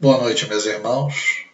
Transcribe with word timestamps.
Boa 0.00 0.16
noite, 0.18 0.46
meus 0.46 0.64
irmãos. 0.64 1.44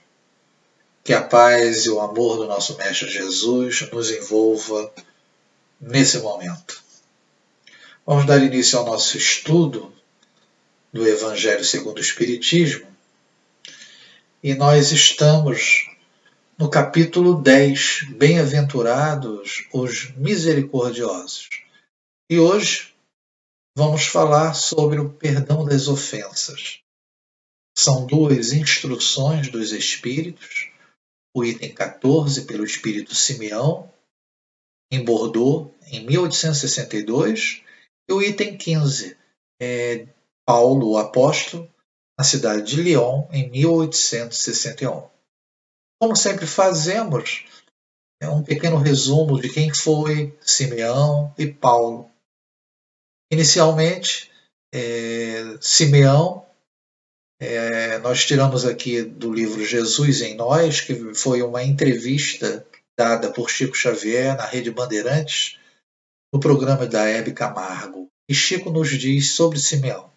Que 1.03 1.15
a 1.15 1.23
paz 1.23 1.87
e 1.87 1.89
o 1.89 1.99
amor 1.99 2.37
do 2.37 2.47
nosso 2.47 2.77
Mestre 2.77 3.09
Jesus 3.09 3.91
nos 3.91 4.11
envolva 4.11 4.93
nesse 5.81 6.19
momento. 6.19 6.83
Vamos 8.05 8.27
dar 8.27 8.43
início 8.43 8.79
ao 8.79 8.85
nosso 8.85 9.17
estudo 9.17 9.91
do 10.93 11.09
Evangelho 11.09 11.65
segundo 11.65 11.97
o 11.97 12.03
Espiritismo 12.03 12.87
e 14.43 14.55
nós 14.55 14.93
estamos 14.93 15.87
no 16.59 16.69
capítulo 16.69 17.41
10, 17.41 18.09
Bem-aventurados 18.11 19.67
os 19.73 20.15
misericordiosos. 20.17 21.49
E 22.29 22.39
hoje 22.39 22.93
vamos 23.75 24.05
falar 24.05 24.53
sobre 24.53 25.01
o 25.01 25.09
perdão 25.09 25.65
das 25.65 25.89
ofensas. 25.89 26.84
São 27.77 28.07
duas 28.07 28.53
instruções 28.53 29.51
dos 29.51 29.73
Espíritos, 29.73 30.71
o 31.37 31.45
item 31.45 31.75
14 31.75 32.45
pelo 32.45 32.65
Espírito 32.65 33.15
Simeão, 33.15 33.93
em 34.91 35.05
Bordeaux, 35.05 35.75
em 35.89 36.07
1862, 36.07 37.63
e 38.09 38.13
o 38.13 38.23
item 38.23 38.57
15, 38.57 39.17
é, 39.61 40.07
Paulo, 40.47 40.93
o 40.93 40.99
apóstolo, 40.99 41.69
na 42.17 42.25
cidade 42.25 42.63
de 42.63 42.81
Lyon, 42.81 43.27
em 43.33 43.51
1861. 43.51 45.09
Como 46.01 46.15
sempre 46.15 46.47
fazemos, 46.47 47.45
é 48.21 48.29
um 48.29 48.43
pequeno 48.43 48.77
resumo 48.77 49.41
de 49.41 49.49
quem 49.49 49.75
foi 49.75 50.37
Simeão 50.41 51.35
e 51.37 51.47
Paulo. 51.47 52.11
Inicialmente, 53.33 54.31
é, 54.73 55.59
Simeão 55.61 56.44
é, 57.45 57.99
nós 57.99 58.25
tiramos 58.25 58.65
aqui 58.65 59.03
do 59.03 59.33
livro 59.33 59.65
Jesus 59.65 60.21
em 60.21 60.35
Nós, 60.35 60.81
que 60.81 61.15
foi 61.15 61.43
uma 61.43 61.63
entrevista 61.63 62.67
dada 62.97 63.31
por 63.31 63.51
Chico 63.51 63.77
Xavier 63.77 64.37
na 64.37 64.47
Rede 64.47 64.71
Bandeirantes, 64.71 65.59
no 66.33 66.41
programa 66.41 66.87
da 66.87 67.05
Hebe 67.05 67.33
Camargo. 67.33 68.09
E 68.29 68.35
Chico 68.35 68.71
nos 68.71 68.91
diz 68.91 69.33
sobre 69.33 69.59
Simeão. 69.59 70.11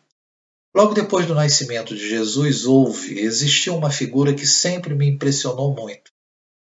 Logo 0.76 0.94
depois 0.94 1.26
do 1.26 1.34
nascimento 1.34 1.96
de 1.96 2.08
Jesus, 2.08 2.66
houve, 2.66 3.20
existiu 3.20 3.76
uma 3.76 3.90
figura 3.90 4.34
que 4.34 4.46
sempre 4.46 4.94
me 4.94 5.08
impressionou 5.08 5.74
muito. 5.74 6.12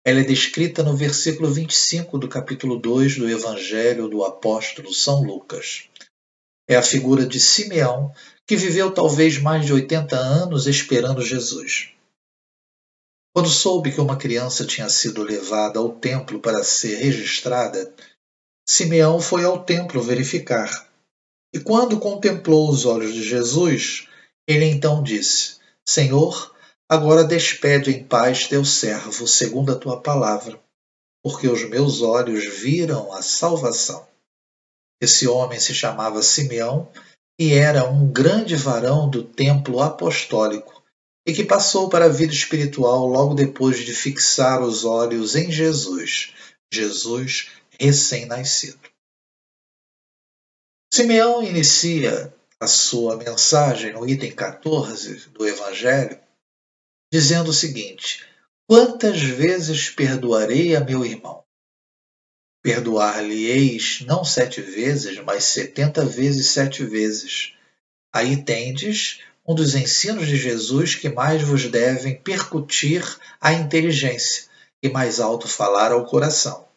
Ela 0.06 0.22
é 0.22 0.24
descrita 0.24 0.84
no 0.84 0.96
versículo 0.96 1.52
25 1.52 2.18
do 2.18 2.30
capítulo 2.30 2.78
2 2.78 3.18
do 3.18 3.30
Evangelho 3.30 4.08
do 4.08 4.24
Apóstolo 4.24 4.94
São 4.94 5.22
Lucas. 5.22 5.90
É 6.68 6.76
a 6.76 6.84
figura 6.84 7.26
de 7.26 7.40
Simeão, 7.40 8.14
que 8.46 8.56
viveu 8.56 8.94
talvez 8.94 9.38
mais 9.38 9.66
de 9.66 9.74
80 9.74 10.16
anos 10.18 10.68
esperando 10.68 11.22
Jesus. 11.22 11.94
Quando 13.34 13.50
soube 13.50 13.92
que 13.92 14.02
uma 14.02 14.18
criança 14.18 14.66
tinha 14.66 14.90
sido 14.90 15.22
levada 15.22 15.80
ao 15.80 15.94
templo 15.94 16.40
para 16.40 16.64
ser 16.64 16.96
registrada, 16.96 17.94
Simeão 18.68 19.22
foi 19.22 19.46
ao 19.46 19.64
templo 19.64 20.02
verificar. 20.02 20.90
E 21.54 21.60
quando 21.60 22.00
contemplou 22.00 22.70
os 22.70 22.86
olhos 22.86 23.14
de 23.14 23.24
Jesus, 23.24 24.08
ele 24.48 24.66
então 24.66 25.02
disse: 25.04 25.58
Senhor, 25.88 26.54
agora 26.90 27.24
despede 27.24 27.92
em 27.92 28.04
paz 28.04 28.48
teu 28.48 28.66
servo, 28.66 29.28
segundo 29.28 29.72
a 29.72 29.76
tua 29.78 30.02
palavra, 30.02 30.60
porque 31.24 31.48
os 31.48 31.64
meus 31.70 32.02
olhos 32.02 32.44
viram 32.60 33.14
a 33.14 33.22
salvação. 33.22 34.08
Esse 35.02 35.28
homem 35.28 35.60
se 35.60 35.74
chamava 35.74 36.24
Simeão 36.24 36.92
e 37.40 37.54
era 37.54 37.88
um 37.88 38.12
grande 38.12 38.56
varão 38.56 39.10
do 39.10 39.24
templo 39.24 39.82
apostólico 39.82 40.84
e 41.26 41.34
que 41.34 41.44
passou 41.44 41.90
para 41.90 42.06
a 42.06 42.10
vida 42.10 42.34
espiritual 42.34 43.06
logo 43.06 43.34
depois 43.34 43.86
de 43.86 43.94
fixar 43.94 44.62
os 44.62 44.86
olhos 44.86 45.36
em 45.36 45.52
Jesus, 45.52 46.34
Jesus 46.74 47.52
recém-nascido. 47.80 48.80
Simeão 50.92 51.44
inicia 51.44 52.34
a 52.60 52.66
sua 52.66 53.18
mensagem 53.18 53.94
no 53.94 54.08
item 54.08 54.34
14 54.34 55.30
do 55.30 55.46
Evangelho, 55.46 56.20
dizendo 57.12 57.52
o 57.52 57.54
seguinte: 57.54 58.26
Quantas 58.68 59.22
vezes 59.22 59.90
perdoarei 59.90 60.76
a 60.76 60.80
meu 60.80 61.06
irmão? 61.06 61.44
Perdoar-lhe-eis 62.68 64.04
não 64.06 64.26
sete 64.26 64.60
vezes, 64.60 65.18
mas 65.24 65.46
setenta 65.46 66.04
vezes 66.04 66.48
sete 66.48 66.84
vezes. 66.84 67.54
Aí 68.14 68.44
tendes 68.44 69.22
um 69.48 69.56
dos 69.56 69.74
ensinos 69.74 70.28
de 70.28 70.36
Jesus 70.36 70.94
que 70.94 71.08
mais 71.08 71.42
vos 71.42 71.72
devem 71.72 72.22
percutir 72.22 73.02
a 73.40 73.54
inteligência 73.54 74.50
e 74.84 74.90
mais 74.90 75.22
alto 75.22 75.48
falar 75.48 75.94
ao 75.94 76.06
coração. 76.06 76.68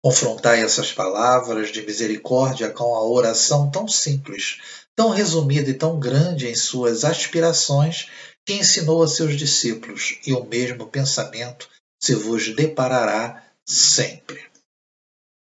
Confrontai 0.00 0.62
essas 0.62 0.92
palavras 0.92 1.72
de 1.72 1.82
misericórdia 1.82 2.70
com 2.70 2.94
a 2.94 3.02
oração 3.02 3.72
tão 3.72 3.88
simples, 3.88 4.60
tão 4.94 5.08
resumida 5.08 5.68
e 5.68 5.74
tão 5.74 5.98
grande 5.98 6.46
em 6.46 6.54
suas 6.54 7.04
aspirações 7.04 8.08
que 8.46 8.52
ensinou 8.52 9.02
a 9.02 9.08
seus 9.08 9.36
discípulos, 9.36 10.20
e 10.24 10.32
o 10.32 10.44
mesmo 10.44 10.86
pensamento 10.86 11.68
se 12.00 12.14
vos 12.14 12.54
deparará 12.54 13.42
sempre. 13.66 14.49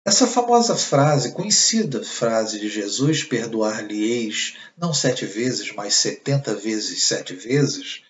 Essa 0.04 0.26
famosa 0.26 0.76
frase, 0.76 1.32
conhecida 1.32 2.02
frase 2.02 2.58
de 2.58 2.68
Jesus, 2.68 3.22
perdoar-lhe-eis 3.22 4.56
não 4.76 4.92
sete 4.92 5.24
vezes, 5.24 5.72
mas 5.72 5.94
setenta 5.94 6.54
vezes 6.56 7.04
sete 7.04 7.34
vezes, 7.34 8.02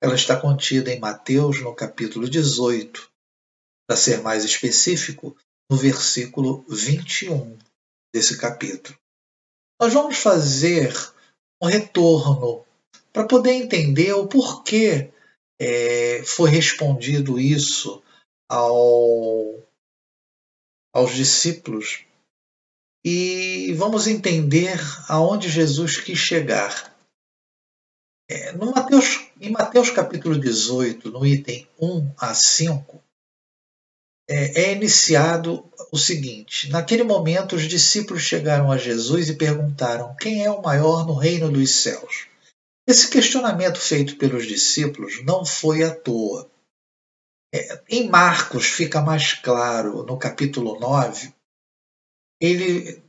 ela 0.00 0.14
está 0.14 0.40
contida 0.40 0.92
em 0.92 1.00
Mateus 1.00 1.60
no 1.60 1.74
capítulo 1.74 2.28
18. 2.28 3.10
Para 3.86 3.96
ser 3.96 4.22
mais 4.22 4.44
específico, 4.44 5.36
no 5.68 5.76
versículo 5.76 6.64
21 6.68 7.58
desse 8.14 8.38
capítulo. 8.38 8.96
Nós 9.80 9.92
vamos 9.92 10.16
fazer 10.18 10.94
um 11.60 11.66
retorno 11.66 12.64
para 13.12 13.26
poder 13.26 13.52
entender 13.52 14.12
o 14.12 14.28
porquê 14.28 15.10
é, 15.58 16.22
foi 16.24 16.50
respondido 16.50 17.40
isso 17.40 18.02
ao 18.48 19.62
aos 20.94 21.12
discípulos 21.12 22.04
e 23.04 23.74
vamos 23.74 24.06
entender 24.06 24.78
aonde 25.08 25.50
Jesus 25.50 25.98
quis 25.98 26.18
chegar. 26.18 26.94
É, 28.30 28.52
no 28.52 28.72
Mateus, 28.72 29.28
em 29.38 29.50
Mateus 29.50 29.90
capítulo 29.90 30.38
18, 30.38 31.10
no 31.10 31.26
item 31.26 31.68
1 31.78 32.14
a 32.16 32.32
5, 32.32 33.02
é, 34.26 34.62
é 34.62 34.72
iniciado 34.72 35.70
o 35.92 35.98
seguinte: 35.98 36.70
Naquele 36.70 37.02
momento, 37.02 37.56
os 37.56 37.64
discípulos 37.64 38.22
chegaram 38.22 38.72
a 38.72 38.78
Jesus 38.78 39.28
e 39.28 39.36
perguntaram: 39.36 40.16
Quem 40.16 40.42
é 40.42 40.50
o 40.50 40.62
maior 40.62 41.06
no 41.06 41.14
reino 41.14 41.50
dos 41.50 41.70
céus? 41.74 42.26
Esse 42.86 43.10
questionamento 43.10 43.78
feito 43.78 44.16
pelos 44.16 44.46
discípulos 44.46 45.22
não 45.24 45.44
foi 45.44 45.82
à 45.82 45.94
toa. 45.94 46.50
É, 47.54 47.80
em 47.88 48.08
Marcos 48.08 48.66
fica 48.66 49.00
mais 49.00 49.34
claro, 49.34 50.02
no 50.02 50.18
capítulo 50.18 50.76
9, 50.80 51.32
ele 52.40 53.00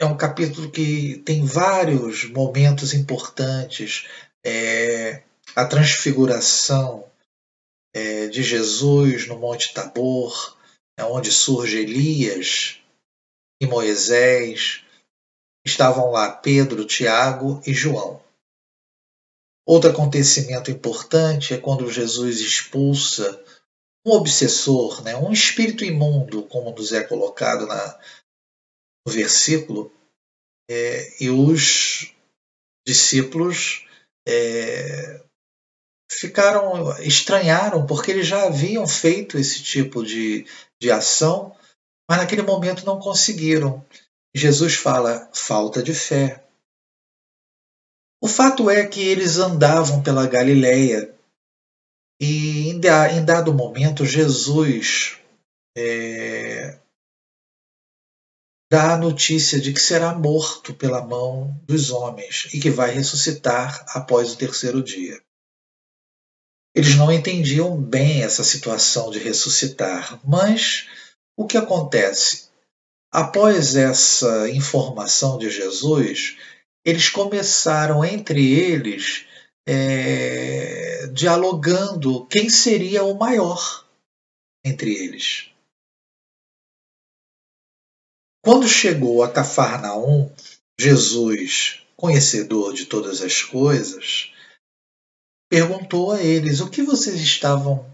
é 0.00 0.04
um 0.04 0.16
capítulo 0.16 0.68
que 0.68 1.18
tem 1.18 1.44
vários 1.44 2.24
momentos 2.24 2.92
importantes. 2.92 4.08
É, 4.44 5.22
a 5.54 5.64
transfiguração 5.64 7.08
é, 7.94 8.26
de 8.26 8.42
Jesus 8.42 9.28
no 9.28 9.38
Monte 9.38 9.72
Tabor, 9.72 10.58
é 10.98 11.04
onde 11.04 11.30
surge 11.30 11.78
Elias 11.78 12.80
e 13.62 13.66
Moisés. 13.66 14.82
Estavam 15.64 16.10
lá 16.10 16.32
Pedro, 16.32 16.84
Tiago 16.84 17.62
e 17.64 17.72
João. 17.72 18.20
Outro 19.64 19.90
acontecimento 19.90 20.68
importante 20.68 21.54
é 21.54 21.58
quando 21.58 21.88
Jesus 21.88 22.40
expulsa 22.40 23.43
um 24.06 24.12
obsessor, 24.12 25.02
né, 25.02 25.16
um 25.16 25.32
espírito 25.32 25.84
imundo, 25.84 26.42
como 26.44 26.70
nos 26.70 26.92
é 26.92 27.02
colocado 27.02 27.66
na, 27.66 27.98
no 29.06 29.12
versículo, 29.12 29.90
é, 30.70 31.22
e 31.22 31.30
os 31.30 32.14
discípulos 32.86 33.86
é, 34.26 35.22
ficaram 36.10 36.98
estranharam 37.00 37.86
porque 37.86 38.10
eles 38.10 38.26
já 38.26 38.46
haviam 38.46 38.86
feito 38.86 39.38
esse 39.38 39.62
tipo 39.62 40.04
de, 40.04 40.46
de 40.80 40.90
ação, 40.90 41.56
mas 42.08 42.18
naquele 42.18 42.42
momento 42.42 42.84
não 42.84 42.98
conseguiram. 42.98 43.84
Jesus 44.34 44.74
fala 44.74 45.30
falta 45.32 45.82
de 45.82 45.94
fé. 45.94 46.44
O 48.22 48.28
fato 48.28 48.68
é 48.70 48.86
que 48.86 49.00
eles 49.00 49.38
andavam 49.38 50.02
pela 50.02 50.26
Galileia 50.26 51.14
e 52.20 52.68
em, 52.70 52.80
dado 53.24 53.52
momento, 53.52 54.04
Jesus 54.04 55.18
é, 55.76 56.78
dá 58.70 58.94
a 58.94 58.98
notícia 58.98 59.60
de 59.60 59.72
que 59.72 59.80
será 59.80 60.14
morto 60.14 60.74
pela 60.74 61.04
mão 61.04 61.60
dos 61.64 61.90
homens 61.90 62.48
e 62.52 62.60
que 62.60 62.70
vai 62.70 62.90
ressuscitar 62.90 63.84
após 63.88 64.32
o 64.32 64.36
terceiro 64.36 64.82
dia. 64.82 65.20
Eles 66.74 66.96
não 66.96 67.12
entendiam 67.12 67.80
bem 67.80 68.22
essa 68.22 68.42
situação 68.42 69.10
de 69.10 69.18
ressuscitar, 69.18 70.20
mas 70.26 70.88
o 71.36 71.46
que 71.46 71.56
acontece? 71.56 72.48
Após 73.12 73.76
essa 73.76 74.50
informação 74.50 75.38
de 75.38 75.48
Jesus, 75.50 76.36
eles 76.84 77.08
começaram 77.08 78.04
entre 78.04 78.52
eles 78.52 79.24
é, 79.66 80.53
dialogando 81.14 82.26
quem 82.26 82.50
seria 82.50 83.04
o 83.04 83.16
maior 83.16 83.88
entre 84.64 84.92
eles. 84.92 85.48
Quando 88.44 88.66
chegou 88.66 89.22
a 89.22 89.30
Cafarnaum, 89.30 90.34
Jesus, 90.78 91.82
conhecedor 91.96 92.74
de 92.74 92.86
todas 92.86 93.22
as 93.22 93.42
coisas, 93.42 94.32
perguntou 95.48 96.10
a 96.10 96.20
eles 96.20 96.60
o 96.60 96.68
que 96.68 96.82
vocês 96.82 97.20
estavam 97.20 97.88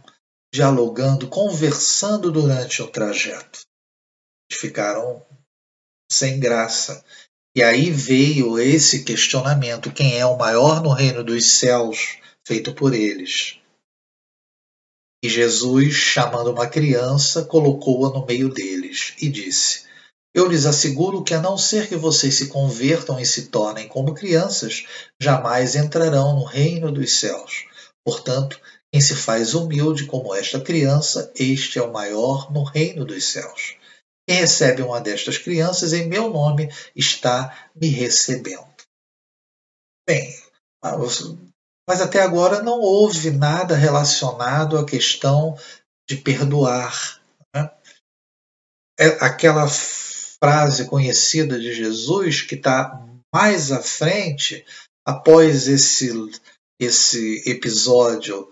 dialogando, 0.52 1.28
conversando 1.28 2.32
durante 2.32 2.80
o 2.80 2.90
trajeto. 2.90 3.60
Eles 4.50 4.60
ficaram 4.60 5.24
sem 6.10 6.40
graça. 6.40 7.04
E 7.54 7.62
aí 7.62 7.90
veio 7.90 8.58
esse 8.58 9.04
questionamento: 9.04 9.92
quem 9.92 10.18
é 10.18 10.24
o 10.24 10.38
maior 10.38 10.82
no 10.82 10.90
reino 10.90 11.22
dos 11.22 11.58
céus, 11.58 12.18
feito 12.50 12.74
por 12.74 12.92
eles. 12.92 13.60
E 15.22 15.28
Jesus, 15.28 15.94
chamando 15.94 16.50
uma 16.50 16.66
criança, 16.66 17.44
colocou-a 17.44 18.10
no 18.10 18.26
meio 18.26 18.52
deles 18.52 19.14
e 19.22 19.28
disse: 19.28 19.84
Eu 20.34 20.48
lhes 20.48 20.66
asseguro 20.66 21.22
que, 21.22 21.32
a 21.32 21.40
não 21.40 21.56
ser 21.56 21.88
que 21.88 21.94
vocês 21.94 22.34
se 22.34 22.48
convertam 22.48 23.20
e 23.20 23.24
se 23.24 23.50
tornem 23.50 23.86
como 23.86 24.14
crianças, 24.14 24.84
jamais 25.22 25.76
entrarão 25.76 26.34
no 26.34 26.44
reino 26.44 26.90
dos 26.90 27.20
céus. 27.20 27.66
Portanto, 28.04 28.60
quem 28.92 29.00
se 29.00 29.14
faz 29.14 29.54
humilde 29.54 30.06
como 30.06 30.34
esta 30.34 30.60
criança, 30.60 31.32
este 31.36 31.78
é 31.78 31.82
o 31.82 31.92
maior 31.92 32.52
no 32.52 32.64
reino 32.64 33.04
dos 33.04 33.26
céus. 33.26 33.76
Quem 34.28 34.40
recebe 34.40 34.82
uma 34.82 35.00
destas 35.00 35.38
crianças 35.38 35.92
em 35.92 36.08
meu 36.08 36.28
nome 36.30 36.68
está 36.96 37.70
me 37.76 37.86
recebendo. 37.86 38.66
Bem, 40.08 40.34
mas 41.90 42.00
até 42.00 42.22
agora 42.22 42.62
não 42.62 42.78
houve 42.78 43.32
nada 43.32 43.74
relacionado 43.74 44.78
à 44.78 44.86
questão 44.86 45.58
de 46.08 46.16
perdoar. 46.16 47.20
Né? 47.52 47.68
É 48.96 49.06
aquela 49.24 49.66
frase 49.66 50.84
conhecida 50.84 51.58
de 51.58 51.74
Jesus 51.74 52.42
que 52.42 52.54
está 52.54 53.04
mais 53.34 53.72
à 53.72 53.82
frente, 53.82 54.64
após 55.04 55.66
esse, 55.66 56.12
esse 56.80 57.42
episódio 57.44 58.48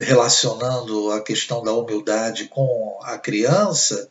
relacionando 0.00 1.10
a 1.10 1.20
questão 1.20 1.64
da 1.64 1.72
humildade 1.72 2.46
com 2.46 2.96
a 3.02 3.18
criança, 3.18 4.08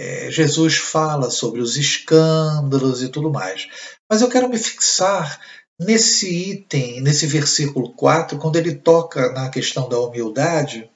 é, 0.00 0.30
Jesus 0.30 0.78
fala 0.78 1.30
sobre 1.30 1.60
os 1.60 1.76
escândalos 1.76 3.02
e 3.02 3.10
tudo 3.10 3.30
mais. 3.30 3.68
Mas 4.10 4.22
eu 4.22 4.30
quero 4.30 4.48
me 4.48 4.56
fixar 4.56 5.38
nesse 5.78 6.50
item, 6.50 7.00
nesse 7.00 7.26
versículo 7.26 7.92
4, 7.92 8.38
quando 8.38 8.56
ele 8.56 8.74
toca 8.74 9.32
na 9.32 9.50
questão 9.50 9.88
da 9.88 10.00
humildade, 10.00 10.90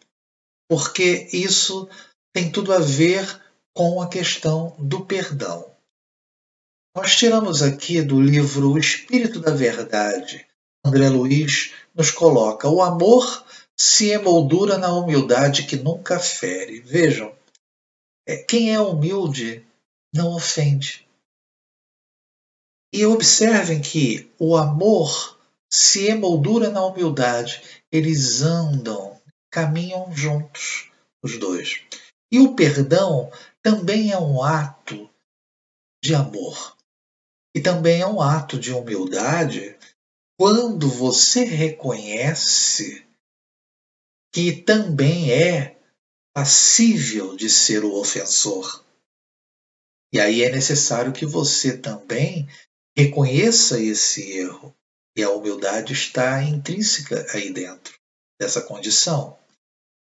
porque 0.69 1.29
isso 1.33 1.89
tem 2.33 2.51
tudo 2.51 2.73
a 2.73 2.79
ver 2.79 3.41
com 3.75 4.01
a 4.01 4.09
questão 4.09 4.75
do 4.79 5.05
perdão. 5.05 5.71
Nós 6.95 7.17
tiramos 7.17 7.63
aqui 7.63 8.03
do 8.03 8.21
livro 8.21 8.73
O 8.73 8.79
Espírito 8.79 9.39
da 9.41 9.53
Verdade. 9.53 10.47
André 10.85 11.09
Luiz 11.09 11.73
nos 11.95 12.11
coloca: 12.11 12.69
o 12.69 12.83
amor 12.83 13.45
se 13.79 14.11
emoldura 14.11 14.77
na 14.77 14.93
humildade 14.93 15.65
que 15.65 15.77
nunca 15.77 16.19
fere. 16.19 16.81
Vejam, 16.81 17.35
é, 18.27 18.37
quem 18.37 18.75
é 18.75 18.81
humilde 18.81 19.65
não 20.15 20.35
ofende. 20.35 21.07
E 22.93 23.07
observem 23.07 23.81
que 23.81 24.31
o 24.39 24.57
amor 24.57 25.39
se 25.73 26.09
emoldura 26.09 26.71
na 26.71 26.85
humildade. 26.85 27.63
Eles 27.93 28.43
andam, 28.43 29.21
caminham 29.51 30.13
juntos, 30.15 30.91
os 31.23 31.39
dois. 31.39 31.83
E 32.33 32.41
o 32.41 32.55
perdão 32.55 33.31
também 33.63 34.11
é 34.11 34.19
um 34.19 34.43
ato 34.43 35.09
de 36.03 36.15
amor. 36.15 36.77
E 37.55 37.61
também 37.61 38.01
é 38.01 38.07
um 38.07 38.21
ato 38.21 38.59
de 38.59 38.73
humildade 38.73 39.77
quando 40.39 40.89
você 40.89 41.45
reconhece 41.45 43.07
que 44.33 44.53
também 44.53 45.33
é 45.33 45.77
passível 46.33 47.37
de 47.37 47.51
ser 47.51 47.85
o 47.85 47.95
ofensor. 47.95 48.85
E 50.13 50.21
aí 50.21 50.43
é 50.43 50.51
necessário 50.51 51.13
que 51.13 51.27
você 51.27 51.77
também 51.77 52.49
reconheça 52.97 53.81
esse 53.81 54.33
erro. 54.33 54.75
E 55.17 55.23
a 55.23 55.31
humildade 55.31 55.93
está 55.93 56.43
intrínseca 56.43 57.27
aí 57.33 57.53
dentro 57.53 57.95
dessa 58.41 58.63
condição. 58.63 59.37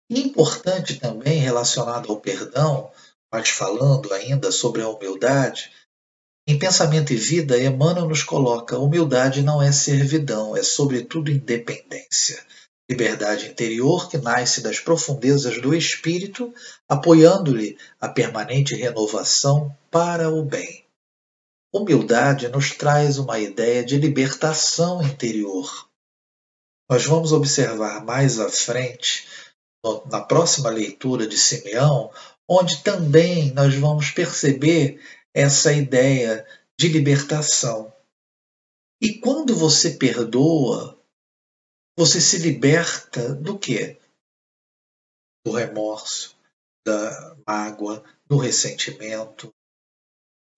E 0.09 0.19
importante 0.19 0.99
também, 0.99 1.39
relacionado 1.39 2.09
ao 2.09 2.19
perdão, 2.19 2.91
mas 3.31 3.49
falando 3.49 4.13
ainda 4.13 4.51
sobre 4.51 4.81
a 4.81 4.89
humildade, 4.89 5.71
em 6.47 6.59
Pensamento 6.59 7.13
e 7.13 7.15
Vida, 7.15 7.59
Emmanuel 7.59 8.07
nos 8.07 8.23
coloca: 8.23 8.77
humildade 8.77 9.41
não 9.41 9.61
é 9.61 9.71
servidão, 9.71 10.57
é 10.57 10.63
sobretudo 10.63 11.31
independência 11.31 12.43
liberdade 12.89 13.47
interior 13.47 14.09
que 14.09 14.17
nasce 14.17 14.61
das 14.61 14.79
profundezas 14.79 15.61
do 15.61 15.75
espírito, 15.75 16.51
apoiando-lhe 16.87 17.77
a 18.01 18.09
permanente 18.09 18.73
renovação 18.73 19.75
para 19.91 20.29
o 20.29 20.43
bem. 20.43 20.88
Humildade 21.73 22.47
nos 22.49 22.71
traz 22.71 23.19
uma 23.19 23.39
ideia 23.39 23.85
de 23.85 23.97
libertação 23.97 25.03
interior. 25.03 25.87
Nós 26.89 27.05
vamos 27.05 27.31
observar 27.31 28.03
mais 28.03 28.39
à 28.39 28.49
frente, 28.49 29.27
na 30.11 30.21
próxima 30.21 30.69
leitura 30.69 31.27
de 31.27 31.37
Simeão, 31.37 32.11
onde 32.49 32.83
também 32.83 33.53
nós 33.53 33.75
vamos 33.75 34.09
perceber 34.09 34.99
essa 35.31 35.71
ideia 35.71 36.43
de 36.79 36.87
libertação. 36.87 37.93
E 38.99 39.19
quando 39.19 39.55
você 39.55 39.91
perdoa, 39.91 40.99
você 41.95 42.19
se 42.19 42.39
liberta 42.39 43.35
do 43.35 43.59
quê? 43.59 44.01
Do 45.45 45.51
remorso, 45.51 46.35
da 46.85 47.37
mágoa, 47.45 48.03
do 48.25 48.37
ressentimento. 48.37 49.53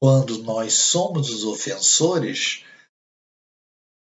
Quando 0.03 0.41
nós 0.41 0.73
somos 0.73 1.29
os 1.29 1.43
ofensores, 1.43 2.65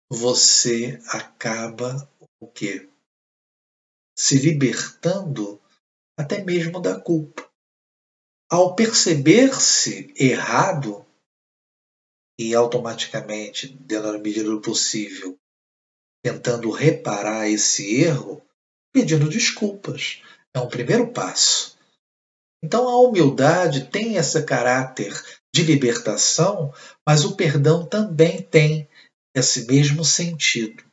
você 0.10 0.98
acaba 1.10 2.10
o 2.40 2.48
quê? 2.48 2.90
Se 4.18 4.40
libertando 4.40 5.62
até 6.18 6.42
mesmo 6.42 6.80
da 6.80 6.98
culpa. 6.98 7.52
Ao 8.50 8.76
perceber-se 8.78 10.14
errado 10.16 11.06
e 12.40 12.56
automaticamente, 12.56 13.68
dentro 13.68 14.14
da 14.14 14.18
medida 14.18 14.50
do 14.50 14.62
possível, 14.62 15.38
tentando 16.24 16.72
reparar 16.72 17.50
esse 17.50 18.02
erro, 18.02 18.42
pedindo 18.94 19.28
desculpas. 19.28 20.22
É 20.56 20.62
um 20.62 20.70
primeiro 20.70 21.12
passo. 21.12 21.78
Então 22.64 22.88
a 22.88 22.98
humildade 23.02 23.90
tem 23.92 24.16
esse 24.16 24.42
caráter 24.46 25.14
de 25.54 25.64
libertação, 25.64 26.74
mas 27.06 27.26
o 27.26 27.36
perdão 27.36 27.86
também 27.86 28.42
tem 28.42 28.88
esse 29.36 29.66
mesmo 29.66 30.04
sentido. 30.06 30.84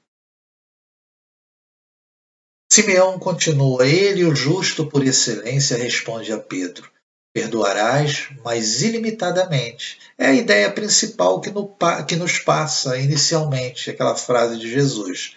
Simeão 2.73 3.19
continua: 3.19 3.87
Ele, 3.87 4.25
o 4.25 4.35
justo 4.35 4.87
por 4.87 5.05
excelência, 5.07 5.77
responde 5.77 6.33
a 6.33 6.39
Pedro: 6.39 6.91
Perdoarás, 7.35 8.29
mas 8.43 8.83
ilimitadamente. 8.83 9.99
É 10.19 10.27
a 10.27 10.35
ideia 10.35 10.73
principal 10.73 11.41
que, 11.41 11.51
no, 11.51 11.77
que 12.07 12.17
nos 12.17 12.39
passa 12.39 12.99
inicialmente, 12.99 13.91
aquela 13.91 14.17
frase 14.17 14.59
de 14.59 14.71
Jesus. 14.71 15.37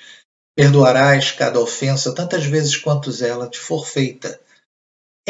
Perdoarás 0.55 1.31
cada 1.31 1.59
ofensa 1.59 2.13
tantas 2.13 2.45
vezes 2.45 2.75
quanto 2.75 3.11
ela 3.23 3.49
te 3.49 3.59
for 3.59 3.85
feita. 3.85 4.39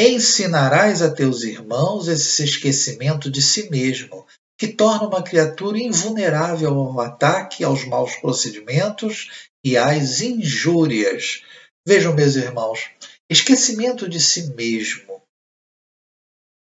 Ensinarás 0.02 1.02
a 1.02 1.12
teus 1.12 1.42
irmãos 1.42 2.08
esse 2.08 2.42
esquecimento 2.42 3.30
de 3.30 3.42
si 3.42 3.68
mesmo, 3.68 4.26
que 4.58 4.68
torna 4.68 5.06
uma 5.06 5.22
criatura 5.22 5.78
invulnerável 5.78 6.72
ao 6.72 7.00
ataque, 7.00 7.62
aos 7.62 7.84
maus 7.84 8.16
procedimentos 8.16 9.50
e 9.62 9.76
às 9.76 10.22
injúrias. 10.22 11.42
Vejam, 11.86 12.14
meus 12.14 12.36
irmãos, 12.36 12.90
esquecimento 13.28 14.08
de 14.08 14.18
si 14.18 14.54
mesmo 14.54 15.10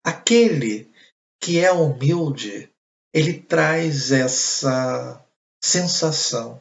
Aquele 0.04 0.90
que 1.40 1.60
é 1.60 1.70
humilde, 1.70 2.68
ele 3.14 3.40
traz 3.40 4.10
essa 4.10 5.24
sensação 5.62 6.60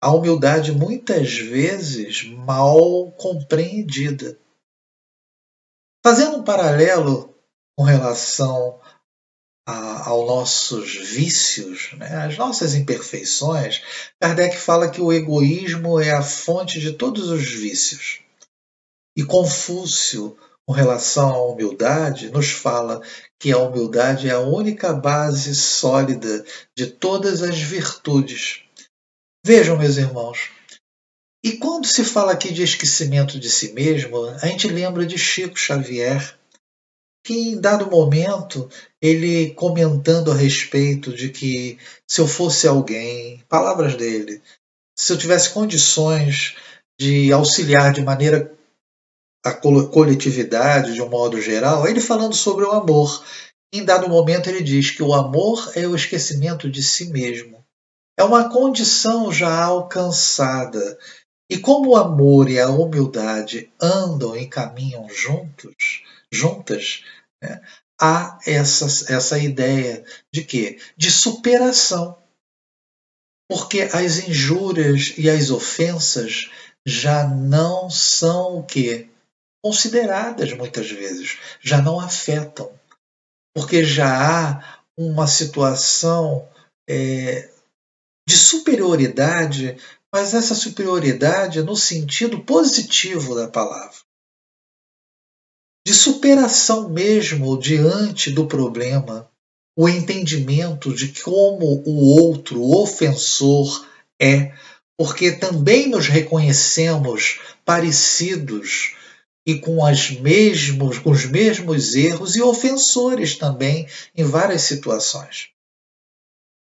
a 0.00 0.12
humildade 0.12 0.72
muitas 0.72 1.36
vezes 1.36 2.24
mal 2.24 3.10
compreendida. 3.12 4.38
Um 6.40 6.42
paralelo 6.42 7.36
com 7.76 7.84
relação 7.84 8.80
aos 9.66 10.26
nossos 10.26 10.94
vícios, 10.94 11.92
né, 11.98 12.24
às 12.24 12.38
nossas 12.38 12.74
imperfeições, 12.74 13.82
Kardec 14.18 14.56
fala 14.56 14.88
que 14.90 15.02
o 15.02 15.12
egoísmo 15.12 16.00
é 16.00 16.12
a 16.12 16.22
fonte 16.22 16.80
de 16.80 16.94
todos 16.94 17.28
os 17.28 17.42
vícios. 17.42 18.20
E 19.14 19.22
Confúcio, 19.22 20.34
com 20.66 20.72
relação 20.72 21.28
à 21.28 21.46
humildade, 21.46 22.30
nos 22.30 22.50
fala 22.50 23.02
que 23.38 23.52
a 23.52 23.58
humildade 23.58 24.26
é 24.26 24.32
a 24.32 24.40
única 24.40 24.94
base 24.94 25.54
sólida 25.54 26.42
de 26.74 26.86
todas 26.86 27.42
as 27.42 27.60
virtudes. 27.60 28.62
Vejam, 29.44 29.76
meus 29.76 29.98
irmãos, 29.98 30.48
e 31.42 31.52
quando 31.52 31.86
se 31.86 32.04
fala 32.04 32.32
aqui 32.32 32.52
de 32.52 32.62
esquecimento 32.62 33.38
de 33.38 33.50
si 33.50 33.72
mesmo, 33.72 34.26
a 34.26 34.46
gente 34.46 34.68
lembra 34.68 35.06
de 35.06 35.16
Chico 35.16 35.58
Xavier, 35.58 36.38
que 37.24 37.34
em 37.34 37.60
dado 37.60 37.90
momento 37.90 38.68
ele 39.00 39.52
comentando 39.54 40.30
a 40.30 40.34
respeito 40.34 41.12
de 41.12 41.30
que 41.30 41.78
se 42.06 42.20
eu 42.20 42.26
fosse 42.26 42.66
alguém, 42.66 43.42
palavras 43.48 43.94
dele, 43.94 44.42
se 44.98 45.12
eu 45.12 45.18
tivesse 45.18 45.50
condições 45.50 46.56
de 47.00 47.32
auxiliar 47.32 47.92
de 47.92 48.02
maneira 48.02 48.54
a 49.44 49.52
coletividade 49.52 50.92
de 50.92 51.00
um 51.00 51.08
modo 51.08 51.40
geral, 51.40 51.88
ele 51.88 52.00
falando 52.00 52.34
sobre 52.34 52.64
o 52.64 52.72
amor. 52.72 53.24
Em 53.72 53.84
dado 53.84 54.08
momento 54.08 54.50
ele 54.50 54.62
diz 54.62 54.90
que 54.90 55.02
o 55.02 55.14
amor 55.14 55.72
é 55.74 55.86
o 55.86 55.94
esquecimento 55.94 56.68
de 56.68 56.82
si 56.82 57.06
mesmo. 57.06 57.64
É 58.18 58.22
uma 58.22 58.50
condição 58.50 59.32
já 59.32 59.64
alcançada. 59.64 60.98
E 61.50 61.58
como 61.58 61.90
o 61.90 61.96
amor 61.96 62.48
e 62.48 62.60
a 62.60 62.68
humildade 62.68 63.72
andam 63.82 64.36
e 64.36 64.46
caminham 64.46 65.08
juntos, 65.08 66.04
juntas, 66.32 67.02
né, 67.42 67.60
há 68.00 68.38
essa, 68.46 68.86
essa 69.12 69.36
ideia 69.36 70.04
de 70.32 70.44
quê? 70.44 70.78
De 70.96 71.10
superação. 71.10 72.16
Porque 73.50 73.82
as 73.82 74.20
injúrias 74.28 75.14
e 75.18 75.28
as 75.28 75.50
ofensas 75.50 76.48
já 76.86 77.26
não 77.26 77.90
são 77.90 78.60
o 78.60 78.62
quê? 78.64 79.08
Consideradas 79.60 80.52
muitas 80.52 80.88
vezes, 80.88 81.36
já 81.60 81.82
não 81.82 81.98
afetam. 81.98 82.72
Porque 83.52 83.84
já 83.84 84.06
há 84.06 84.84
uma 84.96 85.26
situação 85.26 86.48
é, 86.88 87.50
de 88.28 88.36
superioridade, 88.36 89.76
mas 90.12 90.34
essa 90.34 90.54
superioridade 90.54 91.62
no 91.62 91.76
sentido 91.76 92.44
positivo 92.44 93.34
da 93.34 93.48
palavra. 93.48 93.98
De 95.86 95.94
superação 95.94 96.90
mesmo 96.90 97.58
diante 97.58 98.30
do 98.30 98.46
problema, 98.46 99.30
o 99.76 99.88
entendimento 99.88 100.94
de 100.94 101.08
como 101.22 101.82
o 101.86 102.20
outro, 102.20 102.60
o 102.60 102.82
ofensor, 102.82 103.86
é, 104.20 104.52
porque 104.98 105.32
também 105.32 105.88
nos 105.88 106.06
reconhecemos 106.06 107.40
parecidos 107.64 108.94
e 109.46 109.58
com, 109.58 109.84
as 109.84 110.10
mesmos, 110.10 110.98
com 110.98 111.10
os 111.10 111.24
mesmos 111.24 111.94
erros 111.94 112.36
e 112.36 112.42
ofensores 112.42 113.36
também 113.36 113.88
em 114.14 114.24
várias 114.24 114.62
situações. 114.62 115.48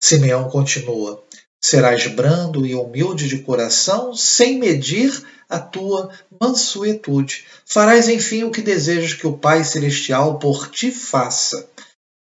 Simeão 0.02 0.50
continua: 0.50 1.24
Serás 1.66 2.06
brando 2.08 2.66
e 2.66 2.74
humilde 2.74 3.26
de 3.26 3.38
coração, 3.38 4.14
sem 4.14 4.58
medir 4.58 5.24
a 5.48 5.58
tua 5.58 6.10
mansuetude. 6.38 7.46
Farás, 7.64 8.06
enfim, 8.06 8.44
o 8.44 8.50
que 8.50 8.60
desejas 8.60 9.14
que 9.14 9.26
o 9.26 9.38
Pai 9.38 9.64
Celestial 9.64 10.38
por 10.38 10.70
ti 10.70 10.90
faça. 10.90 11.66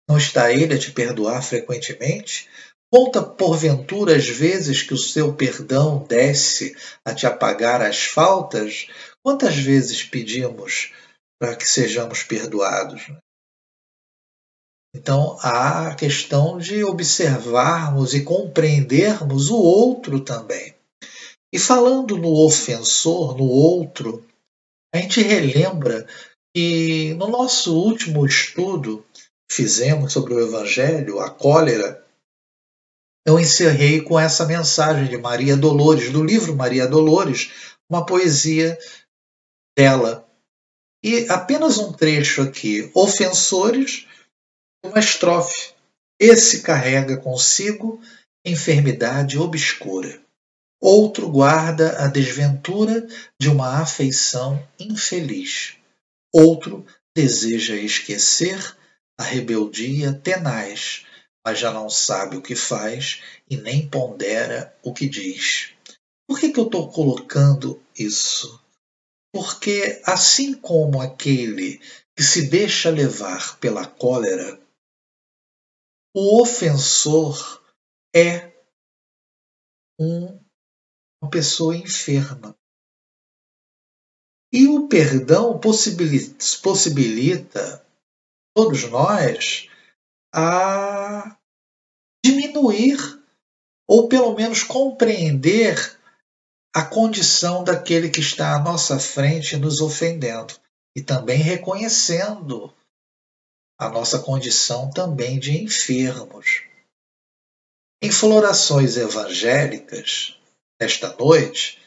Não 0.07 0.15
está 0.15 0.53
ele 0.53 0.75
a 0.75 0.77
te 0.77 0.91
perdoar 0.91 1.41
frequentemente? 1.41 2.47
Conta, 2.93 3.23
porventura, 3.23 4.15
as 4.15 4.27
vezes 4.27 4.83
que 4.83 4.93
o 4.93 4.97
seu 4.97 5.33
perdão 5.33 6.05
desce 6.07 6.77
a 7.03 7.11
te 7.11 7.25
apagar 7.25 7.81
as 7.81 8.03
faltas? 8.03 8.89
Quantas 9.23 9.55
vezes 9.55 10.03
pedimos 10.03 10.93
para 11.39 11.55
que 11.55 11.67
sejamos 11.67 12.21
perdoados? 12.21 13.11
Então 14.93 15.37
há 15.41 15.87
a 15.87 15.95
questão 15.95 16.57
de 16.57 16.83
observarmos 16.83 18.13
e 18.13 18.23
compreendermos 18.23 19.49
o 19.49 19.55
outro 19.55 20.19
também. 20.19 20.75
E 21.53 21.59
falando 21.59 22.17
no 22.17 22.33
ofensor, 22.45 23.37
no 23.37 23.45
outro, 23.45 24.25
a 24.93 24.97
gente 24.97 25.21
relembra 25.21 26.07
que 26.53 27.13
no 27.15 27.27
nosso 27.27 27.75
último 27.75 28.25
estudo 28.25 29.05
que 29.49 29.55
fizemos 29.55 30.11
sobre 30.11 30.33
o 30.33 30.39
Evangelho, 30.39 31.19
a 31.19 31.29
cólera, 31.29 32.05
eu 33.25 33.39
encerrei 33.39 34.01
com 34.01 34.19
essa 34.19 34.45
mensagem 34.45 35.07
de 35.07 35.17
Maria 35.17 35.55
Dolores, 35.55 36.11
do 36.11 36.23
livro 36.23 36.55
Maria 36.55 36.87
Dolores, 36.87 37.51
uma 37.89 38.05
poesia 38.05 38.77
dela. 39.77 40.27
E 41.03 41.27
apenas 41.29 41.77
um 41.77 41.93
trecho 41.93 42.41
aqui: 42.41 42.89
ofensores 42.93 44.07
uma 44.83 44.99
estrofe. 44.99 45.73
Esse 46.19 46.61
carrega 46.61 47.17
consigo 47.17 48.01
enfermidade 48.45 49.37
obscura. 49.37 50.21
Outro 50.79 51.29
guarda 51.29 52.03
a 52.03 52.07
desventura 52.07 53.07
de 53.39 53.49
uma 53.49 53.81
afeição 53.81 54.67
infeliz. 54.79 55.75
Outro 56.33 56.85
deseja 57.15 57.75
esquecer 57.75 58.75
a 59.19 59.23
rebeldia 59.23 60.13
tenaz, 60.13 61.05
mas 61.45 61.59
já 61.59 61.71
não 61.71 61.89
sabe 61.89 62.37
o 62.37 62.41
que 62.41 62.55
faz 62.55 63.21
e 63.49 63.57
nem 63.57 63.87
pondera 63.87 64.75
o 64.81 64.93
que 64.93 65.07
diz. 65.07 65.73
Por 66.27 66.39
que, 66.39 66.51
que 66.51 66.59
eu 66.59 66.65
estou 66.65 66.89
colocando 66.91 67.81
isso? 67.97 68.59
Porque, 69.33 70.01
assim 70.05 70.53
como 70.53 71.01
aquele 71.01 71.79
que 72.15 72.23
se 72.23 72.49
deixa 72.49 72.89
levar 72.89 73.57
pela 73.59 73.85
cólera 73.85 74.60
o 76.13 76.41
ofensor 76.41 77.63
é 78.13 78.51
um, 79.99 80.39
uma 81.21 81.29
pessoa 81.29 81.75
enferma. 81.75 82.57
E 84.53 84.67
o 84.67 84.89
perdão 84.89 85.57
possibilita, 85.59 86.43
possibilita 86.61 87.85
todos 88.53 88.83
nós 88.89 89.69
a 90.33 91.37
diminuir 92.23 92.97
ou 93.87 94.09
pelo 94.09 94.33
menos 94.35 94.63
compreender 94.63 95.99
a 96.73 96.83
condição 96.85 97.63
daquele 97.63 98.09
que 98.09 98.19
está 98.19 98.55
à 98.55 98.59
nossa 98.59 98.99
frente 98.99 99.57
nos 99.57 99.81
ofendendo 99.81 100.53
e 100.95 101.01
também 101.01 101.37
reconhecendo 101.37 102.73
a 103.81 103.89
nossa 103.89 104.19
condição 104.19 104.91
também 104.91 105.39
de 105.39 105.57
enfermos. 105.63 106.61
Em 107.99 108.11
florações 108.11 108.95
evangélicas, 108.95 110.39
esta 110.79 111.15
noite, 111.17 111.81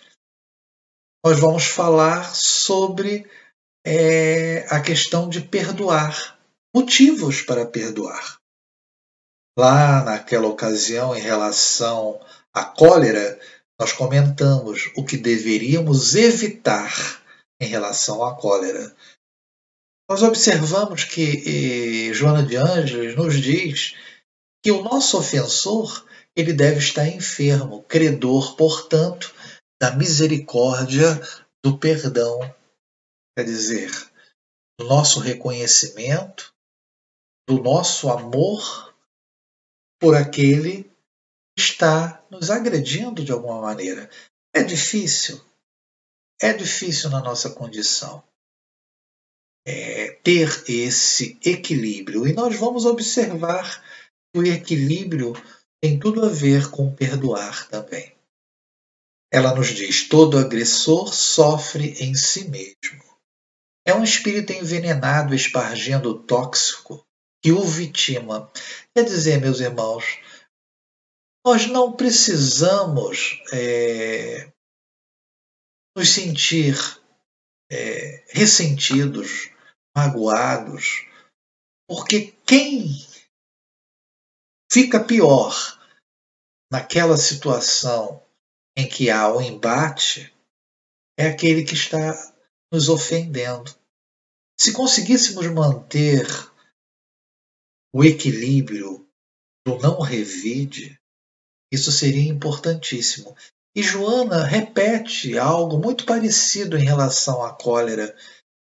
nós 1.25 1.39
vamos 1.39 1.67
falar 1.67 2.35
sobre 2.35 3.31
é, 3.87 4.67
a 4.75 4.81
questão 4.81 5.29
de 5.29 5.41
perdoar, 5.41 6.37
motivos 6.75 7.43
para 7.43 7.65
perdoar. 7.65 8.39
Lá 9.57 10.03
naquela 10.03 10.49
ocasião, 10.49 11.15
em 11.15 11.21
relação 11.21 12.21
à 12.53 12.65
cólera, 12.65 13.39
nós 13.81 13.93
comentamos 13.93 14.91
o 14.97 15.05
que 15.05 15.17
deveríamos 15.17 16.17
evitar 16.17 16.93
em 17.61 17.69
relação 17.69 18.25
à 18.25 18.35
cólera 18.35 18.93
nós 20.09 20.23
observamos 20.23 21.05
que 21.05 22.13
Joana 22.13 22.43
de 22.43 22.57
Ângeles 22.57 23.17
nos 23.17 23.41
diz 23.41 23.97
que 24.63 24.71
o 24.71 24.83
nosso 24.83 25.19
ofensor 25.19 26.07
ele 26.37 26.53
deve 26.53 26.79
estar 26.79 27.07
enfermo, 27.09 27.83
credor, 27.85 28.57
portanto, 28.57 29.35
da 29.81 29.93
misericórdia 29.93 31.21
do 31.65 31.79
perdão. 31.79 32.39
Quer 33.37 33.45
dizer, 33.45 33.91
do 34.79 34.87
nosso 34.87 35.21
reconhecimento, 35.21 36.53
do 37.49 37.63
nosso 37.63 38.11
amor 38.11 38.95
por 40.01 40.15
aquele 40.15 40.85
que 41.57 41.63
está 41.63 42.23
nos 42.31 42.51
agredindo 42.51 43.25
de 43.25 43.33
alguma 43.33 43.61
maneira. 43.61 44.11
É 44.53 44.63
difícil, 44.63 45.41
é 46.41 46.53
difícil 46.53 47.11
na 47.11 47.21
nossa 47.21 47.51
condição 47.51 48.23
é, 49.67 50.13
ter 50.23 50.65
esse 50.69 51.39
equilíbrio. 51.45 52.27
E 52.27 52.33
nós 52.33 52.57
vamos 52.57 52.85
observar 52.85 53.83
que 54.33 54.41
o 54.41 54.47
equilíbrio 54.47 55.33
tem 55.83 55.99
tudo 55.99 56.25
a 56.25 56.29
ver 56.29 56.71
com 56.71 56.95
perdoar 56.95 57.69
também. 57.69 58.15
ela 59.33 59.55
nos 59.55 59.69
diz: 59.69 60.09
todo 60.09 60.39
agressor 60.39 61.13
sofre 61.13 61.95
em 62.01 62.15
si 62.15 62.49
mesmo. 62.49 63.05
É 63.87 63.95
um 63.95 64.03
espírito 64.03 64.53
envenenado 64.53 65.35
espargindo 65.35 66.23
tóxico 66.23 67.05
que 67.43 67.53
o 67.53 67.63
vitima. 67.63 68.51
Quer 68.95 69.05
dizer, 69.05 69.39
meus 69.39 69.61
irmãos, 69.61 70.19
nós 71.45 71.67
não 71.67 71.93
precisamos 71.93 73.43
é, 73.53 74.51
nos 75.95 76.09
sentir 76.09 76.75
é, 77.71 78.25
ressentidos, 78.31 79.51
magoados, 79.97 81.07
porque 81.89 82.33
quem 82.47 82.89
fica 84.71 85.03
pior 85.03 85.55
naquela 86.73 87.17
situação 87.17 88.23
em 88.77 88.89
que 88.89 89.11
há 89.11 89.33
o 89.33 89.41
embate 89.41 90.35
é 91.17 91.27
aquele 91.27 91.65
que 91.65 91.75
está 91.75 92.13
nos 92.73 92.89
ofendendo. 92.89 93.73
Se 94.59 94.73
conseguíssemos 94.73 95.47
manter 95.47 96.27
o 97.95 98.03
equilíbrio 98.05 99.07
do 99.65 99.79
não 99.79 100.01
revide, 100.01 100.99
isso 101.73 101.93
seria 101.93 102.29
importantíssimo. 102.29 103.37
E 103.77 103.83
Joana 103.83 104.45
repete 104.45 105.39
algo 105.39 105.79
muito 105.79 106.05
parecido 106.05 106.77
em 106.77 106.85
relação 106.85 107.45
à 107.45 107.53
cólera. 107.53 108.17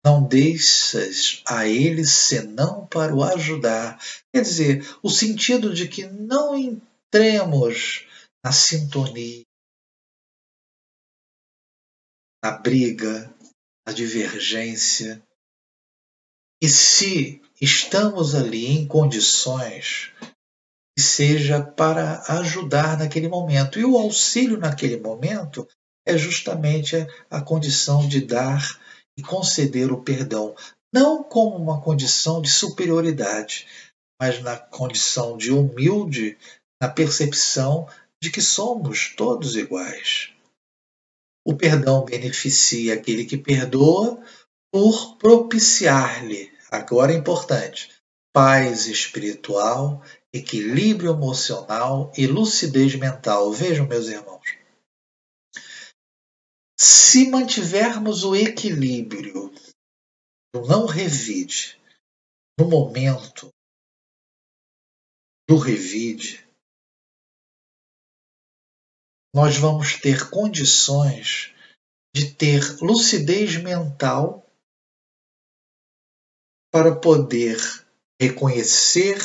Não 0.06 0.22
deixas 0.22 1.42
a 1.48 1.66
ele 1.66 2.06
senão 2.06 2.86
para 2.88 3.16
o 3.16 3.24
ajudar. 3.24 4.00
Quer 4.34 4.42
dizer, 4.42 4.98
o 5.02 5.10
sentido 5.10 5.74
de 5.74 5.88
que 5.88 6.06
não 6.06 6.58
entremos 6.58 8.06
na 8.44 8.52
sintonia, 8.52 9.44
na 12.44 12.52
briga, 12.52 13.34
na 13.88 13.94
divergência. 13.94 15.24
E 16.62 16.68
se 16.68 17.42
estamos 17.62 18.36
ali 18.36 18.68
em 18.68 18.86
condições 18.86 20.12
que 20.96 21.02
seja 21.02 21.62
para 21.62 22.22
ajudar 22.40 22.98
naquele 22.98 23.28
momento. 23.28 23.80
E 23.80 23.86
o 23.86 23.98
auxílio 23.98 24.58
naquele 24.58 24.98
momento 24.98 25.68
é 26.06 26.18
justamente 26.18 26.96
a 27.30 27.42
condição 27.42 28.08
de 28.08 28.22
dar 28.26 28.62
e 29.18 29.22
conceder 29.22 29.92
o 29.92 30.02
perdão, 30.02 30.56
não 30.94 31.24
como 31.24 31.56
uma 31.56 31.82
condição 31.82 32.42
de 32.42 32.50
superioridade, 32.50 33.68
mas 34.20 34.42
na 34.42 34.58
condição 34.58 35.38
de 35.38 35.52
humilde, 35.52 36.38
na 36.82 36.88
percepção 36.88 37.88
de 38.22 38.32
que 38.32 38.42
somos 38.42 39.14
todos 39.16 39.56
iguais. 39.56 40.32
O 41.46 41.56
perdão 41.56 42.06
beneficia 42.06 42.94
aquele 42.94 43.26
que 43.26 43.38
perdoa 43.38 44.24
por 44.72 45.18
propiciar-lhe, 45.18 46.52
agora 46.72 47.12
é 47.12 47.16
importante, 47.16 47.92
paz 48.34 48.88
espiritual 48.88 50.02
equilíbrio 50.34 51.12
emocional 51.12 52.12
e 52.18 52.26
lucidez 52.26 52.96
mental. 52.96 53.52
Vejam, 53.52 53.86
meus 53.86 54.08
irmãos. 54.08 54.63
Se 56.80 57.30
mantivermos 57.30 58.24
o 58.24 58.36
equilíbrio 58.36 59.52
do 60.54 60.68
não 60.68 60.86
revide 60.86 61.80
no 62.60 62.70
momento 62.70 63.50
do 65.48 65.58
revide, 65.58 66.48
nós 69.36 69.58
vamos 69.58 70.00
ter 70.00 70.30
condições 70.30 71.54
de 72.16 72.34
ter 72.36 72.62
lucidez 72.82 73.58
mental 73.62 74.48
para 76.72 77.00
poder 77.00 77.58
reconhecer 78.22 79.18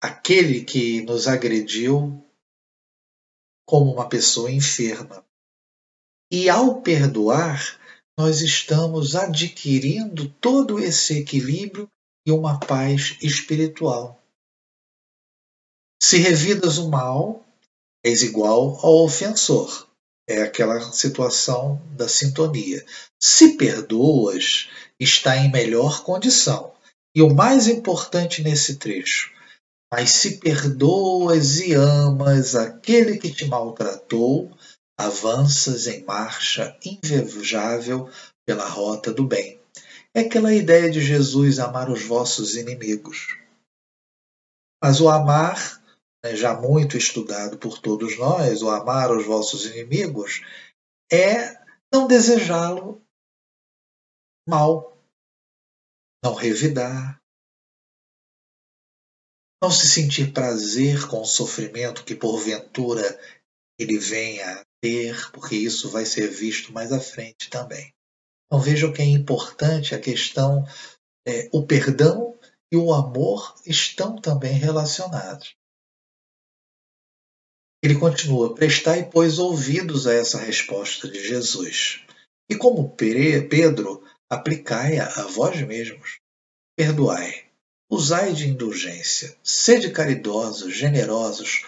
aquele 0.00 0.64
que 0.64 1.02
nos 1.02 1.26
agrediu 1.26 2.24
como 3.68 3.92
uma 3.92 4.08
pessoa 4.08 4.50
enferma. 4.50 5.27
E 6.30 6.50
ao 6.50 6.82
perdoar, 6.82 7.78
nós 8.18 8.42
estamos 8.42 9.16
adquirindo 9.16 10.28
todo 10.40 10.78
esse 10.78 11.18
equilíbrio 11.18 11.88
e 12.26 12.32
uma 12.32 12.60
paz 12.60 13.16
espiritual. 13.22 14.22
Se 16.02 16.18
revidas 16.18 16.78
o 16.78 16.90
mal, 16.90 17.46
és 18.04 18.22
igual 18.22 18.78
ao 18.84 19.04
ofensor. 19.04 19.88
É 20.28 20.42
aquela 20.42 20.92
situação 20.92 21.80
da 21.96 22.06
sintonia. 22.06 22.84
Se 23.18 23.56
perdoas, 23.56 24.68
está 25.00 25.36
em 25.38 25.50
melhor 25.50 26.04
condição. 26.04 26.74
E 27.14 27.22
o 27.22 27.34
mais 27.34 27.66
importante 27.66 28.42
nesse 28.42 28.76
trecho, 28.76 29.32
mas 29.90 30.10
se 30.10 30.38
perdoas 30.38 31.58
e 31.60 31.72
amas 31.72 32.54
aquele 32.54 33.16
que 33.16 33.32
te 33.32 33.46
maltratou, 33.46 34.54
avanças 34.98 35.86
em 35.86 36.04
marcha 36.04 36.76
invejável 36.84 38.10
pela 38.44 38.68
rota 38.68 39.14
do 39.14 39.24
bem. 39.24 39.60
É 40.12 40.20
aquela 40.20 40.52
ideia 40.52 40.90
de 40.90 41.00
Jesus 41.00 41.60
amar 41.60 41.88
os 41.88 42.02
vossos 42.02 42.56
inimigos. 42.56 43.38
Mas 44.82 45.00
o 45.00 45.08
amar, 45.08 45.80
né, 46.24 46.34
já 46.34 46.60
muito 46.60 46.96
estudado 46.96 47.58
por 47.58 47.78
todos 47.78 48.18
nós, 48.18 48.60
o 48.62 48.70
amar 48.70 49.12
os 49.16 49.24
vossos 49.24 49.66
inimigos, 49.66 50.40
é 51.12 51.56
não 51.92 52.08
desejá-lo 52.08 53.00
mal, 54.48 54.98
não 56.24 56.34
revidar, 56.34 57.22
não 59.62 59.70
se 59.70 59.88
sentir 59.88 60.32
prazer 60.32 61.06
com 61.08 61.20
o 61.20 61.26
sofrimento 61.26 62.04
que 62.04 62.14
porventura 62.14 63.02
ele 63.78 63.98
venha 63.98 64.66
ter, 64.80 65.30
porque 65.32 65.56
isso 65.56 65.90
vai 65.90 66.04
ser 66.04 66.28
visto 66.28 66.72
mais 66.72 66.92
à 66.92 67.00
frente 67.00 67.50
também. 67.50 67.92
Então 68.46 68.60
vejam 68.60 68.92
que 68.92 69.02
é 69.02 69.04
importante 69.04 69.94
a 69.94 70.00
questão, 70.00 70.64
é, 71.26 71.48
o 71.52 71.66
perdão 71.66 72.38
e 72.72 72.76
o 72.76 72.92
amor 72.92 73.54
estão 73.66 74.16
também 74.16 74.52
relacionados. 74.52 75.54
Ele 77.82 77.98
continua: 77.98 78.54
prestai, 78.54 79.08
pois, 79.08 79.38
ouvidos 79.38 80.06
a 80.06 80.14
essa 80.14 80.38
resposta 80.38 81.08
de 81.08 81.26
Jesus. 81.26 82.04
E 82.50 82.56
como 82.56 82.94
Pedro, 82.96 84.02
aplicai-a 84.30 85.06
a 85.06 85.26
vós 85.26 85.60
mesmos. 85.62 86.18
Perdoai 86.76 87.48
Usai 87.90 88.34
de 88.34 88.46
indulgência, 88.46 89.34
sede 89.42 89.90
caridosos, 89.90 90.74
generosos, 90.74 91.64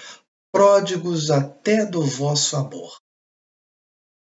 pródigos 0.52 1.30
até 1.30 1.86
do 1.86 2.02
vosso 2.02 2.56
amor. 2.56 2.99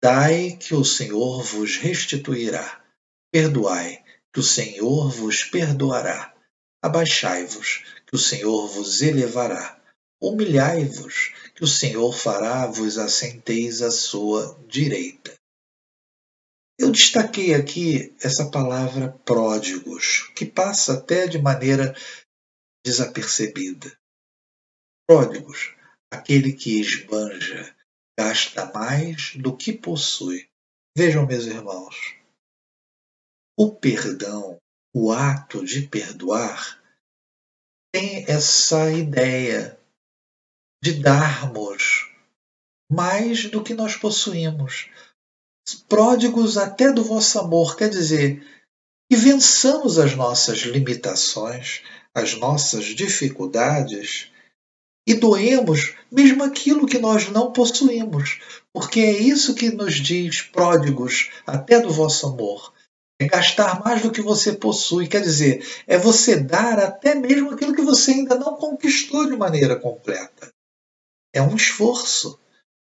Dai 0.01 0.55
que 0.57 0.75
o 0.75 0.85
Senhor 0.85 1.43
vos 1.43 1.77
restituirá. 1.77 2.83
Perdoai, 3.31 4.03
que 4.31 4.39
o 4.39 4.43
Senhor 4.43 5.09
vos 5.09 5.43
perdoará. 5.43 6.35
Abaixai-vos, 6.81 7.83
que 8.05 8.15
o 8.15 8.19
Senhor 8.19 8.67
vos 8.67 9.01
elevará. 9.01 9.81
Humilhai-vos, 10.21 11.33
que 11.55 11.63
o 11.63 11.67
Senhor 11.67 12.13
fará 12.13 12.67
vos 12.67 12.97
assenteis 12.97 13.81
à 13.81 13.89
sua 13.91 14.59
direita. 14.67 15.35
Eu 16.79 16.91
destaquei 16.91 17.55
aqui 17.55 18.15
essa 18.21 18.51
palavra 18.51 19.09
pródigos, 19.25 20.31
que 20.35 20.45
passa 20.45 20.93
até 20.93 21.25
de 21.27 21.39
maneira 21.39 21.95
desapercebida. 22.85 23.97
Pródigos, 25.07 25.75
aquele 26.11 26.53
que 26.53 26.79
esbanja, 26.79 27.75
gasta 28.17 28.71
mais 28.73 29.35
do 29.35 29.55
que 29.55 29.71
possui. 29.71 30.49
Vejam, 30.97 31.27
meus 31.27 31.45
irmãos, 31.45 32.15
o 33.57 33.73
perdão, 33.73 34.57
o 34.95 35.11
ato 35.11 35.63
de 35.63 35.83
perdoar, 35.87 36.81
tem 37.93 38.25
essa 38.27 38.91
ideia 38.91 39.79
de 40.83 40.93
darmos 41.01 42.11
mais 42.91 43.49
do 43.49 43.63
que 43.63 43.73
nós 43.73 43.95
possuímos, 43.95 44.89
pródigos 45.89 46.57
até 46.57 46.91
do 46.91 47.03
vosso 47.03 47.39
amor, 47.39 47.75
quer 47.75 47.89
dizer, 47.89 48.45
que 49.09 49.17
vençamos 49.17 49.97
as 49.97 50.15
nossas 50.15 50.59
limitações, 50.59 51.83
as 52.13 52.35
nossas 52.35 52.85
dificuldades 52.85 54.31
e 55.07 55.13
doemos 55.13 55.95
mesmo 56.11 56.43
aquilo 56.43 56.85
que 56.85 56.99
nós 56.99 57.29
não 57.29 57.53
possuímos, 57.53 58.41
porque 58.73 58.99
é 58.99 59.17
isso 59.17 59.55
que 59.55 59.71
nos 59.71 59.95
diz 59.95 60.41
pródigos 60.41 61.31
até 61.45 61.79
do 61.79 61.89
vosso 61.89 62.27
amor. 62.27 62.73
É 63.19 63.25
gastar 63.25 63.83
mais 63.83 64.01
do 64.01 64.11
que 64.11 64.21
você 64.21 64.53
possui, 64.53 65.07
quer 65.07 65.21
dizer, 65.21 65.65
é 65.87 65.97
você 65.97 66.35
dar 66.35 66.77
até 66.77 67.15
mesmo 67.15 67.51
aquilo 67.51 67.73
que 67.73 67.81
você 67.81 68.11
ainda 68.11 68.35
não 68.35 68.57
conquistou 68.57 69.25
de 69.25 69.35
maneira 69.35 69.79
completa. 69.79 70.49
É 71.33 71.41
um 71.41 71.55
esforço. 71.55 72.37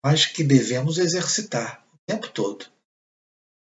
mas 0.04 0.24
que 0.24 0.42
devemos 0.42 0.96
exercitar 0.98 1.86
o 1.92 1.98
tempo 2.06 2.28
todo. 2.30 2.66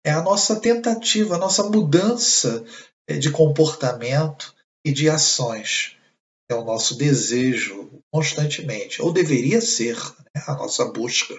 É 0.04 0.12
a 0.12 0.24
nossa 0.24 0.60
tentativa, 0.60 1.36
a 1.36 1.38
nossa 1.38 1.64
mudança 1.64 2.66
eh, 3.08 3.18
de 3.18 3.32
comportamento 3.32 4.56
e 4.84 4.92
de 4.92 5.08
ações. 5.08 5.95
É 6.50 6.56
o 6.56 6.64
nosso 6.64 6.96
desejo 6.96 8.02
constantemente, 8.12 9.02
ou 9.02 9.12
deveria 9.12 9.60
ser 9.62 9.96
né, 10.34 10.44
a 10.48 10.54
nossa 10.54 10.86
busca. 10.86 11.36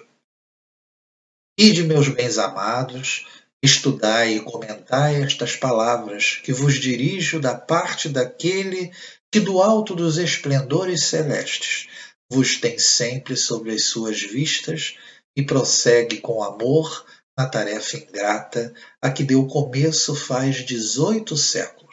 E 1.57 1.71
de 1.71 1.83
meus 1.83 2.07
bens 2.09 2.37
amados, 2.37 3.25
estudai 3.63 4.35
e 4.35 4.41
comentai 4.41 5.21
estas 5.23 5.55
palavras 5.55 6.39
que 6.43 6.53
vos 6.53 6.75
dirijo 6.75 7.39
da 7.39 7.55
parte 7.55 8.09
daquele 8.09 8.91
que 9.31 9.39
do 9.39 9.61
alto 9.61 9.95
dos 9.95 10.17
esplendores 10.17 11.05
celestes 11.05 11.87
vos 12.31 12.57
tem 12.57 12.77
sempre 12.77 13.35
sobre 13.35 13.71
as 13.71 13.85
suas 13.85 14.21
vistas 14.21 14.95
e 15.35 15.43
prossegue 15.43 16.19
com 16.19 16.43
amor 16.43 17.05
na 17.37 17.47
tarefa 17.47 17.97
ingrata 17.97 18.73
a 19.01 19.09
que 19.09 19.23
deu 19.23 19.45
começo 19.47 20.15
faz 20.15 20.65
dezoito 20.65 21.37
séculos. 21.37 21.86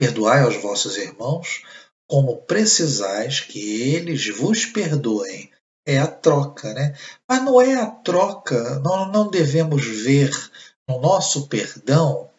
Perdoai 0.00 0.40
aos 0.40 0.56
vossos 0.56 0.96
irmãos 0.96 1.62
como 2.08 2.38
precisais 2.38 3.40
que 3.40 3.92
eles 3.92 4.34
vos 4.34 4.64
perdoem 4.64 5.52
é 5.86 5.98
a 5.98 6.06
troca, 6.06 6.72
né? 6.72 6.96
Mas 7.28 7.44
não 7.44 7.60
é 7.60 7.74
a 7.74 7.84
troca, 7.84 8.78
nós 8.78 9.12
não 9.12 9.28
devemos 9.28 9.84
ver 9.84 10.30
no 10.88 10.98
nosso 11.02 11.48
perdão 11.48 12.30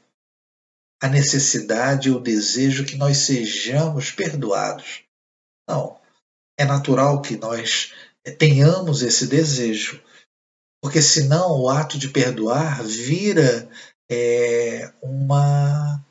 a 1.00 1.08
necessidade 1.08 2.10
ou 2.10 2.18
o 2.18 2.24
desejo 2.24 2.84
que 2.84 2.96
nós 2.96 3.18
sejamos 3.18 4.10
perdoados. 4.10 5.04
Não. 5.70 6.00
É 6.58 6.66
natural 6.66 7.22
que 7.22 7.38
nós 7.38 7.94
tenhamos 8.40 9.04
esse 9.04 9.28
desejo, 9.28 10.02
porque 10.82 11.02
senão 11.02 11.62
o 11.62 11.70
ato 11.70 12.00
de 12.00 12.10
perdoar 12.10 12.84
vira 12.84 13.70
é, 14.10 14.92
uma 15.00 16.04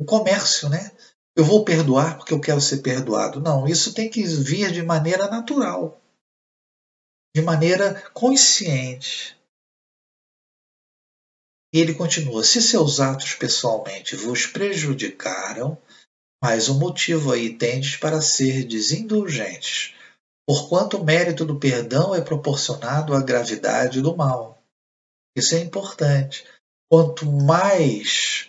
um 0.00 0.04
comércio, 0.04 0.68
né? 0.68 0.90
eu 1.36 1.44
vou 1.44 1.64
perdoar 1.64 2.16
porque 2.16 2.32
eu 2.32 2.40
quero 2.40 2.60
ser 2.60 2.78
perdoado. 2.78 3.40
Não, 3.40 3.68
isso 3.68 3.92
tem 3.92 4.08
que 4.08 4.22
vir 4.24 4.72
de 4.72 4.82
maneira 4.82 5.28
natural, 5.28 6.00
de 7.36 7.42
maneira 7.42 8.00
consciente. 8.12 9.38
E 11.74 11.78
ele 11.78 11.94
continua: 11.94 12.42
se 12.42 12.62
seus 12.62 12.98
atos 12.98 13.34
pessoalmente 13.34 14.16
vos 14.16 14.46
prejudicaram, 14.46 15.76
mais 16.42 16.70
um 16.70 16.78
motivo 16.78 17.32
aí 17.32 17.54
tendes 17.54 17.96
para 17.96 18.22
ser 18.22 18.64
desindulgentes, 18.64 19.94
porquanto 20.48 20.96
o 20.96 21.04
mérito 21.04 21.44
do 21.44 21.60
perdão 21.60 22.14
é 22.14 22.22
proporcionado 22.22 23.14
à 23.14 23.22
gravidade 23.22 24.00
do 24.00 24.16
mal. 24.16 24.62
Isso 25.36 25.54
é 25.54 25.58
importante. 25.58 26.46
Quanto 26.90 27.30
mais 27.30 28.48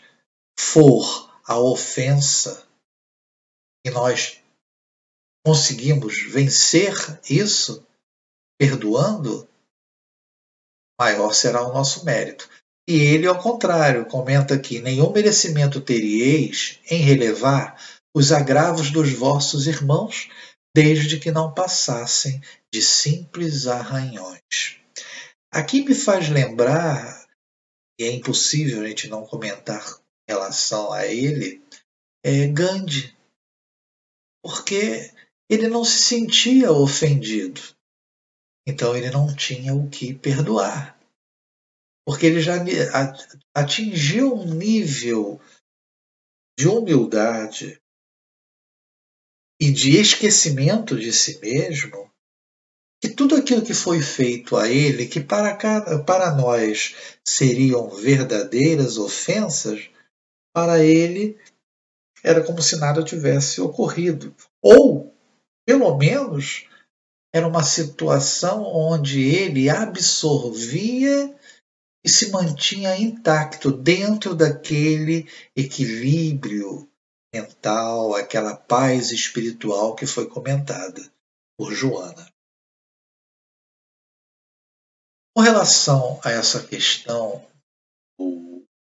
for 0.58 1.27
a 1.48 1.58
ofensa 1.58 2.68
e 3.86 3.90
nós 3.90 4.42
conseguimos 5.46 6.22
vencer 6.24 6.94
isso, 7.30 7.88
perdoando, 8.60 9.48
maior 11.00 11.34
será 11.34 11.66
o 11.66 11.74
nosso 11.74 12.04
mérito. 12.04 12.50
E 12.86 12.96
ele, 13.00 13.28
ao 13.28 13.42
contrário, 13.42 14.06
comenta 14.08 14.60
que 14.60 14.80
nenhum 14.80 15.12
merecimento 15.12 15.80
terieis 15.80 16.82
em 16.90 17.02
relevar 17.02 17.82
os 18.14 18.34
agravos 18.34 18.92
dos 18.92 19.14
vossos 19.14 19.68
irmãos, 19.68 20.30
desde 20.76 21.18
que 21.18 21.32
não 21.32 21.54
passassem 21.54 22.42
de 22.74 22.82
simples 22.82 23.68
arranhões. 23.68 24.82
Aqui 25.52 25.84
me 25.84 25.96
faz 25.96 26.30
lembrar, 26.30 27.26
e 28.00 28.04
é 28.04 28.12
impossível 28.12 28.82
a 28.82 28.88
gente 28.88 29.08
não 29.08 29.26
comentar 29.26 29.98
relação 30.28 30.92
a 30.92 31.06
ele, 31.06 31.62
é 32.24 32.48
Gandhi, 32.48 33.16
porque 34.44 35.12
ele 35.50 35.68
não 35.68 35.84
se 35.84 36.00
sentia 36.00 36.72
ofendido. 36.72 37.62
Então 38.68 38.96
ele 38.96 39.10
não 39.10 39.34
tinha 39.34 39.74
o 39.74 39.90
que 39.90 40.14
perdoar. 40.14 40.98
Porque 42.06 42.26
ele 42.26 42.42
já 42.42 42.56
atingiu 43.56 44.34
um 44.34 44.54
nível 44.54 45.40
de 46.58 46.68
humildade 46.68 47.82
e 49.60 49.72
de 49.72 49.98
esquecimento 49.98 50.98
de 50.98 51.12
si 51.12 51.40
mesmo, 51.40 52.12
que 53.02 53.10
tudo 53.10 53.36
aquilo 53.36 53.66
que 53.66 53.74
foi 53.74 54.02
feito 54.02 54.56
a 54.56 54.70
ele, 54.70 55.08
que 55.08 55.20
para, 55.20 55.56
para 56.04 56.36
nós 56.36 57.18
seriam 57.26 57.90
verdadeiras 57.90 58.98
ofensas, 58.98 59.90
para 60.58 60.84
ele 60.84 61.40
era 62.24 62.44
como 62.44 62.64
se 62.64 62.78
nada 62.78 63.04
tivesse 63.04 63.62
ocorrido. 63.62 64.36
Ou, 64.60 65.16
pelo 65.68 65.96
menos, 65.96 66.68
era 67.32 67.48
uma 67.48 67.62
situação 67.62 68.64
onde 68.64 69.22
ele 69.22 69.70
absorvia 69.70 71.40
e 72.04 72.10
se 72.10 72.32
mantinha 72.32 72.98
intacto 72.98 73.72
dentro 73.72 74.34
daquele 74.34 75.30
equilíbrio 75.56 76.90
mental, 77.32 78.16
aquela 78.16 78.58
paz 78.58 79.12
espiritual 79.12 79.94
que 79.94 80.08
foi 80.08 80.28
comentada 80.28 81.08
por 81.56 81.72
Joana. 81.72 82.34
Com 85.36 85.44
relação 85.44 86.20
a 86.24 86.32
essa 86.32 86.66
questão 86.66 87.48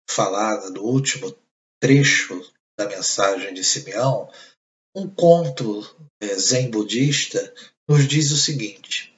falada 0.09 0.71
do 0.71 0.83
último 0.83 1.31
trecho 1.79 2.41
da 2.77 2.87
mensagem 2.87 3.53
de 3.53 3.63
Simeão, 3.63 4.29
um 4.95 5.07
conto 5.07 5.83
é, 6.21 6.35
zen 6.35 6.69
budista 6.69 7.53
nos 7.87 8.07
diz 8.07 8.31
o 8.31 8.37
seguinte: 8.37 9.13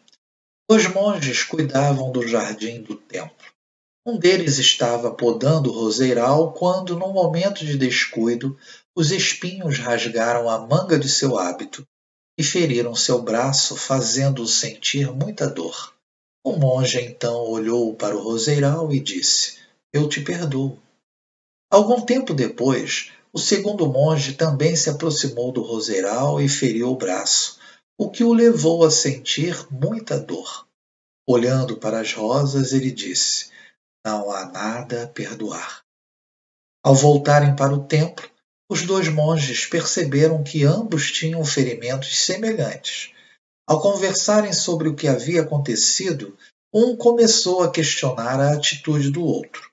Dois 0.69 0.87
monges 0.87 1.43
cuidavam 1.43 2.11
do 2.11 2.27
jardim 2.27 2.81
do 2.81 2.95
templo. 2.95 3.51
Um 4.05 4.17
deles 4.17 4.57
estava 4.57 5.11
podando 5.11 5.69
o 5.69 5.73
roseiral 5.73 6.53
quando, 6.53 6.97
num 6.97 7.13
momento 7.13 7.63
de 7.63 7.77
descuido, 7.77 8.57
os 8.95 9.11
espinhos 9.11 9.77
rasgaram 9.77 10.49
a 10.49 10.57
manga 10.57 10.97
de 10.97 11.07
seu 11.07 11.37
hábito 11.37 11.85
e 12.37 12.43
feriram 12.43 12.95
seu 12.95 13.21
braço, 13.21 13.75
fazendo-o 13.75 14.47
sentir 14.47 15.11
muita 15.11 15.47
dor. 15.47 15.93
O 16.43 16.53
monge 16.53 16.99
então 16.99 17.43
olhou 17.43 17.93
para 17.95 18.15
o 18.15 18.23
roseiral 18.23 18.91
e 18.91 18.99
disse: 18.99 19.59
Eu 19.93 20.09
te 20.09 20.21
perdoo. 20.21 20.79
Algum 21.71 22.01
tempo 22.01 22.33
depois, 22.33 23.13
o 23.31 23.39
segundo 23.39 23.87
monge 23.87 24.33
também 24.33 24.75
se 24.75 24.89
aproximou 24.89 25.53
do 25.53 25.61
roseiral 25.61 26.41
e 26.41 26.49
feriu 26.49 26.89
o 26.89 26.97
braço, 26.97 27.57
o 27.97 28.11
que 28.11 28.25
o 28.25 28.33
levou 28.33 28.83
a 28.83 28.91
sentir 28.91 29.55
muita 29.71 30.19
dor. 30.19 30.67
Olhando 31.25 31.77
para 31.77 32.01
as 32.01 32.13
rosas, 32.13 32.73
ele 32.73 32.91
disse: 32.91 33.51
Não 34.05 34.29
há 34.29 34.51
nada 34.51 35.03
a 35.03 35.07
perdoar. 35.07 35.81
Ao 36.83 36.93
voltarem 36.93 37.55
para 37.55 37.73
o 37.73 37.85
templo, 37.85 38.29
os 38.69 38.81
dois 38.81 39.07
monges 39.07 39.65
perceberam 39.65 40.43
que 40.43 40.65
ambos 40.65 41.09
tinham 41.09 41.45
ferimentos 41.45 42.25
semelhantes. 42.25 43.13
Ao 43.65 43.81
conversarem 43.81 44.51
sobre 44.51 44.89
o 44.89 44.95
que 44.95 45.07
havia 45.07 45.43
acontecido, 45.43 46.37
um 46.73 46.97
começou 46.97 47.63
a 47.63 47.71
questionar 47.71 48.41
a 48.41 48.51
atitude 48.55 49.09
do 49.09 49.23
outro. 49.23 49.70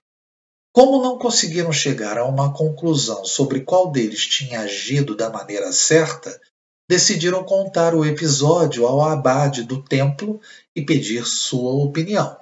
Como 0.81 1.03
não 1.03 1.19
conseguiram 1.19 1.73
chegar 1.73 2.17
a 2.17 2.25
uma 2.25 2.55
conclusão 2.55 3.25
sobre 3.25 3.63
qual 3.63 3.91
deles 3.91 4.25
tinha 4.25 4.61
agido 4.61 5.17
da 5.17 5.29
maneira 5.29 5.73
certa, 5.73 6.41
decidiram 6.89 7.43
contar 7.43 7.97
o 7.97 8.05
episódio 8.05 8.87
ao 8.87 9.03
abade 9.03 9.65
do 9.65 9.83
templo 9.83 10.41
e 10.77 10.81
pedir 10.81 11.27
sua 11.27 11.73
opinião. 11.73 12.41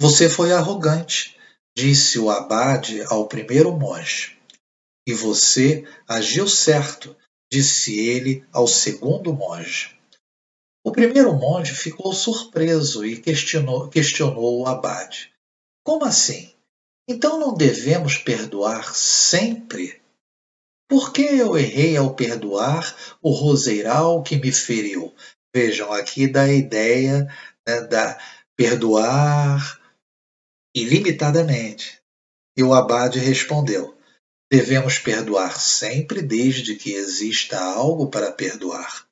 Você 0.00 0.30
foi 0.30 0.52
arrogante, 0.52 1.36
disse 1.76 2.20
o 2.20 2.30
abade 2.30 3.02
ao 3.08 3.26
primeiro 3.26 3.76
monge. 3.76 4.38
E 5.08 5.12
você 5.12 5.84
agiu 6.06 6.46
certo, 6.46 7.16
disse 7.52 7.98
ele 7.98 8.46
ao 8.52 8.68
segundo 8.68 9.34
monge. 9.34 9.98
O 10.84 10.92
primeiro 10.92 11.34
monge 11.34 11.74
ficou 11.74 12.12
surpreso 12.12 13.04
e 13.04 13.20
questionou, 13.20 13.88
questionou 13.88 14.60
o 14.60 14.68
abade. 14.68 15.33
Como 15.84 16.04
assim? 16.06 16.50
Então 17.06 17.38
não 17.38 17.54
devemos 17.54 18.16
perdoar 18.16 18.94
sempre? 18.94 20.00
Por 20.88 21.12
que 21.12 21.22
eu 21.22 21.58
errei 21.58 21.96
ao 21.96 22.14
perdoar 22.14 23.16
o 23.22 23.30
roseiral 23.30 24.22
que 24.22 24.36
me 24.36 24.50
feriu? 24.50 25.14
Vejam, 25.54 25.92
aqui 25.92 26.26
da 26.26 26.50
ideia 26.50 27.28
né, 27.66 27.80
da 27.82 28.18
perdoar 28.56 29.80
ilimitadamente. 30.74 32.00
E 32.56 32.62
o 32.62 32.72
abade 32.72 33.18
respondeu: 33.18 33.96
devemos 34.50 34.98
perdoar 34.98 35.60
sempre 35.60 36.22
desde 36.22 36.76
que 36.76 36.92
exista 36.94 37.60
algo 37.60 38.08
para 38.08 38.32
perdoar. 38.32 39.06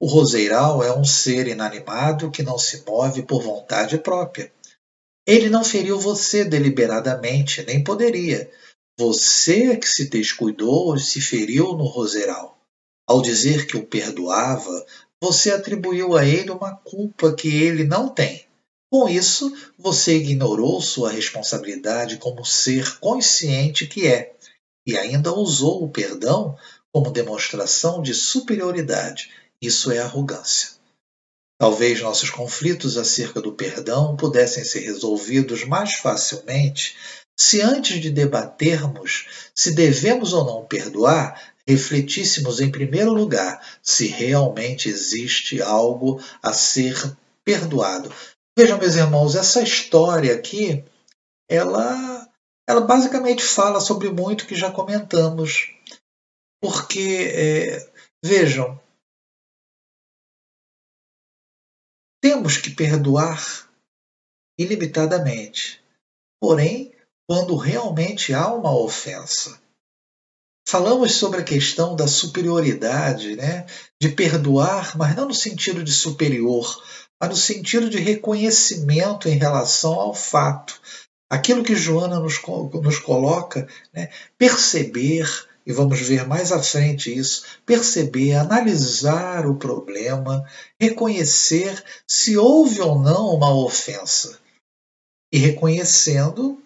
O 0.00 0.06
roseiral 0.06 0.82
é 0.82 0.96
um 0.96 1.04
ser 1.04 1.48
inanimado 1.48 2.30
que 2.30 2.42
não 2.42 2.58
se 2.58 2.84
move 2.84 3.22
por 3.22 3.42
vontade 3.42 3.98
própria. 3.98 4.52
Ele 5.26 5.48
não 5.48 5.64
feriu 5.64 5.98
você 5.98 6.44
deliberadamente, 6.44 7.64
nem 7.64 7.82
poderia. 7.82 8.50
Você 8.98 9.72
é 9.72 9.76
que 9.76 9.88
se 9.88 10.08
descuidou 10.08 10.94
e 10.96 11.00
se 11.00 11.20
feriu 11.20 11.72
no 11.72 11.84
roseiral. 11.84 12.58
Ao 13.06 13.22
dizer 13.22 13.66
que 13.66 13.76
o 13.76 13.86
perdoava, 13.86 14.86
você 15.20 15.50
atribuiu 15.50 16.16
a 16.16 16.24
ele 16.24 16.50
uma 16.50 16.76
culpa 16.76 17.32
que 17.32 17.48
ele 17.48 17.84
não 17.84 18.08
tem. 18.08 18.46
Com 18.92 19.08
isso, 19.08 19.52
você 19.78 20.18
ignorou 20.18 20.80
sua 20.80 21.10
responsabilidade 21.10 22.18
como 22.18 22.44
ser 22.44 22.98
consciente 23.00 23.86
que 23.86 24.06
é, 24.06 24.34
e 24.86 24.96
ainda 24.96 25.32
usou 25.32 25.82
o 25.82 25.88
perdão 25.88 26.56
como 26.92 27.10
demonstração 27.10 28.02
de 28.02 28.14
superioridade. 28.14 29.30
Isso 29.60 29.90
é 29.90 29.98
arrogância. 29.98 30.70
Talvez 31.64 32.02
nossos 32.02 32.28
conflitos 32.28 32.98
acerca 32.98 33.40
do 33.40 33.50
perdão 33.50 34.14
pudessem 34.18 34.62
ser 34.62 34.80
resolvidos 34.80 35.64
mais 35.64 35.94
facilmente 35.94 36.94
se 37.34 37.62
antes 37.62 38.02
de 38.02 38.10
debatermos 38.10 39.48
se 39.54 39.72
devemos 39.72 40.34
ou 40.34 40.44
não 40.44 40.66
perdoar, 40.66 41.54
refletíssemos 41.66 42.60
em 42.60 42.70
primeiro 42.70 43.14
lugar 43.14 43.66
se 43.82 44.06
realmente 44.06 44.90
existe 44.90 45.62
algo 45.62 46.22
a 46.42 46.52
ser 46.52 47.16
perdoado. 47.42 48.12
Vejam, 48.54 48.76
meus 48.76 48.96
irmãos, 48.96 49.34
essa 49.34 49.62
história 49.62 50.34
aqui, 50.34 50.84
ela, 51.48 52.28
ela 52.68 52.82
basicamente 52.82 53.42
fala 53.42 53.80
sobre 53.80 54.10
muito 54.10 54.46
que 54.46 54.54
já 54.54 54.70
comentamos. 54.70 55.70
Porque, 56.60 57.32
é, 57.32 57.90
vejam, 58.22 58.78
temos 62.24 62.56
que 62.56 62.70
perdoar 62.70 63.68
ilimitadamente. 64.58 65.84
Porém, 66.40 66.90
quando 67.28 67.54
realmente 67.54 68.32
há 68.32 68.48
uma 68.50 68.74
ofensa. 68.74 69.60
Falamos 70.66 71.12
sobre 71.12 71.42
a 71.42 71.44
questão 71.44 71.94
da 71.94 72.08
superioridade, 72.08 73.36
né? 73.36 73.66
de 74.00 74.08
perdoar, 74.08 74.96
mas 74.96 75.14
não 75.14 75.28
no 75.28 75.34
sentido 75.34 75.84
de 75.84 75.92
superior, 75.92 76.82
mas 77.20 77.28
no 77.28 77.36
sentido 77.36 77.90
de 77.90 77.98
reconhecimento 77.98 79.28
em 79.28 79.36
relação 79.36 79.92
ao 79.92 80.14
fato. 80.14 80.80
Aquilo 81.30 81.62
que 81.62 81.76
Joana 81.76 82.18
nos, 82.18 82.40
nos 82.82 82.98
coloca, 83.00 83.68
né? 83.92 84.10
perceber, 84.38 85.28
e 85.66 85.72
vamos 85.72 86.00
ver 86.00 86.26
mais 86.26 86.52
à 86.52 86.62
frente 86.62 87.16
isso, 87.16 87.44
perceber, 87.64 88.34
analisar 88.34 89.46
o 89.46 89.56
problema, 89.56 90.44
reconhecer 90.78 91.82
se 92.06 92.36
houve 92.36 92.80
ou 92.80 92.98
não 92.98 93.34
uma 93.34 93.54
ofensa. 93.54 94.38
E 95.32 95.38
reconhecendo, 95.38 96.62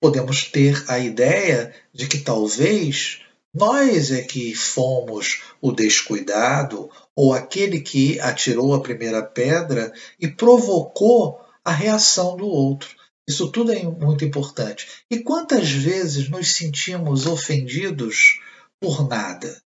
podemos 0.00 0.44
ter 0.44 0.84
a 0.88 0.98
ideia 0.98 1.74
de 1.92 2.06
que 2.06 2.18
talvez 2.18 3.22
nós 3.54 4.10
é 4.10 4.22
que 4.22 4.54
fomos 4.54 5.42
o 5.60 5.72
descuidado 5.72 6.90
ou 7.16 7.32
aquele 7.32 7.80
que 7.80 8.20
atirou 8.20 8.74
a 8.74 8.80
primeira 8.80 9.22
pedra 9.22 9.92
e 10.20 10.28
provocou 10.28 11.40
a 11.64 11.72
reação 11.72 12.36
do 12.36 12.46
outro. 12.46 12.97
Isso 13.28 13.52
tudo 13.52 13.72
é 13.72 13.82
muito 13.82 14.24
importante. 14.24 15.04
E 15.10 15.18
quantas 15.18 15.68
vezes 15.70 16.30
nos 16.30 16.54
sentimos 16.54 17.26
ofendidos 17.26 18.40
por 18.80 19.06
nada? 19.06 19.62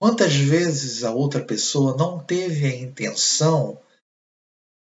Quantas 0.00 0.34
vezes 0.34 1.04
a 1.04 1.12
outra 1.12 1.44
pessoa 1.44 1.96
não 1.96 2.18
teve 2.18 2.66
a 2.66 2.74
intenção 2.74 3.78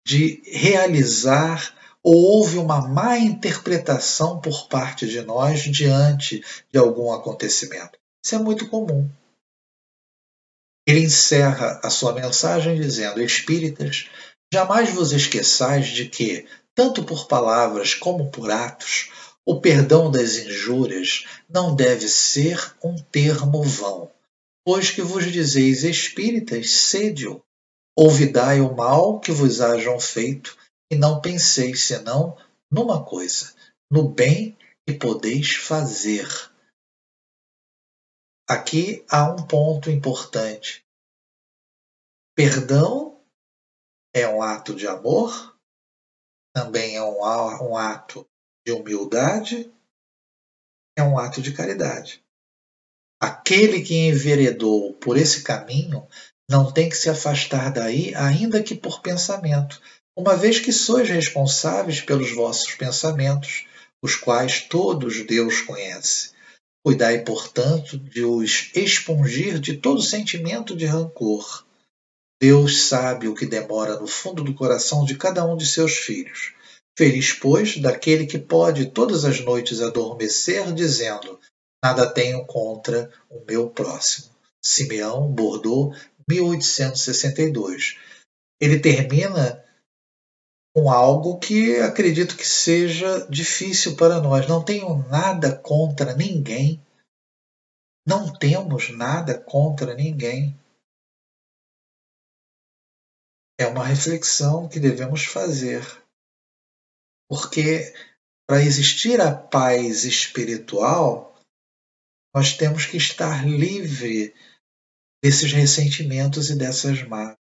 de 0.07 0.41
realizar 0.47 1.77
ou 2.03 2.15
houve 2.15 2.59
uma 2.59 2.89
má 2.89 3.19
interpretação 3.19 4.41
por 4.41 4.69
parte 4.69 5.07
de 5.07 5.21
nós 5.23 5.61
diante 5.63 6.43
de 6.73 6.79
algum 6.79 7.13
acontecimento. 7.13 7.99
Isso 8.25 8.35
é 8.35 8.39
muito 8.39 8.69
comum. 8.69 9.11
Ele 10.87 11.01
encerra 11.01 11.81
a 11.85 11.91
sua 11.91 12.15
mensagem 12.15 12.81
dizendo: 12.81 13.23
Espíritas, 13.23 14.09
jamais 14.53 14.91
vos 14.91 15.13
esqueçais 15.13 15.89
de 15.89 16.09
que, 16.09 16.47
tanto 16.81 17.05
por 17.05 17.29
palavras 17.29 17.93
como 17.93 18.31
por 18.31 18.51
atos, 18.51 19.11
o 19.45 19.61
perdão 19.61 20.11
das 20.11 20.39
injúrias 20.39 21.27
não 21.47 21.77
deve 21.77 22.09
ser 22.09 22.75
um 22.83 22.97
termo 22.97 23.63
vão. 23.63 24.11
Pois 24.65 24.91
que 24.91 25.03
vos 25.03 25.31
dizeis 25.31 25.85
espíritas, 25.85 26.71
sede-o. 26.71 27.45
Ouvidai 27.95 28.63
o 28.63 28.75
mal 28.75 29.21
que 29.21 29.31
vos 29.31 29.61
hajam 29.61 30.01
feito, 30.01 30.57
e 30.91 30.97
não 30.97 31.21
penseis 31.21 31.85
senão 31.85 32.35
numa 32.71 33.05
coisa, 33.05 33.53
no 33.91 34.09
bem 34.09 34.57
que 34.87 34.95
podeis 34.95 35.57
fazer. 35.57 36.27
Aqui 38.49 39.05
há 39.11 39.31
um 39.31 39.47
ponto 39.47 39.91
importante. 39.91 40.83
Perdão 42.35 43.21
é 44.15 44.27
um 44.27 44.43
ato 44.43 44.75
de 44.75 44.87
amor, 44.87 45.60
também 46.53 46.97
é 46.97 47.03
um, 47.03 47.77
ato 47.77 48.27
de 48.67 48.73
humildade, 48.73 49.73
é 50.97 51.03
um 51.03 51.19
ato 51.19 51.41
de 51.41 51.53
caridade. 51.53 52.23
Aquele 53.21 53.83
que 53.83 53.95
enveredou 53.95 54.95
por 54.95 55.17
esse 55.17 55.43
caminho 55.43 56.07
não 56.49 56.73
tem 56.73 56.89
que 56.89 56.97
se 56.97 57.09
afastar 57.09 57.73
daí, 57.73 58.15
ainda 58.15 58.63
que 58.63 58.75
por 58.75 59.01
pensamento, 59.01 59.81
uma 60.17 60.37
vez 60.37 60.59
que 60.59 60.73
sois 60.73 61.09
responsáveis 61.09 62.01
pelos 62.01 62.33
vossos 62.33 62.75
pensamentos, 62.75 63.67
os 64.03 64.17
quais 64.17 64.63
todos 64.63 65.25
Deus 65.27 65.61
conhece. 65.61 66.33
Cuidai, 66.85 67.23
portanto, 67.23 67.99
de 67.99 68.25
os 68.25 68.71
expungir 68.75 69.59
de 69.59 69.77
todo 69.77 70.01
sentimento 70.01 70.75
de 70.75 70.87
rancor. 70.87 71.65
Deus 72.41 72.85
sabe 72.85 73.29
o 73.29 73.35
que 73.35 73.45
demora 73.45 74.01
no 74.01 74.07
fundo 74.07 74.43
do 74.43 74.55
coração 74.55 75.05
de 75.05 75.17
cada 75.17 75.45
um 75.45 75.57
de 75.57 75.67
seus 75.67 75.99
filhos. 75.99 76.55
Feliz, 76.97 77.33
pois, 77.33 77.77
daquele 77.79 78.27
que 78.27 78.39
pode 78.39 78.91
todas 78.91 79.25
as 79.25 79.41
noites 79.41 79.81
adormecer, 79.81 80.73
dizendo: 80.73 81.39
Nada 81.85 82.11
tenho 82.11 82.47
contra 82.47 83.11
o 83.29 83.45
meu 83.47 83.69
próximo. 83.69 84.31
Simeão, 84.65 85.31
Bordeaux, 85.31 85.97
1862. 86.29 87.99
Ele 88.61 88.79
termina 88.79 89.65
com 90.75 90.91
algo 90.91 91.39
que 91.39 91.77
acredito 91.79 92.37
que 92.37 92.47
seja 92.47 93.27
difícil 93.29 93.97
para 93.97 94.21
nós. 94.21 94.47
Não 94.47 94.63
tenho 94.63 95.07
nada 95.09 95.55
contra 95.55 96.15
ninguém. 96.15 96.81
Não 98.07 98.33
temos 98.33 98.91
nada 98.91 99.39
contra 99.39 99.95
ninguém. 99.95 100.57
É 103.61 103.67
uma 103.67 103.85
reflexão 103.85 104.67
que 104.67 104.81
devemos 104.81 105.27
fazer. 105.27 105.83
Porque 107.29 107.93
para 108.49 108.63
existir 108.63 109.21
a 109.21 109.37
paz 109.37 110.05
espiritual, 110.05 111.39
nós 112.35 112.57
temos 112.57 112.87
que 112.87 112.97
estar 112.97 113.47
livre 113.47 114.35
desses 115.23 115.53
ressentimentos 115.53 116.49
e 116.49 116.57
dessas 116.57 117.03
mágoas. 117.03 117.37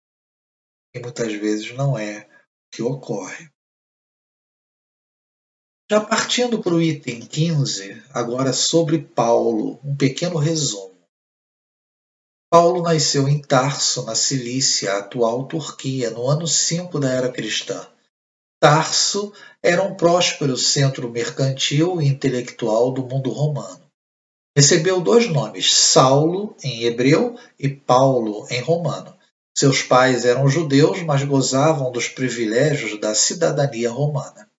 E 0.94 1.00
muitas 1.00 1.32
vezes 1.36 1.72
não 1.72 1.98
é 1.98 2.30
que 2.70 2.82
ocorre. 2.82 3.50
Já 5.90 6.02
partindo 6.02 6.62
para 6.62 6.74
o 6.74 6.82
item 6.82 7.26
15, 7.26 8.04
agora 8.10 8.52
sobre 8.52 9.00
Paulo, 9.00 9.80
um 9.86 9.96
pequeno 9.96 10.38
resumo. 10.38 10.89
Paulo 12.52 12.82
nasceu 12.82 13.28
em 13.28 13.40
Tarso, 13.40 14.04
na 14.06 14.16
Cilícia, 14.16 14.98
atual 14.98 15.46
Turquia, 15.46 16.10
no 16.10 16.28
ano 16.28 16.48
5 16.48 17.00
da 17.00 17.12
era 17.12 17.32
cristã. 17.32 17.88
Tarso 18.60 19.32
era 19.62 19.84
um 19.84 19.94
próspero 19.94 20.58
centro 20.58 21.12
mercantil 21.12 22.02
e 22.02 22.08
intelectual 22.08 22.92
do 22.92 23.04
mundo 23.04 23.30
romano. 23.30 23.80
Recebeu 24.58 25.00
dois 25.00 25.30
nomes, 25.30 25.72
Saulo 25.76 26.56
em 26.64 26.86
hebreu 26.86 27.38
e 27.60 27.70
Paulo 27.70 28.48
em 28.50 28.62
romano. 28.62 29.16
Seus 29.56 29.84
pais 29.84 30.26
eram 30.26 30.50
judeus, 30.50 31.04
mas 31.04 31.24
gozavam 31.24 31.92
dos 31.92 32.08
privilégios 32.08 33.00
da 33.00 33.14
cidadania 33.14 33.92
romana. 33.92 34.50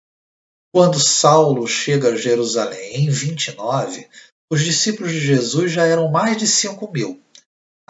Quando 0.72 1.00
Saulo 1.00 1.66
chega 1.66 2.10
a 2.10 2.16
Jerusalém 2.16 3.04
em 3.04 3.10
29, 3.10 4.08
os 4.48 4.62
discípulos 4.62 5.10
de 5.10 5.18
Jesus 5.18 5.72
já 5.72 5.84
eram 5.84 6.08
mais 6.08 6.36
de 6.36 6.46
5 6.46 6.92
mil. 6.92 7.20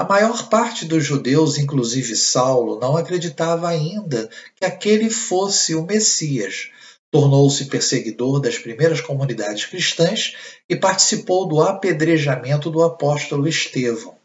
A 0.00 0.04
maior 0.04 0.48
parte 0.48 0.86
dos 0.86 1.04
judeus, 1.04 1.58
inclusive 1.58 2.16
Saulo, 2.16 2.80
não 2.80 2.96
acreditava 2.96 3.68
ainda 3.68 4.30
que 4.56 4.64
aquele 4.64 5.10
fosse 5.10 5.74
o 5.74 5.84
Messias. 5.84 6.70
Tornou-se 7.10 7.66
perseguidor 7.66 8.40
das 8.40 8.58
primeiras 8.58 9.02
comunidades 9.02 9.66
cristãs 9.66 10.34
e 10.66 10.74
participou 10.74 11.46
do 11.46 11.60
apedrejamento 11.60 12.70
do 12.70 12.82
apóstolo 12.82 13.46
Estevão. 13.46 14.16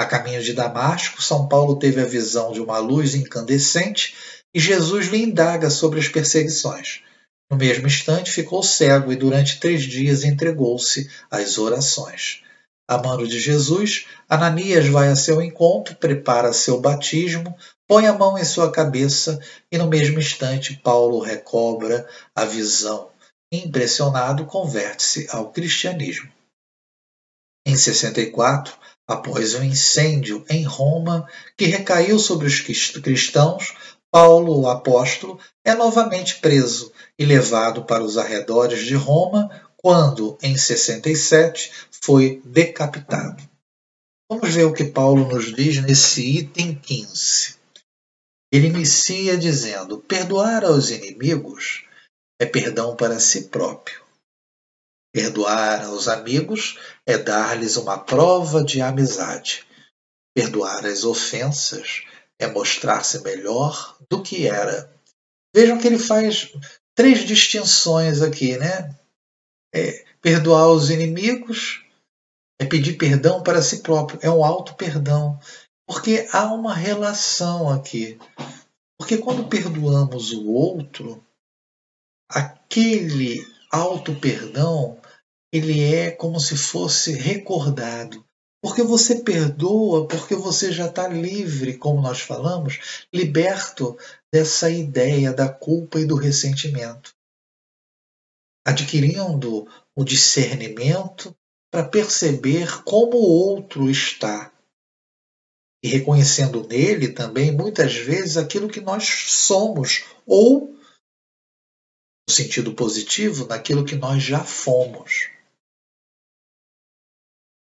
A 0.00 0.06
caminho 0.06 0.42
de 0.42 0.54
Damasco, 0.54 1.22
São 1.22 1.46
Paulo 1.46 1.78
teve 1.78 2.00
a 2.00 2.06
visão 2.06 2.50
de 2.50 2.62
uma 2.62 2.78
luz 2.78 3.14
incandescente 3.14 4.14
e 4.54 4.58
Jesus 4.58 5.08
lhe 5.08 5.22
indaga 5.22 5.68
sobre 5.68 6.00
as 6.00 6.08
perseguições. 6.08 7.02
No 7.50 7.58
mesmo 7.58 7.86
instante, 7.86 8.32
ficou 8.32 8.62
cego 8.62 9.12
e 9.12 9.16
durante 9.16 9.60
três 9.60 9.82
dias 9.82 10.24
entregou-se 10.24 11.10
às 11.30 11.58
orações. 11.58 12.40
Amando 12.88 13.26
de 13.26 13.38
Jesus, 13.38 14.06
Ananias 14.28 14.86
vai 14.88 15.08
a 15.08 15.16
seu 15.16 15.40
encontro, 15.40 15.94
prepara 15.96 16.52
seu 16.52 16.80
batismo, 16.80 17.56
põe 17.86 18.06
a 18.06 18.12
mão 18.12 18.36
em 18.36 18.44
sua 18.44 18.70
cabeça 18.70 19.40
e, 19.70 19.78
no 19.78 19.86
mesmo 19.86 20.18
instante, 20.18 20.80
Paulo 20.82 21.20
recobra 21.20 22.08
a 22.34 22.44
visão. 22.44 23.10
Impressionado, 23.52 24.46
converte-se 24.46 25.26
ao 25.30 25.50
cristianismo. 25.52 26.30
Em 27.66 27.76
64, 27.76 28.74
após 29.06 29.54
um 29.54 29.62
incêndio 29.62 30.44
em 30.48 30.64
Roma 30.64 31.28
que 31.56 31.66
recaiu 31.66 32.18
sobre 32.18 32.46
os 32.46 32.60
cristãos, 32.60 33.74
Paulo, 34.10 34.60
o 34.60 34.68
apóstolo, 34.68 35.40
é 35.64 35.74
novamente 35.74 36.36
preso 36.36 36.92
e 37.18 37.24
levado 37.24 37.84
para 37.84 38.02
os 38.02 38.18
arredores 38.18 38.84
de 38.84 38.94
Roma, 38.94 39.48
quando, 39.82 40.38
em 40.40 40.56
67, 40.56 41.88
foi 41.90 42.40
decapitado. 42.44 43.42
Vamos 44.30 44.54
ver 44.54 44.64
o 44.64 44.72
que 44.72 44.84
Paulo 44.84 45.28
nos 45.28 45.52
diz 45.52 45.82
nesse 45.82 46.38
item 46.38 46.74
15. 46.74 47.56
Ele 48.52 48.68
inicia 48.68 49.36
dizendo: 49.36 49.98
perdoar 49.98 50.64
aos 50.64 50.90
inimigos 50.90 51.84
é 52.40 52.46
perdão 52.46 52.94
para 52.94 53.18
si 53.18 53.48
próprio. 53.48 54.00
Perdoar 55.12 55.84
aos 55.84 56.08
amigos 56.08 56.78
é 57.04 57.18
dar-lhes 57.18 57.76
uma 57.76 57.98
prova 57.98 58.64
de 58.64 58.80
amizade. 58.80 59.66
Perdoar 60.34 60.86
as 60.86 61.04
ofensas 61.04 62.04
é 62.38 62.46
mostrar-se 62.46 63.22
melhor 63.22 63.98
do 64.08 64.22
que 64.22 64.46
era. 64.46 64.90
Vejam 65.54 65.78
que 65.78 65.86
ele 65.86 65.98
faz 65.98 66.50
três 66.94 67.26
distinções 67.26 68.22
aqui, 68.22 68.56
né? 68.56 68.98
É 69.74 70.04
perdoar 70.20 70.68
os 70.68 70.90
inimigos, 70.90 71.84
é 72.60 72.64
pedir 72.64 72.94
perdão 72.94 73.42
para 73.42 73.62
si 73.62 73.82
próprio, 73.82 74.18
é 74.22 74.30
um 74.30 74.44
auto 74.44 74.74
perdão, 74.74 75.38
porque 75.86 76.28
há 76.32 76.52
uma 76.52 76.74
relação 76.74 77.70
aqui. 77.70 78.18
Porque 78.98 79.18
quando 79.18 79.48
perdoamos 79.48 80.32
o 80.32 80.46
outro, 80.48 81.24
aquele 82.28 83.44
auto 83.70 84.14
perdão 84.14 85.00
ele 85.52 85.92
é 85.94 86.10
como 86.10 86.40
se 86.40 86.56
fosse 86.56 87.12
recordado. 87.12 88.24
Porque 88.62 88.82
você 88.82 89.16
perdoa, 89.16 90.06
porque 90.06 90.34
você 90.34 90.72
já 90.72 90.86
está 90.86 91.08
livre, 91.08 91.76
como 91.76 92.00
nós 92.00 92.20
falamos, 92.20 93.06
liberto 93.12 93.98
dessa 94.32 94.70
ideia 94.70 95.32
da 95.32 95.48
culpa 95.48 96.00
e 96.00 96.06
do 96.06 96.14
ressentimento. 96.14 97.12
Adquirindo 98.64 99.66
o 99.94 100.04
discernimento 100.04 101.34
para 101.70 101.88
perceber 101.88 102.82
como 102.84 103.16
o 103.16 103.28
outro 103.28 103.90
está. 103.90 104.52
E 105.82 105.88
reconhecendo 105.88 106.66
nele 106.68 107.12
também, 107.12 107.50
muitas 107.50 107.94
vezes, 107.94 108.36
aquilo 108.36 108.68
que 108.68 108.80
nós 108.80 109.04
somos, 109.04 110.04
ou, 110.24 110.76
no 112.28 112.32
sentido 112.32 112.74
positivo, 112.74 113.46
naquilo 113.46 113.84
que 113.84 113.96
nós 113.96 114.22
já 114.22 114.44
fomos. 114.44 115.28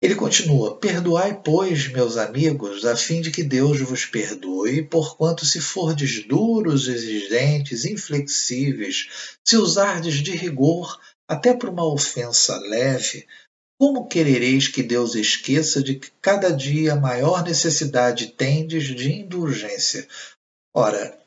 Ele 0.04 0.14
continua: 0.14 0.76
Perdoai, 0.76 1.40
pois, 1.42 1.90
meus 1.90 2.18
amigos, 2.18 2.84
a 2.84 2.94
fim 2.94 3.22
de 3.22 3.30
que 3.30 3.42
Deus 3.42 3.80
vos 3.80 4.04
perdoe, 4.04 4.82
porquanto 4.82 5.46
se 5.46 5.62
fordes 5.62 6.26
duros, 6.26 6.88
exigentes, 6.88 7.86
inflexíveis, 7.86 9.38
se 9.42 9.56
usardes 9.56 10.16
de 10.16 10.32
rigor, 10.32 11.00
até 11.26 11.54
por 11.54 11.70
uma 11.70 11.90
ofensa 11.90 12.54
leve, 12.58 13.26
como 13.80 14.06
querereis 14.06 14.68
que 14.68 14.82
Deus 14.82 15.14
esqueça 15.14 15.82
de 15.82 15.94
que 15.94 16.10
cada 16.20 16.50
dia 16.50 16.94
maior 16.94 17.42
necessidade 17.42 18.26
tendes 18.32 18.84
de 18.84 19.10
indulgência? 19.10 20.06
Ora, 20.74 21.18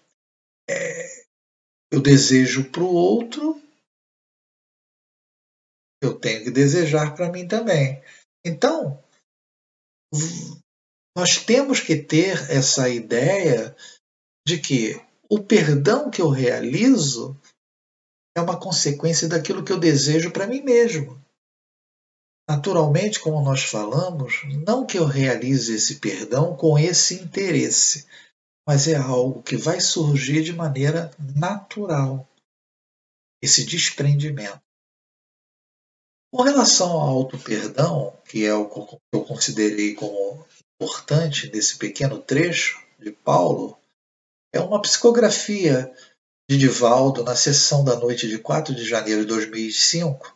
é, 0.69 1.23
eu 1.91 1.99
desejo 1.99 2.65
para 2.65 2.83
o 2.83 2.93
outro, 2.93 3.59
eu 5.99 6.13
tenho 6.13 6.43
que 6.43 6.51
desejar 6.51 7.15
para 7.15 7.31
mim 7.31 7.47
também. 7.47 7.99
Então, 8.47 9.03
nós 11.15 11.37
temos 11.45 11.81
que 11.81 11.97
ter 11.97 12.49
essa 12.49 12.89
ideia 12.89 13.75
de 14.47 14.57
que 14.59 14.95
o 15.29 15.43
perdão 15.43 16.09
que 16.09 16.21
eu 16.21 16.29
realizo 16.29 17.37
é 18.37 18.41
uma 18.41 18.57
consequência 18.57 19.27
daquilo 19.27 19.63
que 19.65 19.71
eu 19.71 19.79
desejo 19.79 20.31
para 20.31 20.47
mim 20.47 20.61
mesmo. 20.61 21.21
Naturalmente, 22.49 23.19
como 23.19 23.41
nós 23.41 23.63
falamos, 23.63 24.43
não 24.63 24.85
que 24.85 24.97
eu 24.97 25.05
realize 25.05 25.75
esse 25.75 25.99
perdão 25.99 26.55
com 26.55 26.79
esse 26.79 27.15
interesse, 27.15 28.07
mas 28.65 28.87
é 28.87 28.95
algo 28.95 29.43
que 29.43 29.57
vai 29.57 29.81
surgir 29.81 30.43
de 30.43 30.53
maneira 30.53 31.11
natural. 31.35 32.25
Esse 33.41 33.65
desprendimento. 33.65 34.66
Com 36.33 36.43
relação 36.43 36.91
ao 36.91 37.09
auto-perdão, 37.09 38.17
que 38.27 38.45
é 38.45 38.53
o 38.53 38.67
que 38.67 38.97
eu 39.13 39.23
considerei 39.23 39.93
como 39.93 40.45
importante 40.75 41.49
nesse 41.49 41.77
pequeno 41.77 42.19
trecho 42.19 42.83
de 42.99 43.11
Paulo, 43.11 43.77
é 44.53 44.59
uma 44.59 44.81
psicografia 44.81 45.91
de 46.49 46.57
Divaldo 46.57 47.23
na 47.23 47.35
sessão 47.35 47.83
da 47.83 47.95
noite 47.95 48.27
de 48.27 48.39
4 48.39 48.75
de 48.75 48.83
janeiro 48.85 49.21
de 49.21 49.27
2005, 49.27 50.35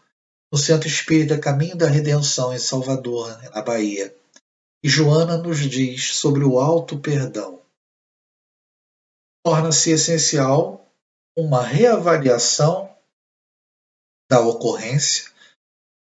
no 0.51 0.58
Centro 0.58 0.88
Espírita 0.88 1.39
Caminho 1.39 1.77
da 1.77 1.88
Redenção, 1.88 2.54
em 2.54 2.60
Salvador, 2.60 3.41
na 3.51 3.62
Bahia. 3.62 4.15
E 4.84 4.89
Joana 4.89 5.38
nos 5.38 5.60
diz 5.60 6.15
sobre 6.15 6.43
o 6.43 6.60
auto-perdão. 6.60 7.62
Torna-se 9.45 9.91
essencial 9.91 10.89
uma 11.38 11.63
reavaliação 11.63 12.93
da 14.30 14.39
ocorrência 14.41 15.31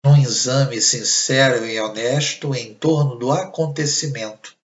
num 0.05 0.15
exame 0.17 0.81
sincero 0.81 1.65
e 1.65 1.79
honesto 1.79 2.53
em 2.55 2.73
torno 2.73 3.15
do 3.17 3.31
acontecimento, 3.31 4.55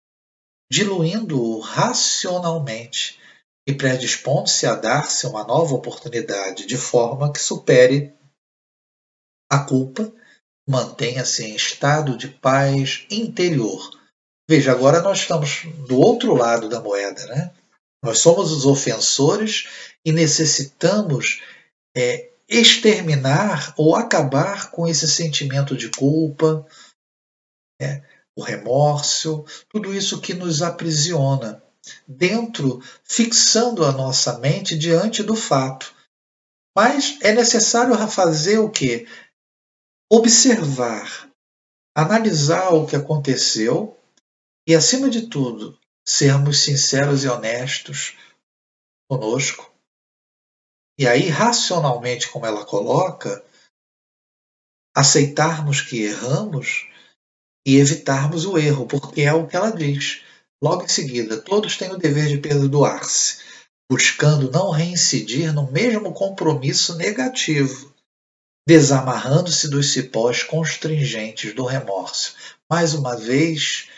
diluindo-o 0.72 1.60
racionalmente 1.60 3.20
e 3.68 3.74
predispondo-se 3.74 4.66
a 4.66 4.76
dar-se 4.76 5.26
uma 5.28 5.44
nova 5.44 5.74
oportunidade 5.74 6.66
de 6.66 6.78
forma 6.78 7.32
que 7.32 7.40
supere 7.40 8.14
a 9.52 9.60
culpa, 9.60 10.12
mantenha-se 10.68 11.44
em 11.44 11.56
estado 11.56 12.18
de 12.18 12.28
paz 12.28 13.06
interior. 13.10 13.92
Veja, 14.50 14.72
agora 14.72 15.02
nós 15.02 15.20
estamos 15.20 15.64
do 15.88 16.00
outro 16.00 16.34
lado 16.34 16.70
da 16.70 16.80
moeda, 16.80 17.26
né? 17.28 17.54
Nós 18.04 18.20
somos 18.20 18.52
os 18.52 18.66
ofensores 18.66 19.96
e 20.06 20.12
necessitamos 20.12 21.42
é, 21.96 22.30
exterminar 22.48 23.74
ou 23.78 23.96
acabar 23.96 24.72
com 24.72 24.88
esse 24.88 25.08
sentimento 25.08 25.76
de 25.76 25.90
culpa, 25.90 26.66
né, 27.82 28.04
o 28.38 28.42
remorso, 28.42 29.46
tudo 29.70 29.94
isso 29.94 30.22
que 30.22 30.34
nos 30.34 30.62
aprisiona, 30.62 31.64
dentro, 32.08 32.82
fixando 33.04 33.86
a 33.86 33.92
nossa 33.92 34.40
mente 34.40 34.78
diante 34.78 35.24
do 35.24 35.36
fato. 35.36 35.94
Mas 36.76 37.18
é 37.22 37.34
necessário 37.34 37.96
fazer 38.10 38.60
o 38.60 38.70
que? 38.70 39.08
Observar, 40.12 41.30
analisar 41.96 42.70
o 42.74 42.86
que 42.86 42.96
aconteceu 42.96 43.98
e, 44.68 44.76
acima 44.76 45.10
de 45.10 45.28
tudo, 45.28 45.80
sermos 46.06 46.60
sinceros 46.60 47.24
e 47.24 47.28
honestos 47.28 48.18
conosco 49.10 49.75
e 50.98 51.08
aí, 51.08 51.28
racionalmente, 51.28 52.30
como 52.30 52.46
ela 52.46 52.66
coloca, 52.66 53.44
aceitarmos 54.96 55.82
que 55.82 56.04
erramos 56.04 56.88
e 57.68 57.78
evitarmos 57.78 58.46
o 58.46 58.58
erro, 58.58 58.88
porque 58.88 59.22
é 59.22 59.34
o 59.34 59.46
que 59.46 59.58
ela 59.58 59.72
diz. 59.72 60.24
Logo 60.64 60.84
em 60.84 60.88
seguida, 60.88 61.42
todos 61.42 61.78
têm 61.78 61.92
o 61.92 61.98
dever 61.98 62.28
de 62.28 62.38
perdoar-se, 62.38 63.44
buscando 63.92 64.50
não 64.50 64.72
reincidir 64.72 65.54
no 65.54 65.70
mesmo 65.70 66.14
compromisso 66.14 66.96
negativo, 66.96 67.94
desamarrando-se 68.66 69.70
dos 69.70 69.92
cipós 69.92 70.44
constringentes 70.44 71.54
do 71.54 71.66
remorso. 71.66 72.36
Mais 72.72 72.94
uma 72.94 73.18
vez, 73.18 73.90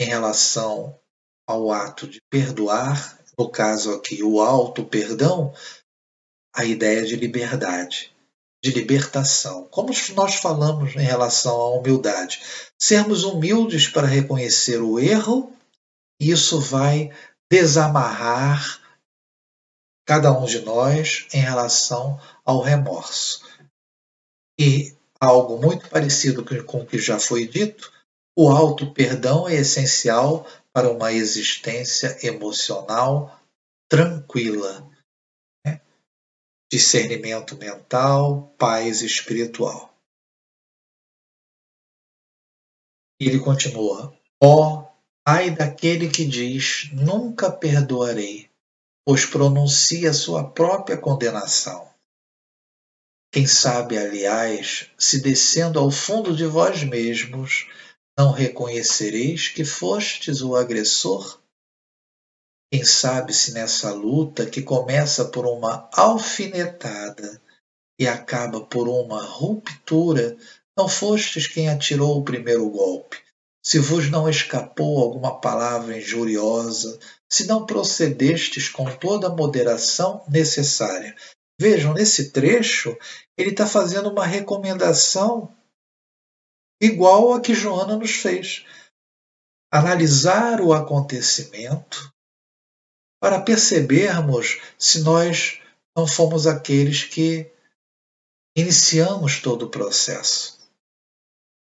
em 0.00 0.04
relação 0.04 0.98
ao 1.46 1.72
ato 1.72 2.06
de 2.06 2.20
perdoar, 2.30 3.23
no 3.38 3.48
caso 3.48 3.92
aqui, 3.92 4.22
o 4.22 4.40
auto-perdão, 4.40 5.52
a 6.54 6.64
ideia 6.64 7.04
de 7.04 7.16
liberdade, 7.16 8.14
de 8.62 8.70
libertação. 8.70 9.66
Como 9.68 9.92
nós 10.14 10.36
falamos 10.36 10.94
em 10.94 11.00
relação 11.00 11.60
à 11.60 11.70
humildade, 11.70 12.40
sermos 12.78 13.24
humildes 13.24 13.88
para 13.88 14.06
reconhecer 14.06 14.80
o 14.80 14.98
erro, 14.98 15.52
isso 16.20 16.60
vai 16.60 17.12
desamarrar 17.50 18.80
cada 20.06 20.32
um 20.32 20.44
de 20.44 20.60
nós 20.60 21.26
em 21.32 21.40
relação 21.40 22.20
ao 22.44 22.60
remorso. 22.60 23.42
E 24.58 24.94
algo 25.18 25.58
muito 25.58 25.88
parecido 25.88 26.44
com 26.64 26.78
o 26.78 26.86
que 26.86 26.98
já 26.98 27.18
foi 27.18 27.46
dito, 27.46 27.92
o 28.36 28.50
auto-perdão 28.50 29.48
é 29.48 29.54
essencial 29.54 30.46
para 30.74 30.90
uma 30.90 31.12
existência 31.12 32.18
emocional 32.26 33.40
tranquila. 33.88 34.90
Né? 35.64 35.80
Discernimento 36.70 37.56
mental, 37.56 38.52
paz 38.58 39.00
espiritual. 39.00 39.94
E 43.20 43.28
ele 43.28 43.38
continua: 43.38 44.18
Ó, 44.42 44.80
oh, 44.80 44.92
ai 45.24 45.54
daquele 45.54 46.10
que 46.10 46.24
diz: 46.24 46.90
Nunca 46.92 47.52
perdoarei, 47.52 48.50
pois 49.06 49.24
pronuncia 49.24 50.12
sua 50.12 50.50
própria 50.50 50.98
condenação. 50.98 51.88
Quem 53.32 53.46
sabe, 53.46 53.96
aliás, 53.98 54.90
se 54.98 55.20
descendo 55.20 55.78
ao 55.78 55.90
fundo 55.90 56.36
de 56.36 56.46
vós 56.46 56.84
mesmos, 56.84 57.68
não 58.18 58.30
reconhecereis 58.30 59.48
que 59.48 59.64
fostes 59.64 60.40
o 60.40 60.54
agressor? 60.54 61.40
Quem 62.72 62.84
sabe 62.84 63.32
se 63.32 63.52
nessa 63.52 63.92
luta 63.92 64.46
que 64.46 64.62
começa 64.62 65.24
por 65.26 65.46
uma 65.46 65.88
alfinetada 65.92 67.40
e 67.98 68.06
acaba 68.06 68.60
por 68.60 68.88
uma 68.88 69.22
ruptura, 69.22 70.36
não 70.76 70.88
fostes 70.88 71.46
quem 71.46 71.68
atirou 71.68 72.18
o 72.18 72.24
primeiro 72.24 72.68
golpe? 72.68 73.22
Se 73.64 73.78
vos 73.78 74.10
não 74.10 74.28
escapou 74.28 74.98
alguma 75.00 75.40
palavra 75.40 75.96
injuriosa, 75.96 76.98
se 77.30 77.46
não 77.46 77.64
procedestes 77.64 78.68
com 78.68 78.84
toda 78.84 79.28
a 79.28 79.34
moderação 79.34 80.22
necessária. 80.28 81.16
Vejam, 81.58 81.94
nesse 81.94 82.30
trecho, 82.30 82.96
ele 83.38 83.50
está 83.50 83.66
fazendo 83.66 84.10
uma 84.10 84.26
recomendação 84.26 85.54
igual 86.80 87.32
a 87.32 87.40
que 87.40 87.54
Joana 87.54 87.96
nos 87.96 88.12
fez. 88.12 88.64
Analisar 89.72 90.60
o 90.60 90.72
acontecimento 90.72 92.12
para 93.20 93.40
percebermos 93.40 94.60
se 94.78 95.00
nós 95.02 95.60
não 95.96 96.06
fomos 96.06 96.46
aqueles 96.46 97.04
que 97.04 97.50
iniciamos 98.56 99.40
todo 99.40 99.66
o 99.66 99.70
processo. 99.70 100.58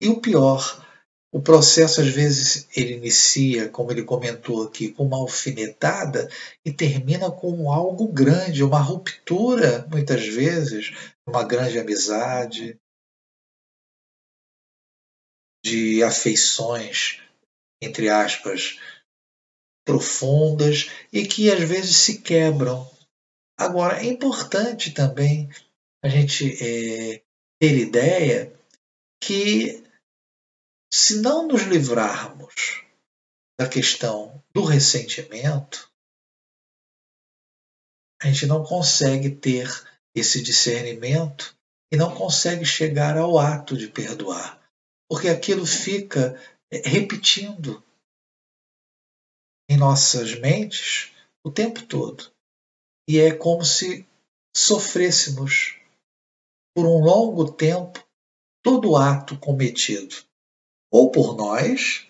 E 0.01 0.09
o 0.09 0.21
pior, 0.21 0.87
o 1.33 1.43
processo 1.43 2.01
às 2.01 2.09
vezes 2.09 2.69
ele 2.75 2.95
inicia, 2.95 3.69
como 3.69 3.91
ele 3.91 4.03
comentou 4.03 4.63
aqui, 4.63 4.91
com 4.91 5.05
uma 5.05 5.19
alfinetada 5.19 6.31
e 6.65 6.73
termina 6.73 7.31
com 7.31 7.71
algo 7.73 8.09
grande, 8.09 8.63
uma 8.63 8.81
ruptura, 8.81 9.87
muitas 9.91 10.27
vezes, 10.27 10.93
uma 11.27 11.43
grande 11.43 11.79
amizade, 11.79 12.79
de 15.65 16.03
afeições, 16.03 17.21
entre 17.83 18.09
aspas, 18.09 18.79
profundas 19.85 20.91
e 21.13 21.27
que 21.27 21.51
às 21.51 21.61
vezes 21.67 21.97
se 21.97 22.21
quebram. 22.21 22.89
Agora, 23.59 24.01
é 24.01 24.05
importante 24.05 24.93
também 24.93 25.49
a 26.03 26.09
gente 26.09 26.53
é, 26.63 27.23
ter 27.61 27.77
ideia 27.77 28.55
que, 29.21 29.83
se 30.93 31.21
não 31.21 31.49
nos 31.49 31.63
livrarmos 31.63 32.85
da 33.59 33.69
questão 33.69 34.43
do 34.55 34.63
ressentimento, 34.63 35.91
a 38.23 38.27
gente 38.27 38.47
não 38.47 38.63
consegue 38.63 39.31
ter 39.31 39.69
esse 40.15 40.43
discernimento 40.43 41.57
e 41.93 41.97
não 41.97 42.15
consegue 42.15 42.65
chegar 42.65 43.17
ao 43.17 43.39
ato 43.39 43.77
de 43.77 43.89
perdoar 43.89 44.58
porque 45.09 45.29
aquilo 45.29 45.67
fica 45.67 46.41
é, 46.71 46.89
repetindo 46.89 47.83
em 49.71 49.77
nossas 49.77 50.39
mentes 50.39 51.13
o 51.45 51.51
tempo 51.51 51.83
todo. 51.87 52.31
E 53.09 53.19
é 53.19 53.35
como 53.35 53.65
se 53.65 54.07
sofrêssemos 54.55 55.77
por 56.75 56.85
um 56.85 57.01
longo 57.03 57.51
tempo 57.51 58.07
todo 58.63 58.97
ato 58.97 59.39
cometido, 59.39 60.15
ou 60.93 61.11
por 61.11 61.37
nós, 61.37 62.07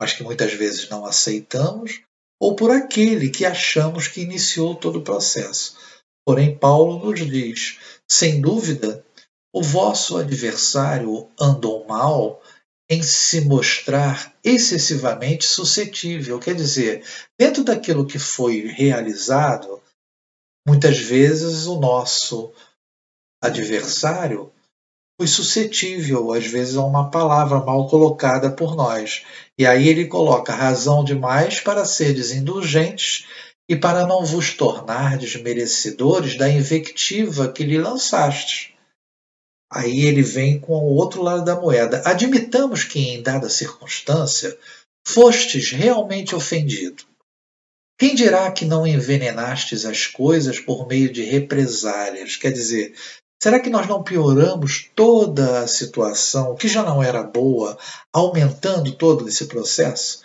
mas 0.00 0.12
que 0.12 0.22
muitas 0.22 0.52
vezes 0.54 0.88
não 0.88 1.04
aceitamos, 1.04 2.02
ou 2.40 2.56
por 2.56 2.70
aquele 2.70 3.30
que 3.30 3.44
achamos 3.44 4.08
que 4.08 4.22
iniciou 4.22 4.74
todo 4.74 5.00
o 5.00 5.04
processo. 5.04 5.76
Porém, 6.24 6.56
Paulo 6.56 6.98
nos 7.04 7.20
diz: 7.20 7.78
sem 8.08 8.40
dúvida, 8.40 9.04
o 9.52 9.62
vosso 9.62 10.16
adversário 10.16 11.28
andou 11.38 11.86
mal 11.86 12.40
em 12.88 13.02
se 13.02 13.42
mostrar 13.42 14.34
excessivamente 14.42 15.44
suscetível. 15.44 16.38
Quer 16.38 16.54
dizer, 16.54 17.04
dentro 17.38 17.62
daquilo 17.62 18.06
que 18.06 18.18
foi 18.18 18.66
realizado, 18.66 19.80
muitas 20.66 20.98
vezes 20.98 21.66
o 21.66 21.78
nosso 21.78 22.52
adversário 23.42 24.52
foi 25.20 25.26
suscetível, 25.26 26.32
às 26.32 26.46
vezes, 26.46 26.76
a 26.76 26.84
uma 26.84 27.10
palavra 27.10 27.60
mal 27.60 27.86
colocada 27.88 28.50
por 28.50 28.74
nós. 28.74 29.24
E 29.58 29.66
aí 29.66 29.86
ele 29.86 30.06
coloca 30.06 30.52
razão 30.52 31.04
demais 31.04 31.60
para 31.60 31.84
seres 31.84 32.32
indulgentes 32.32 33.26
e 33.68 33.76
para 33.76 34.06
não 34.06 34.24
vos 34.24 34.54
tornar 34.54 35.16
desmerecedores 35.16 36.36
da 36.36 36.48
invectiva 36.48 37.52
que 37.52 37.62
lhe 37.62 37.78
lançastes. 37.78 38.69
Aí 39.72 40.00
ele 40.00 40.22
vem 40.22 40.58
com 40.58 40.72
o 40.72 40.94
outro 40.96 41.22
lado 41.22 41.44
da 41.44 41.54
moeda. 41.54 42.02
Admitamos 42.04 42.82
que, 42.82 42.98
em 42.98 43.22
dada 43.22 43.48
circunstância, 43.48 44.56
fostes 45.06 45.70
realmente 45.70 46.34
ofendido. 46.34 47.04
Quem 47.98 48.14
dirá 48.14 48.50
que 48.50 48.64
não 48.64 48.86
envenenastes 48.86 49.84
as 49.84 50.06
coisas 50.06 50.58
por 50.58 50.88
meio 50.88 51.12
de 51.12 51.22
represálias? 51.22 52.34
Quer 52.34 52.50
dizer, 52.50 52.94
será 53.40 53.60
que 53.60 53.70
nós 53.70 53.86
não 53.86 54.02
pioramos 54.02 54.90
toda 54.96 55.60
a 55.60 55.68
situação, 55.68 56.56
que 56.56 56.66
já 56.66 56.82
não 56.82 57.02
era 57.02 57.22
boa, 57.22 57.78
aumentando 58.12 58.92
todo 58.92 59.28
esse 59.28 59.46
processo? 59.46 60.22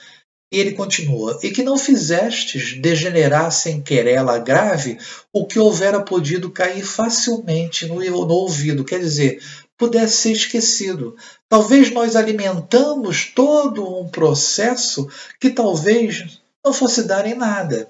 E 0.52 0.60
ele 0.60 0.74
continua: 0.74 1.40
E 1.44 1.50
que 1.50 1.64
não 1.64 1.78
fizestes 1.78 2.80
degenerar 2.80 3.52
sem 3.52 3.82
querela 3.82 4.38
grave 4.38 4.98
o 5.34 5.46
que 5.46 5.60
houvera 5.60 6.02
podido 6.02 6.52
cair 6.52 6.86
facilmente 6.86 7.86
no, 7.86 7.96
no 7.96 8.34
ouvido, 8.34 8.84
quer 8.84 9.00
dizer, 9.00 9.42
pudesse 9.78 10.18
ser 10.18 10.32
esquecido. 10.32 11.16
Talvez 11.50 11.92
nós 11.92 12.16
alimentamos 12.16 13.26
todo 13.34 14.00
um 14.00 14.08
processo 14.08 15.10
que 15.40 15.50
talvez 15.50 16.40
não 16.64 16.74
fosse 16.74 17.04
dar 17.04 17.26
em 17.26 17.36
nada. 17.36 17.90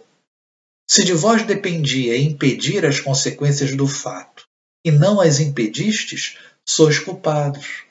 Se 0.89 1.03
de 1.03 1.14
vós 1.14 1.43
dependia 1.43 2.18
impedir 2.18 2.86
as 2.86 2.99
consequências 2.99 3.76
do 3.76 3.88
fato, 3.88 4.45
e 4.86 4.91
não 4.91 5.20
as 5.20 5.39
impedistes, 5.39 6.38
sois 6.64 6.99
culpados. 6.99 7.84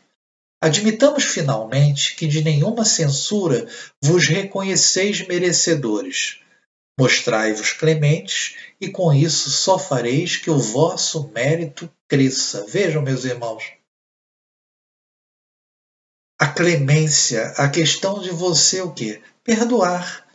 Admitamos 0.64 1.24
finalmente 1.24 2.16
que 2.16 2.26
de 2.26 2.42
nenhuma 2.42 2.86
censura 2.86 3.68
vos 4.02 4.26
reconheceis 4.26 5.20
merecedores. 5.28 6.40
Mostrai-vos 6.98 7.74
clementes, 7.74 8.56
e 8.80 8.88
com 8.88 9.12
isso 9.12 9.50
só 9.50 9.78
fareis 9.78 10.38
que 10.38 10.48
o 10.48 10.56
vosso 10.58 11.28
mérito 11.34 11.92
cresça. 12.08 12.64
Vejam, 12.66 13.02
meus 13.02 13.26
irmãos. 13.26 13.74
A 16.40 16.48
clemência, 16.48 17.48
a 17.58 17.68
questão 17.68 18.22
de 18.22 18.30
você 18.30 18.80
o 18.80 18.90
quê? 18.90 19.20
Perdoar. 19.42 20.26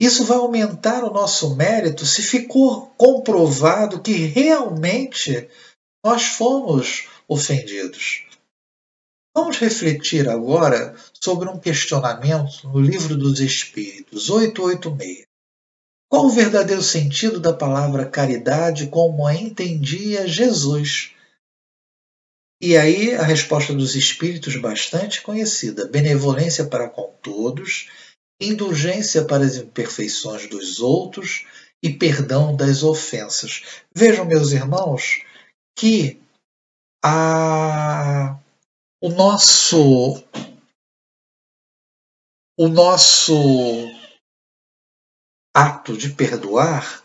Isso 0.00 0.24
vai 0.24 0.36
aumentar 0.36 1.02
o 1.02 1.12
nosso 1.12 1.56
mérito 1.56 2.06
se 2.06 2.22
ficou 2.22 2.86
comprovado 2.90 4.00
que 4.00 4.12
realmente 4.12 5.48
nós 6.04 6.22
fomos 6.22 7.08
ofendidos. 7.26 8.29
Vamos 9.34 9.58
refletir 9.58 10.28
agora 10.28 10.94
sobre 11.12 11.48
um 11.48 11.58
questionamento 11.58 12.68
no 12.68 12.80
Livro 12.80 13.16
dos 13.16 13.38
Espíritos, 13.40 14.28
886. 14.28 15.24
Qual 16.10 16.26
o 16.26 16.30
verdadeiro 16.30 16.82
sentido 16.82 17.38
da 17.38 17.52
palavra 17.52 18.04
caridade 18.04 18.88
como 18.88 19.24
a 19.24 19.34
entendia 19.34 20.26
Jesus? 20.26 21.14
E 22.60 22.76
aí 22.76 23.14
a 23.14 23.22
resposta 23.22 23.72
dos 23.72 23.94
Espíritos 23.94 24.56
bastante 24.56 25.22
conhecida: 25.22 25.86
benevolência 25.86 26.66
para 26.66 26.88
com 26.88 27.14
todos, 27.22 27.88
indulgência 28.40 29.24
para 29.24 29.44
as 29.44 29.56
imperfeições 29.56 30.48
dos 30.48 30.80
outros 30.80 31.46
e 31.80 31.92
perdão 31.92 32.56
das 32.56 32.82
ofensas. 32.82 33.62
Vejam, 33.94 34.24
meus 34.24 34.50
irmãos, 34.50 35.22
que 35.78 36.20
a, 37.02 38.39
o 39.02 39.08
nosso 39.08 40.22
o 42.58 42.68
nosso 42.68 43.34
ato 45.56 45.96
de 45.96 46.14
perdoar, 46.14 47.02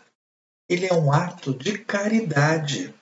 ele 0.68 0.86
é 0.86 0.92
um 0.92 1.10
ato 1.10 1.54
de 1.54 1.78
caridade. 1.82 2.94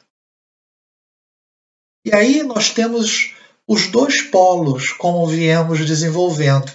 E 2.07 2.15
aí 2.15 2.45
nós 2.45 2.71
temos 2.71 3.35
os 3.67 3.91
dois 3.91 4.23
polos, 4.31 4.93
como 4.93 5.27
viemos 5.27 5.85
desenvolvendo. 5.85 6.71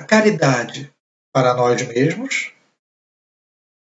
A 0.00 0.04
caridade 0.04 0.92
para 1.32 1.54
nós 1.54 1.80
mesmos 1.86 2.52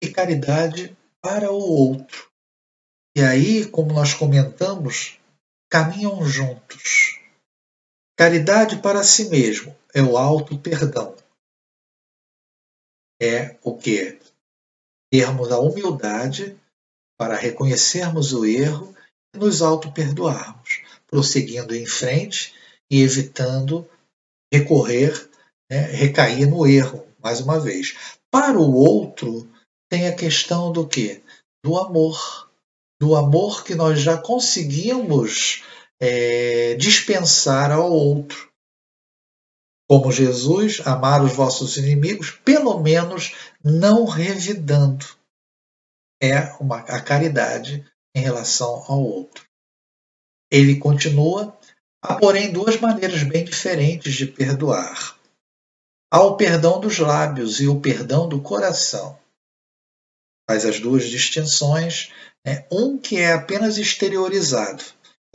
e 0.04 0.12
caridade 0.12 0.98
para 1.22 1.52
o 1.52 1.58
outro. 1.58 2.30
E 3.16 3.22
aí, 3.22 3.66
como 3.70 3.94
nós 3.94 4.14
comentamos, 4.14 5.20
caminham 5.74 6.24
juntos. 6.24 7.19
Caridade 8.15 8.80
para 8.80 9.03
si 9.03 9.28
mesmo 9.30 9.76
é 9.91 10.03
o 10.03 10.19
alto 10.19 10.55
perdão. 10.59 11.15
É 13.19 13.57
o 13.63 13.76
que? 13.76 14.19
Termos 15.11 15.51
a 15.51 15.57
humildade 15.57 16.55
para 17.17 17.36
reconhecermos 17.36 18.34
o 18.34 18.45
erro 18.45 18.95
e 19.34 19.39
nos 19.39 19.63
auto-perdoarmos, 19.63 20.84
prosseguindo 21.07 21.76
em 21.76 21.88
frente 21.88 22.53
e 22.88 23.01
evitando 23.01 23.89
recorrer, 24.53 25.28
né, 25.71 25.88
recair 25.88 26.47
no 26.47 26.67
erro, 26.67 27.07
mais 27.17 27.41
uma 27.41 27.59
vez. 27.59 28.19
Para 28.30 28.59
o 28.59 28.76
outro, 28.76 29.51
tem 29.89 30.07
a 30.07 30.15
questão 30.15 30.71
do 30.71 30.88
que? 30.88 31.24
Do 31.65 31.80
amor. 31.80 32.53
Do 33.00 33.16
amor 33.16 33.64
que 33.64 33.76
nós 33.76 34.00
já 34.00 34.18
conseguimos 34.18 35.64
é, 36.00 36.76
dispensar 36.76 37.72
ao 37.72 37.91
outro. 37.91 38.52
Como 39.89 40.12
Jesus, 40.12 40.82
amar 40.86 41.24
os 41.24 41.34
vossos 41.34 41.78
inimigos, 41.78 42.32
pelo 42.32 42.80
menos 42.80 43.36
não 43.64 44.06
revidando. 44.06 45.06
É 46.22 46.54
uma, 46.60 46.80
a 46.80 47.02
caridade 47.02 47.86
em 48.16 48.22
relação 48.22 48.84
ao 48.88 49.02
outro. 49.02 49.46
Ele 50.52 50.78
continua, 50.78 51.58
há 52.02 52.16
porém 52.16 52.52
duas 52.52 52.80
maneiras 52.80 53.24
bem 53.24 53.44
diferentes 53.44 54.14
de 54.14 54.26
perdoar. 54.26 55.18
Há 56.12 56.22
o 56.22 56.38
perdão 56.38 56.80
dos 56.80 57.00
lábios 57.00 57.60
e 57.60 57.68
o 57.68 57.82
perdão 57.82 58.30
do 58.30 58.41
coração 58.41 59.20
faz 60.50 60.66
as 60.66 60.80
duas 60.80 61.06
distinções. 61.06 62.12
Né? 62.46 62.66
Um 62.72 62.98
que 62.98 63.18
é 63.18 63.34
apenas 63.34 63.78
exteriorizado, 63.78 64.84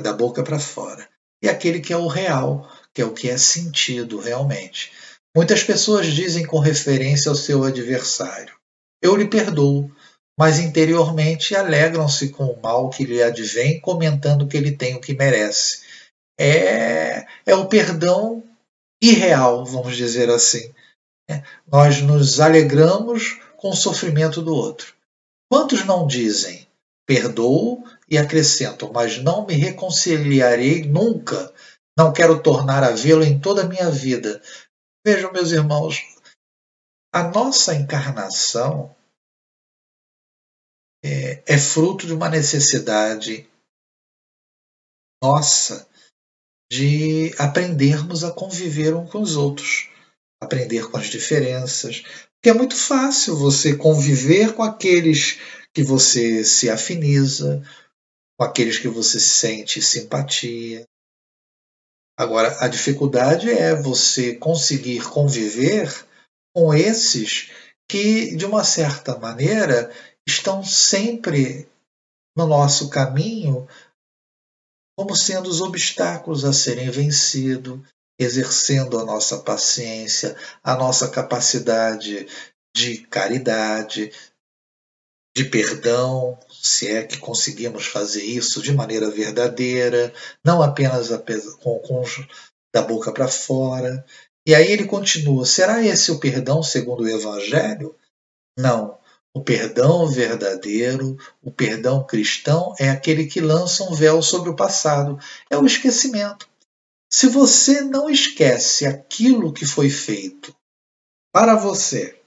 da 0.00 0.12
boca 0.12 0.42
para 0.42 0.58
fora, 0.58 1.08
e 1.42 1.48
aquele 1.48 1.80
que 1.80 1.92
é 1.92 1.96
o 1.96 2.06
real, 2.06 2.70
que 2.94 3.02
é 3.02 3.04
o 3.04 3.12
que 3.12 3.28
é 3.28 3.36
sentido 3.36 4.18
realmente. 4.18 4.92
Muitas 5.36 5.62
pessoas 5.62 6.06
dizem 6.06 6.44
com 6.44 6.58
referência 6.58 7.28
ao 7.28 7.34
seu 7.34 7.64
adversário: 7.64 8.54
Eu 9.02 9.16
lhe 9.16 9.26
perdoo, 9.26 9.90
mas 10.38 10.58
interiormente 10.58 11.56
alegram-se 11.56 12.30
com 12.30 12.46
o 12.46 12.60
mal 12.62 12.90
que 12.90 13.04
lhe 13.04 13.22
advém, 13.22 13.80
comentando 13.80 14.46
que 14.46 14.56
ele 14.56 14.72
tem 14.72 14.94
o 14.94 15.00
que 15.00 15.14
merece. 15.14 15.82
É, 16.38 17.26
é 17.44 17.54
o 17.54 17.66
perdão 17.66 18.44
irreal, 19.02 19.64
vamos 19.64 19.96
dizer 19.96 20.30
assim. 20.30 20.72
É, 21.28 21.42
nós 21.66 22.00
nos 22.00 22.40
alegramos 22.40 23.38
com 23.56 23.70
o 23.70 23.76
sofrimento 23.76 24.40
do 24.40 24.54
outro. 24.54 24.94
Quantos 25.50 25.84
não 25.84 26.06
dizem, 26.06 26.68
perdoo 27.06 27.84
e 28.08 28.18
acrescentam, 28.18 28.92
mas 28.92 29.22
não 29.22 29.46
me 29.46 29.54
reconciliarei 29.54 30.84
nunca, 30.84 31.52
não 31.96 32.12
quero 32.12 32.42
tornar 32.42 32.84
a 32.84 32.90
vê-lo 32.90 33.24
em 33.24 33.40
toda 33.40 33.62
a 33.62 33.68
minha 33.68 33.90
vida? 33.90 34.42
Vejam, 35.06 35.32
meus 35.32 35.50
irmãos, 35.50 36.04
a 37.12 37.22
nossa 37.22 37.74
encarnação 37.74 38.94
é, 41.02 41.42
é 41.46 41.58
fruto 41.58 42.06
de 42.06 42.12
uma 42.12 42.28
necessidade 42.28 43.48
nossa 45.22 45.88
de 46.70 47.34
aprendermos 47.38 48.22
a 48.22 48.32
conviver 48.32 48.94
um 48.94 49.06
com 49.06 49.22
os 49.22 49.36
outros, 49.36 49.88
aprender 50.40 50.90
com 50.90 50.98
as 50.98 51.06
diferenças, 51.06 52.02
porque 52.38 52.50
é 52.50 52.54
muito 52.54 52.76
fácil 52.76 53.36
você 53.36 53.76
conviver 53.76 54.54
com 54.54 54.62
aqueles 54.62 55.38
que 55.74 55.82
você 55.82 56.44
se 56.44 56.70
afiniza, 56.70 57.62
com 58.38 58.44
aqueles 58.44 58.78
que 58.78 58.88
você 58.88 59.18
sente 59.18 59.82
simpatia. 59.82 60.84
Agora, 62.16 62.64
a 62.64 62.68
dificuldade 62.68 63.50
é 63.50 63.74
você 63.74 64.34
conseguir 64.34 65.08
conviver 65.08 66.06
com 66.54 66.72
esses 66.72 67.50
que, 67.88 68.36
de 68.36 68.44
uma 68.44 68.64
certa 68.64 69.18
maneira, 69.18 69.92
estão 70.26 70.62
sempre 70.62 71.68
no 72.36 72.46
nosso 72.46 72.88
caminho 72.88 73.66
como 74.96 75.16
sendo 75.16 75.48
os 75.48 75.60
obstáculos 75.60 76.44
a 76.44 76.52
serem 76.52 76.90
vencidos, 76.90 77.80
exercendo 78.18 78.98
a 78.98 79.04
nossa 79.04 79.38
paciência, 79.38 80.36
a 80.62 80.74
nossa 80.74 81.08
capacidade 81.08 82.26
de 82.74 82.98
caridade, 83.06 84.12
de 85.36 85.44
perdão, 85.44 86.38
se 86.50 86.88
é 86.88 87.04
que 87.04 87.18
conseguimos 87.18 87.86
fazer 87.86 88.24
isso 88.24 88.60
de 88.60 88.72
maneira 88.72 89.08
verdadeira, 89.08 90.12
não 90.44 90.62
apenas 90.62 91.10
com, 91.60 91.80
da 92.74 92.82
boca 92.82 93.12
para 93.12 93.28
fora. 93.28 94.04
E 94.44 94.54
aí 94.54 94.70
ele 94.72 94.84
continua: 94.86 95.46
será 95.46 95.84
esse 95.84 96.10
o 96.10 96.18
perdão 96.18 96.62
segundo 96.62 97.04
o 97.04 97.08
Evangelho? 97.08 97.94
Não. 98.58 98.98
O 99.32 99.44
perdão 99.44 100.08
verdadeiro, 100.08 101.16
o 101.40 101.52
perdão 101.52 102.04
cristão, 102.04 102.74
é 102.78 102.88
aquele 102.88 103.26
que 103.26 103.40
lança 103.40 103.84
um 103.84 103.94
véu 103.94 104.20
sobre 104.20 104.50
o 104.50 104.56
passado. 104.56 105.18
É 105.48 105.56
o 105.56 105.66
esquecimento. 105.66 106.48
Se 107.10 107.26
você 107.26 107.80
não 107.80 108.08
esquece 108.10 108.86
aquilo 108.86 109.52
que 109.52 109.64
foi 109.64 109.88
feito 109.88 110.54
para 111.32 111.54
você, 111.54 112.20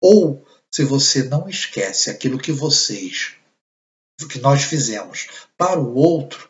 ou 0.00 0.46
se 0.72 0.84
você 0.84 1.24
não 1.24 1.48
esquece 1.48 2.10
aquilo 2.10 2.38
que 2.38 2.52
vocês, 2.52 3.34
que 4.30 4.38
nós 4.38 4.62
fizemos 4.62 5.26
para 5.56 5.80
o 5.80 5.94
outro, 5.94 6.48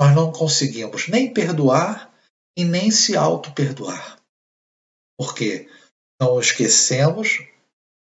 nós 0.00 0.14
não 0.14 0.32
conseguimos 0.32 1.08
nem 1.08 1.32
perdoar 1.32 2.12
e 2.56 2.64
nem 2.64 2.90
se 2.90 3.16
auto-perdoar. 3.16 4.20
Porque 5.16 5.68
não 6.20 6.40
esquecemos, 6.40 7.38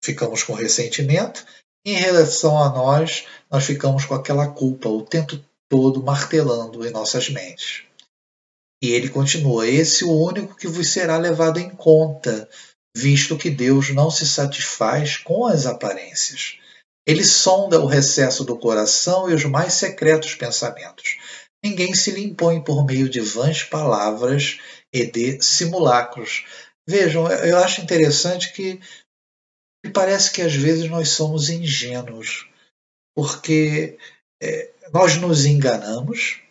ficamos 0.03 0.43
com 0.43 0.53
ressentimento, 0.53 1.47
e 1.87 1.93
em 1.93 1.97
relação 1.97 2.63
a 2.63 2.69
nós, 2.69 3.27
nós 3.51 3.65
ficamos 3.65 4.05
com 4.05 4.15
aquela 4.15 4.49
culpa 4.49 4.89
o 4.89 5.05
tempo 5.05 5.39
todo 5.69 6.03
martelando 6.03 6.87
em 6.87 6.91
nossas 6.91 7.29
mentes. 7.29 7.85
E 8.85 8.91
ele 8.91 9.09
continua: 9.09 9.67
Esse 9.67 10.05
é 10.05 10.07
o 10.07 10.11
único 10.11 10.55
que 10.55 10.69
vos 10.69 10.91
será 10.91 11.17
levado 11.17 11.59
em 11.59 11.71
conta, 11.71 12.47
visto 12.95 13.39
que 13.39 13.49
Deus 13.49 13.89
não 13.89 14.11
se 14.11 14.27
satisfaz 14.29 15.17
com 15.17 15.47
as 15.47 15.65
aparências. 15.65 16.59
Ele 17.07 17.25
sonda 17.25 17.81
o 17.81 17.87
recesso 17.87 18.45
do 18.45 18.59
coração 18.59 19.31
e 19.31 19.33
os 19.33 19.47
mais 19.47 19.73
secretos 19.73 20.35
pensamentos. 20.35 21.17
Ninguém 21.65 21.95
se 21.95 22.11
lhe 22.11 22.23
impõe 22.25 22.63
por 22.63 22.85
meio 22.85 23.09
de 23.09 23.21
vãs 23.21 23.63
palavras 23.63 24.59
e 24.93 25.07
de 25.07 25.41
simulacros. 25.41 26.45
Vejam, 26.87 27.27
eu 27.27 27.57
acho 27.61 27.81
interessante 27.81 28.53
que 28.53 28.79
parece 29.95 30.31
que 30.31 30.43
às 30.43 30.55
vezes 30.55 30.91
nós 30.91 31.09
somos 31.09 31.49
ingênuos, 31.49 32.47
porque 33.17 33.97
é, 34.43 34.71
nós 34.93 35.17
nos 35.17 35.47
enganamos, 35.47 36.44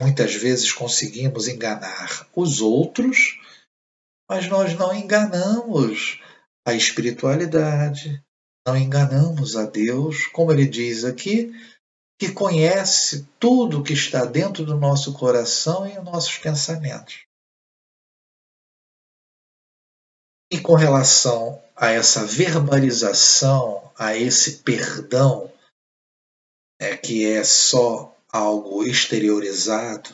Muitas 0.00 0.34
vezes 0.34 0.72
conseguimos 0.72 1.48
enganar 1.48 2.28
os 2.34 2.60
outros, 2.60 3.40
mas 4.28 4.48
nós 4.48 4.74
não 4.74 4.94
enganamos 4.94 6.20
a 6.66 6.74
espiritualidade, 6.74 8.22
não 8.66 8.76
enganamos 8.76 9.56
a 9.56 9.64
Deus, 9.64 10.26
como 10.26 10.52
ele 10.52 10.66
diz 10.66 11.04
aqui, 11.04 11.52
que 12.18 12.32
conhece 12.32 13.28
tudo 13.38 13.82
que 13.82 13.92
está 13.92 14.24
dentro 14.24 14.64
do 14.64 14.76
nosso 14.76 15.12
coração 15.14 15.86
e 15.86 15.98
os 15.98 16.04
nossos 16.04 16.36
pensamentos. 16.38 17.24
E 20.50 20.60
com 20.60 20.74
relação 20.74 21.62
a 21.74 21.90
essa 21.90 22.24
verbalização, 22.24 23.92
a 23.98 24.16
esse 24.16 24.58
perdão, 24.58 25.52
é 26.80 26.96
que 26.96 27.24
é 27.26 27.44
só 27.44 28.15
algo 28.36 28.84
exteriorizado. 28.84 30.10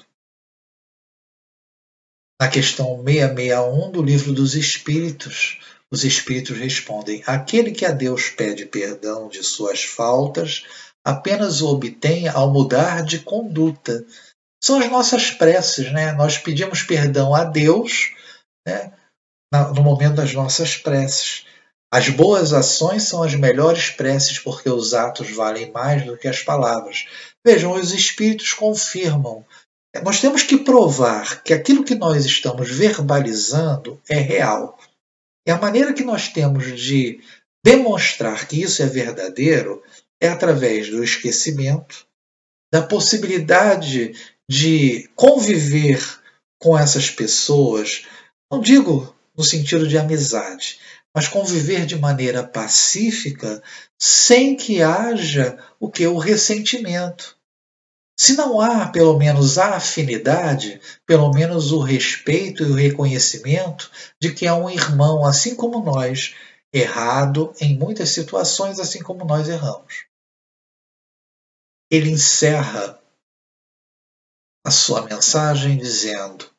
Na 2.41 2.49
questão 2.49 3.03
661 3.05 3.91
do 3.91 4.03
Livro 4.03 4.33
dos 4.33 4.55
Espíritos, 4.55 5.61
os 5.91 6.05
Espíritos 6.05 6.57
respondem: 6.57 7.23
Aquele 7.27 7.73
que 7.73 7.85
a 7.85 7.91
Deus 7.91 8.31
pede 8.31 8.67
perdão 8.67 9.29
de 9.29 9.43
suas 9.43 9.85
faltas, 9.85 10.65
apenas 11.05 11.61
o 11.61 11.69
obtém 11.69 12.29
ao 12.29 12.53
mudar 12.53 13.03
de 13.05 13.19
conduta. 13.19 14.05
São 14.63 14.79
as 14.79 14.89
nossas 14.89 15.31
preces, 15.31 15.93
né? 15.93 16.13
Nós 16.13 16.39
pedimos 16.39 16.83
perdão 16.83 17.35
a 17.35 17.43
Deus 17.43 18.13
né? 18.67 18.93
no 19.75 19.83
momento 19.83 20.15
das 20.15 20.33
nossas 20.33 20.77
preces. 20.77 21.45
As 21.93 22.09
boas 22.09 22.55
ações 22.55 23.03
são 23.03 23.23
as 23.23 23.35
melhores 23.35 23.91
preces 23.91 24.39
porque 24.39 24.71
os 24.71 24.95
atos 24.95 25.31
valem 25.31 25.71
mais 25.73 26.07
do 26.07 26.17
que 26.17 26.27
as 26.27 26.41
palavras. 26.41 27.05
Vejam, 27.45 27.73
os 27.73 27.93
espíritos 27.93 28.53
confirmam. 28.53 29.45
Nós 30.03 30.21
temos 30.21 30.43
que 30.43 30.59
provar 30.59 31.43
que 31.43 31.53
aquilo 31.53 31.85
que 31.85 31.95
nós 31.95 32.25
estamos 32.25 32.71
verbalizando 32.71 34.01
é 34.09 34.17
real. 34.17 34.79
E 35.47 35.51
a 35.51 35.59
maneira 35.59 35.93
que 35.93 36.05
nós 36.05 36.29
temos 36.29 36.81
de 36.81 37.21
demonstrar 37.65 38.47
que 38.47 38.63
isso 38.63 38.83
é 38.83 38.87
verdadeiro 38.87 39.83
é 40.21 40.29
através 40.29 40.89
do 40.89 41.03
esquecimento, 41.03 42.07
da 42.73 42.81
possibilidade 42.81 44.15
de 44.49 45.11
conviver 45.15 46.01
com 46.61 46.79
essas 46.79 47.11
pessoas, 47.11 48.07
não 48.51 48.61
digo 48.61 49.15
no 49.37 49.43
sentido 49.43 49.89
de 49.89 49.99
amizade, 49.99 50.79
mas 51.15 51.29
conviver 51.29 51.85
de 51.85 51.99
maneira 51.99 52.43
pacífica, 52.43 53.63
sem 53.99 54.57
que 54.57 54.83
haja 54.83 55.59
o 55.79 55.91
que 55.91 56.07
o 56.07 56.19
ressentimento. 56.19 57.37
Se 58.19 58.35
não 58.37 58.61
há, 58.61 58.89
pelo 58.89 59.19
menos, 59.19 59.59
a 59.59 59.77
afinidade, 59.77 60.81
pelo 61.07 61.33
menos 61.33 61.73
o 61.73 61.81
respeito 61.81 62.63
e 62.63 62.71
o 62.71 62.75
reconhecimento 62.75 63.91
de 64.21 64.33
que 64.33 64.47
é 64.47 64.53
um 64.53 64.71
irmão, 64.71 65.25
assim 65.25 65.57
como 65.57 65.83
nós, 65.83 66.35
errado 66.73 67.53
em 67.61 67.77
muitas 67.77 68.11
situações, 68.11 68.79
assim 68.79 69.03
como 69.03 69.25
nós 69.25 69.49
erramos. 69.49 70.07
Ele 71.91 72.11
encerra 72.11 73.03
a 74.65 74.71
sua 74.71 75.03
mensagem 75.03 75.77
dizendo: 75.77 76.52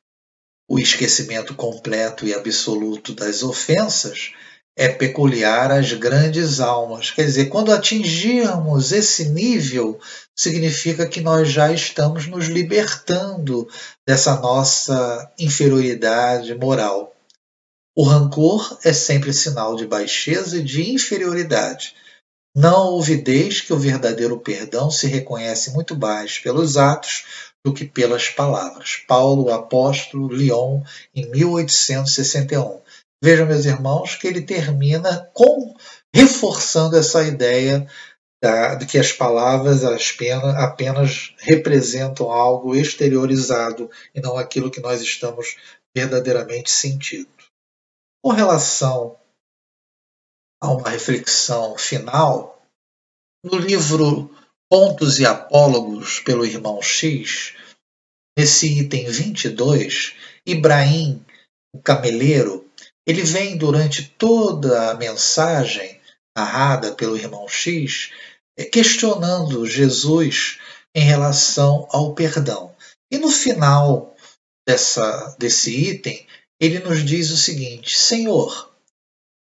o 0.73 0.79
esquecimento 0.79 1.53
completo 1.53 2.25
e 2.25 2.33
absoluto 2.33 3.13
das 3.13 3.43
ofensas 3.43 4.31
é 4.75 4.89
peculiar 4.89 5.71
às 5.71 5.93
grandes 5.93 6.59
almas. 6.59 7.11
Quer 7.11 7.25
dizer, 7.25 7.45
quando 7.45 7.71
atingirmos 7.71 8.91
esse 8.91 9.29
nível, 9.29 9.99
significa 10.35 11.05
que 11.05 11.21
nós 11.21 11.47
já 11.47 11.71
estamos 11.71 12.25
nos 12.25 12.45
libertando 12.45 13.67
dessa 14.03 14.35
nossa 14.41 15.31
inferioridade 15.37 16.55
moral. 16.55 17.15
O 17.95 18.03
rancor 18.03 18.79
é 18.83 18.91
sempre 18.91 19.31
sinal 19.31 19.75
de 19.75 19.85
baixeza 19.85 20.57
e 20.57 20.63
de 20.63 20.89
inferioridade. 20.89 21.93
Não 22.55 22.87
ouvideis 22.87 23.61
que 23.61 23.73
o 23.73 23.77
verdadeiro 23.77 24.39
perdão 24.39 24.89
se 24.89 25.05
reconhece 25.05 25.69
muito 25.69 25.95
mais 25.95 26.39
pelos 26.39 26.77
atos 26.77 27.52
do 27.65 27.73
que 27.73 27.85
pelas 27.85 28.29
palavras. 28.29 28.97
Paulo, 29.07 29.51
apóstolo, 29.51 30.27
Lyon, 30.27 30.81
em 31.15 31.29
1861. 31.29 32.81
Vejam, 33.23 33.47
meus 33.47 33.65
irmãos, 33.65 34.15
que 34.15 34.27
ele 34.27 34.41
termina 34.41 35.29
com 35.33 35.75
reforçando 36.13 36.97
essa 36.97 37.23
ideia 37.23 37.87
da, 38.43 38.75
de 38.75 38.85
que 38.85 38.99
as 38.99 39.13
palavras 39.13 39.85
apenas, 39.85 40.55
apenas 40.57 41.33
representam 41.39 42.29
algo 42.29 42.75
exteriorizado 42.75 43.89
e 44.13 44.19
não 44.19 44.37
aquilo 44.37 44.69
que 44.69 44.81
nós 44.81 45.01
estamos 45.01 45.55
verdadeiramente 45.95 46.69
sentindo. 46.69 47.29
Com 48.21 48.31
relação 48.31 49.17
a 50.61 50.69
uma 50.71 50.89
reflexão 50.89 51.77
final, 51.77 52.61
no 53.43 53.57
livro 53.57 54.29
Pontos 54.75 55.19
e 55.19 55.25
Apólogos 55.27 56.19
pelo 56.21 56.43
irmão 56.43 56.81
X, 56.81 57.53
nesse 58.35 58.79
item 58.79 59.05
22, 59.05 60.15
Ibrahim, 60.47 61.23
o 61.71 61.79
cameleiro, 61.79 62.67
ele 63.05 63.21
vem 63.21 63.55
durante 63.55 64.09
toda 64.17 64.89
a 64.89 64.95
mensagem 64.95 66.01
narrada 66.35 66.91
pelo 66.95 67.15
irmão 67.15 67.47
X 67.47 68.09
eh, 68.57 68.65
questionando 68.65 69.63
Jesus 69.67 70.57
em 70.95 71.03
relação 71.03 71.87
ao 71.91 72.15
perdão. 72.15 72.75
E 73.11 73.19
no 73.19 73.29
final 73.29 74.15
dessa, 74.67 75.35
desse 75.37 75.69
item, 75.69 76.25
ele 76.59 76.79
nos 76.79 77.05
diz 77.05 77.29
o 77.29 77.37
seguinte: 77.37 77.95
Senhor, 77.95 78.73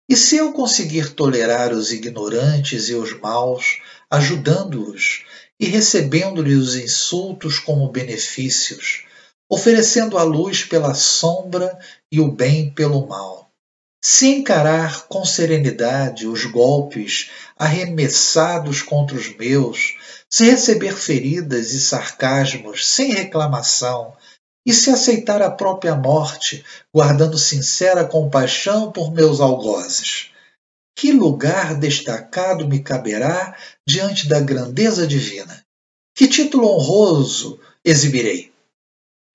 e 0.10 0.16
se 0.16 0.38
eu 0.38 0.52
conseguir 0.52 1.14
tolerar 1.14 1.72
os 1.72 1.92
ignorantes 1.92 2.90
e 2.90 2.96
os 2.96 3.14
maus, 3.20 3.80
ajudando-os 4.12 5.24
e 5.58 5.68
recebendo-lhes 5.68 6.58
os 6.58 6.76
insultos 6.76 7.58
como 7.58 7.92
benefícios, 7.92 9.06
oferecendo 9.50 10.18
a 10.18 10.24
luz 10.24 10.66
pela 10.66 10.94
sombra 10.94 11.80
e 12.12 12.20
o 12.20 12.32
bem 12.32 12.70
pelo 12.70 13.08
mal. 13.08 13.50
Se 14.04 14.28
encarar 14.28 15.08
com 15.08 15.24
serenidade 15.24 16.28
os 16.28 16.44
golpes 16.46 17.30
arremessados 17.58 18.82
contra 18.82 19.16
os 19.16 19.36
meus, 19.38 19.96
se 20.30 20.50
receber 20.50 20.94
feridas 20.94 21.72
e 21.72 21.80
sarcasmos 21.80 22.88
sem 22.88 23.14
reclamação, 23.14 24.14
e 24.66 24.74
se 24.74 24.90
aceitar 24.90 25.42
a 25.42 25.50
própria 25.50 25.96
morte, 25.96 26.64
guardando 26.94 27.38
sincera 27.38 28.06
compaixão 28.06 28.92
por 28.92 29.12
meus 29.12 29.40
algozes, 29.40 30.31
que 31.02 31.12
lugar 31.12 31.80
destacado 31.80 32.68
me 32.68 32.80
caberá 32.80 33.58
diante 33.88 34.30
da 34.30 34.40
grandeza 34.40 35.08
divina? 35.08 35.66
Que 36.16 36.28
título 36.28 36.68
honroso 36.68 37.60
exibirei? 37.84 38.54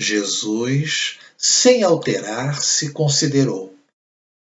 Jesus, 0.00 1.18
sem 1.36 1.82
alterar-se, 1.82 2.92
considerou: 2.92 3.74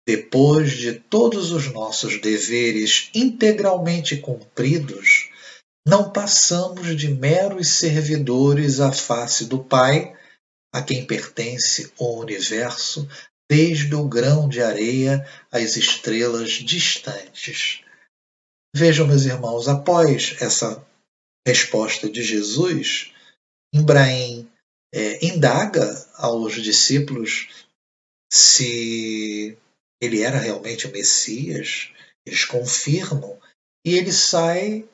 depois 0.08 0.72
de 0.72 0.94
todos 0.94 1.52
os 1.52 1.72
nossos 1.72 2.20
deveres 2.20 3.12
integralmente 3.14 4.18
cumpridos, 4.18 5.30
não 5.88 6.12
passamos 6.12 6.98
de 6.98 7.10
meros 7.10 7.68
servidores 7.68 8.80
à 8.80 8.92
face 8.92 9.46
do 9.46 9.64
Pai, 9.64 10.18
a 10.74 10.82
quem 10.82 11.06
pertence 11.06 11.94
o 11.96 12.20
universo, 12.20 13.08
desde 13.54 13.94
o 13.94 14.08
grão 14.08 14.50
de 14.50 14.64
areia 14.64 15.24
às 15.52 15.78
estrelas 15.78 16.54
distantes. 16.54 17.84
Vejam, 18.76 19.06
meus 19.06 19.26
irmãos, 19.26 19.68
após 19.68 20.36
essa 20.42 20.84
resposta 21.48 22.10
de 22.10 22.24
Jesus, 22.24 23.14
Ibrahim 23.72 24.50
é, 24.92 25.24
indaga 25.24 25.86
aos 26.16 26.56
discípulos 26.56 27.48
se 28.32 29.56
ele 30.02 30.24
era 30.24 30.40
realmente 30.40 30.88
o 30.88 30.92
Messias, 30.92 31.92
eles 32.26 32.46
confirmam, 32.46 33.40
e 33.86 33.96
ele 33.96 34.12
sai 34.12 34.90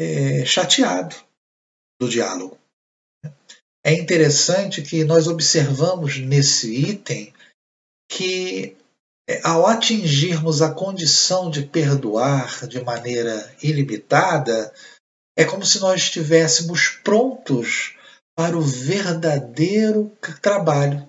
é, 0.00 0.46
chateado 0.46 1.14
do 2.00 2.08
diálogo. 2.08 2.58
É 3.84 3.92
interessante 3.92 4.80
que 4.80 5.04
nós 5.04 5.26
observamos 5.26 6.16
nesse 6.16 6.74
item 6.74 7.34
que 8.08 8.76
é, 9.28 9.40
ao 9.44 9.66
atingirmos 9.66 10.62
a 10.62 10.70
condição 10.70 11.50
de 11.50 11.62
perdoar 11.62 12.66
de 12.66 12.82
maneira 12.82 13.54
ilimitada, 13.62 14.72
é 15.36 15.44
como 15.44 15.64
se 15.64 15.78
nós 15.80 16.00
estivéssemos 16.00 16.88
prontos 16.88 17.94
para 18.34 18.56
o 18.56 18.62
verdadeiro 18.62 20.10
trabalho, 20.40 21.06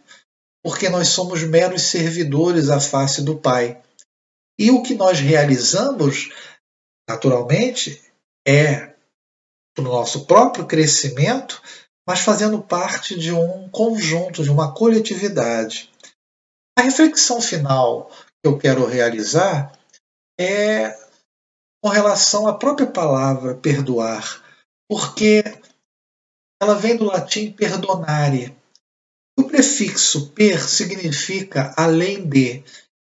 porque 0.61 0.89
nós 0.89 1.07
somos 1.07 1.41
meros 1.43 1.83
servidores 1.83 2.69
à 2.69 2.79
face 2.79 3.21
do 3.21 3.37
Pai. 3.37 3.81
E 4.59 4.69
o 4.69 4.83
que 4.83 4.93
nós 4.93 5.19
realizamos, 5.19 6.29
naturalmente, 7.07 8.01
é 8.45 8.93
o 9.77 9.81
nosso 9.81 10.25
próprio 10.25 10.65
crescimento, 10.65 11.61
mas 12.05 12.19
fazendo 12.19 12.61
parte 12.61 13.17
de 13.17 13.31
um 13.31 13.69
conjunto, 13.69 14.43
de 14.43 14.49
uma 14.49 14.73
coletividade. 14.73 15.89
A 16.79 16.81
reflexão 16.81 17.41
final 17.41 18.09
que 18.41 18.47
eu 18.47 18.57
quero 18.57 18.85
realizar 18.85 19.77
é 20.39 20.97
com 21.83 21.89
relação 21.89 22.47
à 22.47 22.57
própria 22.57 22.87
palavra 22.87 23.53
perdoar, 23.53 24.41
porque 24.89 25.43
ela 26.63 26.75
vem 26.75 26.95
do 26.95 27.03
latim 27.03 27.51
perdonare. 27.51 28.55
O 29.37 29.43
prefixo 29.43 30.29
per 30.29 30.69
significa 30.69 31.73
além 31.75 32.25
de, 32.25 32.63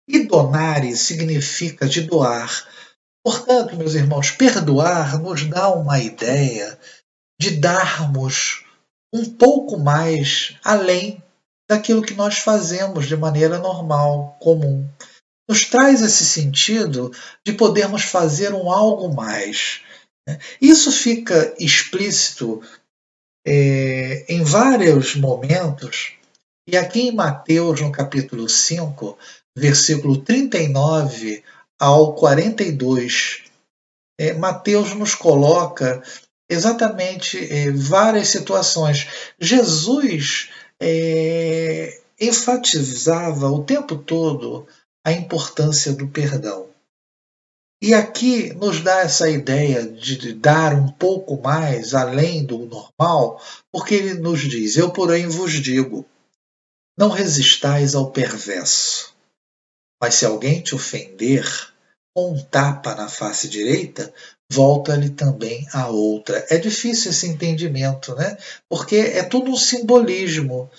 e 0.09 0.25
donare 0.25 0.97
significa 0.97 1.89
de 1.89 2.03
doar. 2.03 2.69
Portanto, 3.25 3.75
meus 3.75 3.95
irmãos, 3.95 4.31
perdoar 4.31 5.21
nos 5.21 5.51
dá 5.51 5.69
uma 5.71 5.99
ideia 5.99 6.79
de 7.41 7.51
darmos 7.59 8.65
um 9.13 9.35
pouco 9.35 9.77
mais 9.77 10.57
além 10.63 11.24
daquilo 11.69 12.03
que 12.03 12.15
nós 12.15 12.39
fazemos 12.39 13.07
de 13.07 13.17
maneira 13.17 13.59
normal, 13.59 14.37
comum. 14.41 14.89
Nos 15.49 15.65
traz 15.65 16.03
esse 16.03 16.25
sentido 16.25 17.13
de 17.45 17.53
podermos 17.53 18.03
fazer 18.03 18.53
um 18.55 18.71
algo 18.71 19.15
mais, 19.15 19.83
Né? 20.27 20.39
Isso 20.61 20.91
fica 20.91 21.55
explícito 21.59 22.63
é, 23.47 24.25
em 24.29 24.43
vários 24.43 25.15
momentos, 25.15 26.15
e 26.67 26.77
aqui 26.77 27.09
em 27.09 27.15
Mateus, 27.15 27.81
no 27.83 27.93
capítulo 27.93 28.49
5, 28.49 29.19
versículo 29.57 30.17
39 30.23 31.45
ao 31.79 32.15
42, 32.15 33.43
é, 34.19 34.33
Mateus 34.33 34.95
nos 34.95 35.15
coloca 35.15 36.03
exatamente 36.49 37.39
é, 37.53 37.71
várias 37.71 38.29
situações. 38.29 39.07
Jesus 39.39 40.51
é, 40.81 42.01
enfatizava 42.21 43.49
o 43.49 43.65
tempo 43.65 43.97
todo 43.97 44.67
a 45.05 45.13
importância 45.13 45.93
do 45.93 46.09
perdão. 46.09 46.69
E 47.83 47.93
aqui 47.93 48.55
nos 48.55 48.81
dá 48.81 49.01
essa 49.01 49.29
ideia 49.29 49.87
de 49.87 50.33
dar 50.33 50.75
um 50.75 50.89
pouco 50.89 51.41
mais 51.43 51.93
além 51.93 52.45
do 52.45 52.59
normal, 52.67 53.43
porque 53.71 53.95
ele 53.95 54.15
nos 54.15 54.41
diz: 54.41 54.77
Eu, 54.77 54.91
porém, 54.91 55.27
vos 55.27 55.53
digo, 55.53 56.07
não 56.97 57.11
resistais 57.11 57.95
ao 57.95 58.11
perverso. 58.11 59.15
Mas 60.01 60.15
se 60.15 60.25
alguém 60.25 60.63
te 60.63 60.75
ofender, 60.75 61.74
um 62.17 62.41
tapa 62.45 62.95
na 62.95 63.09
face 63.09 63.49
direita, 63.49 64.13
volta-lhe 64.51 65.11
também 65.11 65.67
a 65.73 65.89
outra. 65.89 66.47
É 66.49 66.59
difícil 66.59 67.11
esse 67.11 67.27
entendimento, 67.27 68.15
né? 68.15 68.37
Porque 68.69 68.97
é 68.97 69.23
tudo 69.23 69.51
um 69.51 69.57
simbolismo. 69.57 70.71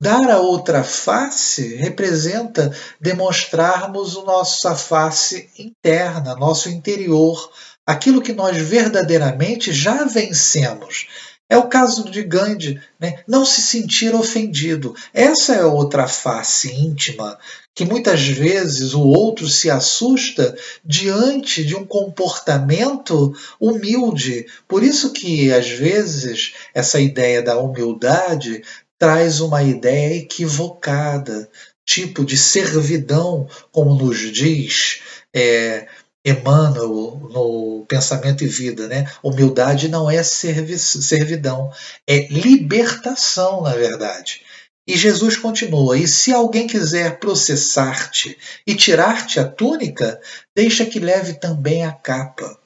Dar 0.00 0.30
a 0.30 0.38
outra 0.38 0.84
face 0.84 1.76
representa 1.76 2.70
demonstrarmos 3.00 4.14
o 4.14 4.24
nossa 4.24 4.76
face 4.76 5.50
interna, 5.58 6.36
nosso 6.36 6.68
interior, 6.68 7.50
aquilo 7.86 8.20
que 8.20 8.34
nós 8.34 8.58
verdadeiramente 8.58 9.72
já 9.72 10.04
vencemos. 10.04 11.06
É 11.48 11.56
o 11.56 11.68
caso 11.68 12.10
de 12.10 12.22
Gandhi, 12.22 12.80
né? 12.98 13.20
não 13.26 13.44
se 13.44 13.62
sentir 13.62 14.14
ofendido. 14.14 14.94
Essa 15.14 15.54
é 15.54 15.64
outra 15.64 16.08
face 16.08 16.72
íntima 16.72 17.38
que 17.76 17.84
muitas 17.84 18.26
vezes 18.26 18.94
o 18.94 19.02
outro 19.02 19.46
se 19.46 19.70
assusta 19.70 20.56
diante 20.82 21.62
de 21.62 21.76
um 21.76 21.84
comportamento 21.84 23.34
humilde. 23.60 24.46
Por 24.66 24.82
isso 24.82 25.12
que 25.12 25.52
às 25.52 25.68
vezes 25.68 26.54
essa 26.72 26.98
ideia 26.98 27.42
da 27.42 27.58
humildade 27.58 28.62
traz 28.98 29.40
uma 29.40 29.62
ideia 29.62 30.16
equivocada, 30.16 31.50
tipo 31.84 32.24
de 32.24 32.38
servidão, 32.38 33.46
como 33.70 33.94
nos 33.94 34.32
diz 34.32 35.02
é, 35.36 35.86
Emmanuel 36.26 37.28
no 37.32 37.84
Pensamento 37.88 38.42
e 38.42 38.48
Vida. 38.48 38.88
Né? 38.88 39.08
Humildade 39.22 39.88
não 39.88 40.10
é 40.10 40.22
servidão, 40.22 41.72
é 42.06 42.26
libertação, 42.26 43.62
na 43.62 43.74
verdade. 43.74 44.42
E 44.86 44.96
Jesus 44.96 45.36
continua: 45.36 45.98
E 45.98 46.06
se 46.06 46.32
alguém 46.32 46.66
quiser 46.66 47.18
processar-te 47.18 48.36
e 48.66 48.74
tirar-te 48.74 49.40
a 49.40 49.48
túnica, 49.48 50.20
deixa 50.54 50.84
que 50.84 50.98
leve 50.98 51.34
também 51.34 51.84
a 51.84 51.92
capa. 51.92 52.58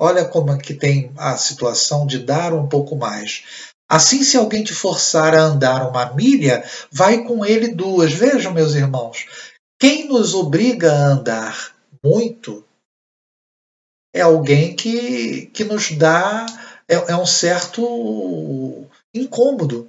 Olha 0.00 0.24
como 0.24 0.56
que 0.58 0.74
tem 0.74 1.12
a 1.16 1.36
situação 1.36 2.06
de 2.06 2.20
dar 2.20 2.52
um 2.54 2.68
pouco 2.68 2.94
mais. 2.94 3.42
Assim, 3.90 4.22
se 4.22 4.36
alguém 4.36 4.62
te 4.62 4.74
forçar 4.74 5.34
a 5.34 5.42
andar 5.42 5.88
uma 5.88 6.14
milha, 6.14 6.62
vai 6.92 7.24
com 7.24 7.44
ele 7.44 7.68
duas. 7.68 8.12
Vejam, 8.12 8.52
meus 8.52 8.74
irmãos, 8.74 9.26
quem 9.80 10.06
nos 10.06 10.34
obriga 10.34 10.92
a 10.92 11.06
andar 11.06 11.74
muito 12.04 12.67
é 14.18 14.22
alguém 14.22 14.74
que, 14.74 15.46
que 15.52 15.64
nos 15.64 15.92
dá 15.92 16.46
é, 16.88 16.94
é 17.12 17.16
um 17.16 17.26
certo 17.26 18.86
incômodo. 19.14 19.88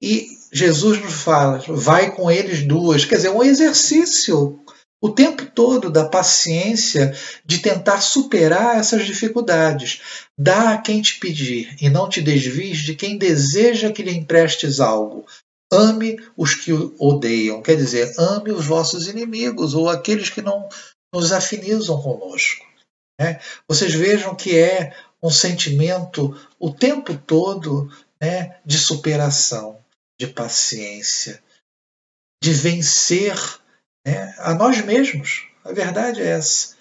E 0.00 0.38
Jesus 0.52 1.00
nos 1.00 1.12
fala, 1.12 1.62
vai 1.68 2.14
com 2.14 2.30
eles 2.30 2.62
duas. 2.66 3.04
Quer 3.04 3.16
dizer, 3.16 3.30
um 3.30 3.42
exercício 3.42 4.58
o 5.02 5.10
tempo 5.10 5.44
todo 5.46 5.90
da 5.90 6.04
paciência 6.04 7.12
de 7.44 7.58
tentar 7.58 8.00
superar 8.00 8.78
essas 8.78 9.04
dificuldades. 9.04 10.00
Dá 10.38 10.74
a 10.74 10.78
quem 10.78 11.02
te 11.02 11.18
pedir 11.18 11.76
e 11.80 11.90
não 11.90 12.08
te 12.08 12.22
desvies 12.22 12.78
de 12.78 12.94
quem 12.94 13.18
deseja 13.18 13.90
que 13.90 14.02
lhe 14.02 14.12
emprestes 14.16 14.78
algo. 14.78 15.26
Ame 15.72 16.20
os 16.36 16.54
que 16.54 16.72
o 16.72 16.94
odeiam, 17.00 17.60
quer 17.62 17.76
dizer, 17.76 18.14
ame 18.16 18.52
os 18.52 18.64
vossos 18.64 19.08
inimigos 19.08 19.74
ou 19.74 19.88
aqueles 19.88 20.30
que 20.30 20.40
não 20.40 20.68
nos 21.12 21.32
afinizam 21.32 22.00
conosco. 22.00 22.71
Né? 23.20 23.40
Vocês 23.68 23.94
vejam 23.94 24.34
que 24.34 24.58
é 24.58 24.96
um 25.22 25.30
sentimento 25.30 26.30
o 26.58 26.72
tempo 26.72 27.16
todo 27.16 27.88
né, 28.20 28.60
de 28.64 28.78
superação, 28.78 29.82
de 30.18 30.26
paciência, 30.26 31.42
de 32.42 32.52
vencer 32.52 33.36
né, 34.06 34.34
a 34.38 34.54
nós 34.54 34.84
mesmos. 34.84 35.48
A 35.64 35.72
verdade 35.72 36.20
é 36.20 36.30
essa. 36.30 36.76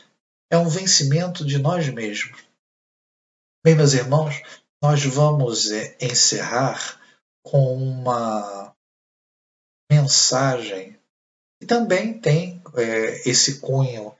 É 0.51 0.57
um 0.57 0.67
vencimento 0.67 1.45
de 1.45 1.57
nós 1.57 1.87
mesmos. 1.89 2.43
Bem, 3.63 3.75
meus 3.75 3.93
irmãos, 3.93 4.41
nós 4.81 5.03
vamos 5.05 5.71
é, 5.71 5.95
encerrar 6.01 6.99
com 7.45 7.75
uma 7.75 8.75
mensagem 9.91 10.99
que 11.59 11.67
também 11.67 12.19
tem 12.19 12.61
é, 12.75 13.29
esse 13.29 13.59
cunho 13.59 14.15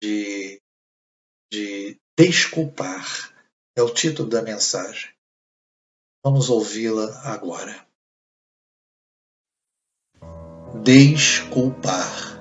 de, 0.00 0.60
de 1.50 1.98
desculpar. 2.18 3.34
É 3.76 3.82
o 3.82 3.92
título 3.92 4.28
da 4.28 4.42
mensagem. 4.42 5.10
Vamos 6.24 6.50
ouvi-la 6.50 7.20
agora. 7.24 7.90
desculpar. 10.82 12.38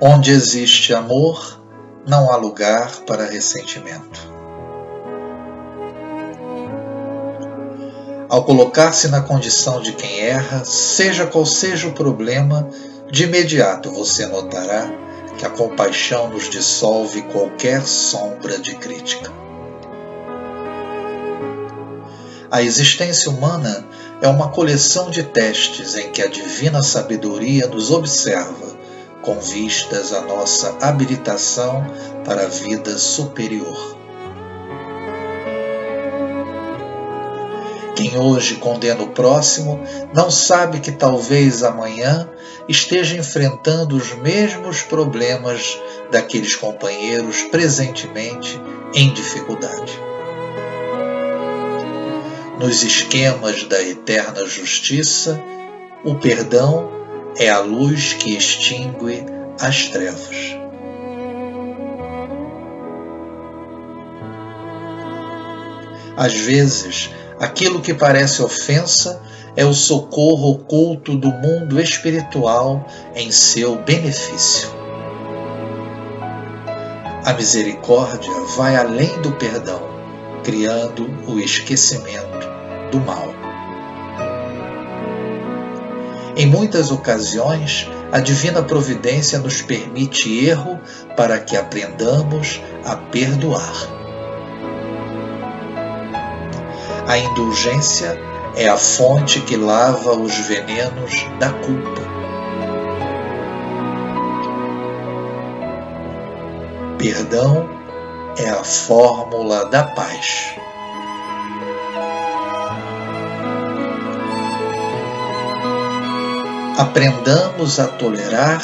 Onde 0.00 0.30
existe 0.30 0.94
amor, 0.94 1.60
não 2.06 2.32
há 2.32 2.36
lugar 2.36 3.00
para 3.00 3.26
ressentimento. 3.26 4.38
Ao 8.28 8.44
colocar-se 8.44 9.08
na 9.08 9.22
condição 9.22 9.80
de 9.80 9.92
quem 9.92 10.20
erra, 10.20 10.64
seja 10.64 11.26
qual 11.26 11.46
seja 11.46 11.88
o 11.88 11.94
problema, 11.94 12.68
de 13.10 13.24
imediato 13.24 13.90
você 13.90 14.26
notará 14.26 14.90
que 15.38 15.46
a 15.46 15.50
compaixão 15.50 16.28
nos 16.28 16.50
dissolve 16.50 17.22
qualquer 17.22 17.86
sombra 17.86 18.58
de 18.58 18.74
crítica. 18.74 19.32
A 22.50 22.62
existência 22.62 23.30
humana 23.30 23.86
é 24.20 24.28
uma 24.28 24.50
coleção 24.50 25.10
de 25.10 25.22
testes 25.22 25.94
em 25.94 26.10
que 26.10 26.22
a 26.22 26.26
divina 26.26 26.82
sabedoria 26.82 27.66
nos 27.66 27.90
observa 27.90 28.76
com 29.22 29.38
vistas 29.38 30.12
à 30.12 30.22
nossa 30.22 30.76
habilitação 30.80 31.86
para 32.24 32.42
a 32.42 32.48
vida 32.48 32.96
superior. 32.98 33.97
Quem 37.98 38.16
hoje 38.16 38.54
condena 38.54 39.02
o 39.02 39.08
próximo 39.08 39.80
não 40.14 40.30
sabe 40.30 40.78
que 40.78 40.92
talvez 40.92 41.64
amanhã 41.64 42.30
esteja 42.68 43.16
enfrentando 43.16 43.96
os 43.96 44.14
mesmos 44.14 44.82
problemas 44.82 45.76
daqueles 46.08 46.54
companheiros 46.54 47.42
presentemente 47.50 48.56
em 48.94 49.12
dificuldade 49.12 49.98
nos 52.58 52.84
esquemas 52.84 53.64
da 53.64 53.80
eterna 53.82 54.44
justiça, 54.46 55.40
o 56.04 56.16
perdão 56.16 56.90
é 57.36 57.48
a 57.48 57.60
luz 57.60 58.14
que 58.14 58.36
extingue 58.36 59.24
as 59.60 59.86
trevas. 59.86 60.56
Às 66.16 66.34
vezes, 66.34 67.10
aquilo 67.40 67.80
que 67.80 67.94
parece 67.94 68.42
ofensa 68.42 69.20
é 69.56 69.64
o 69.64 69.74
socorro 69.74 70.52
oculto 70.52 71.16
do 71.16 71.30
mundo 71.30 71.80
espiritual 71.80 72.86
em 73.14 73.30
seu 73.30 73.76
benefício. 73.82 74.68
A 77.24 77.32
misericórdia 77.32 78.32
vai 78.56 78.76
além 78.76 79.20
do 79.20 79.32
perdão, 79.32 79.82
criando 80.44 81.10
o 81.26 81.38
esquecimento 81.38 82.48
do 82.90 83.00
mal. 83.00 83.28
Em 86.36 86.46
muitas 86.46 86.92
ocasiões, 86.92 87.90
a 88.12 88.20
divina 88.20 88.62
providência 88.62 89.40
nos 89.40 89.60
permite 89.60 90.46
erro 90.46 90.78
para 91.16 91.40
que 91.40 91.56
aprendamos 91.56 92.60
a 92.84 92.94
perdoar. 92.94 93.97
A 97.08 97.18
indulgência 97.18 98.16
é 98.54 98.68
a 98.68 98.76
fonte 98.76 99.40
que 99.40 99.56
lava 99.56 100.12
os 100.12 100.34
venenos 100.46 101.26
da 101.40 101.50
culpa. 101.50 102.18
perdão 106.98 107.68
é 108.36 108.50
a 108.50 108.64
fórmula 108.64 109.66
da 109.66 109.84
paz. 109.84 110.52
Aprendamos 116.76 117.78
a 117.78 117.86
tolerar 117.86 118.62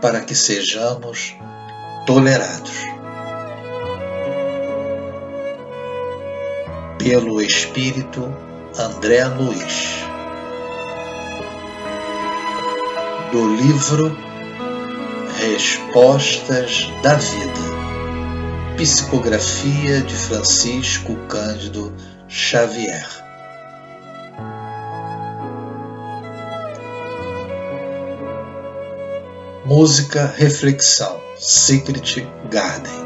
para 0.00 0.20
que 0.20 0.34
sejamos 0.34 1.36
tolerados. 2.06 2.91
Pelo 7.02 7.42
Espírito 7.42 8.32
André 8.78 9.24
Luiz. 9.24 10.04
Do 13.32 13.56
livro 13.56 14.16
Respostas 15.40 16.88
da 17.02 17.14
Vida. 17.14 18.76
Psicografia 18.76 20.00
de 20.00 20.14
Francisco 20.14 21.16
Cândido 21.26 21.92
Xavier. 22.28 23.08
Música 29.66 30.32
Reflexão 30.36 31.20
Secret 31.36 32.28
Garden. 32.48 33.01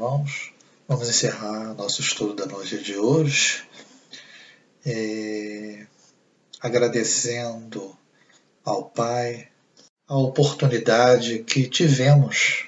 Irmãos, 0.00 0.50
vamos 0.88 1.10
encerrar 1.10 1.74
nosso 1.74 2.00
estudo 2.00 2.32
da 2.32 2.46
noite 2.46 2.82
de 2.82 2.96
hoje. 2.96 3.62
É, 4.82 5.86
agradecendo 6.58 7.94
ao 8.64 8.86
Pai 8.86 9.50
a 10.08 10.16
oportunidade 10.16 11.40
que 11.40 11.68
tivemos 11.68 12.66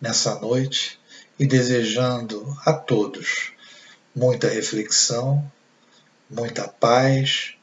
nessa 0.00 0.40
noite 0.40 0.98
e 1.38 1.46
desejando 1.46 2.58
a 2.64 2.72
todos 2.72 3.52
muita 4.16 4.48
reflexão, 4.48 5.52
muita 6.30 6.66
paz 6.66 7.56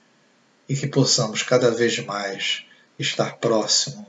e 0.70 0.76
que 0.76 0.86
possamos 0.86 1.42
cada 1.42 1.72
vez 1.72 1.98
mais 2.06 2.64
estar 3.00 3.38
próximo 3.38 4.06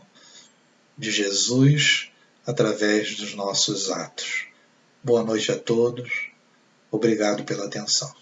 de 0.99 1.11
Jesus 1.11 2.11
através 2.47 3.17
dos 3.17 3.35
nossos 3.35 3.91
atos. 3.91 4.50
Boa 5.03 5.23
noite 5.23 5.51
a 5.51 5.59
todos. 5.59 6.29
Obrigado 6.91 7.43
pela 7.45 7.65
atenção. 7.65 8.13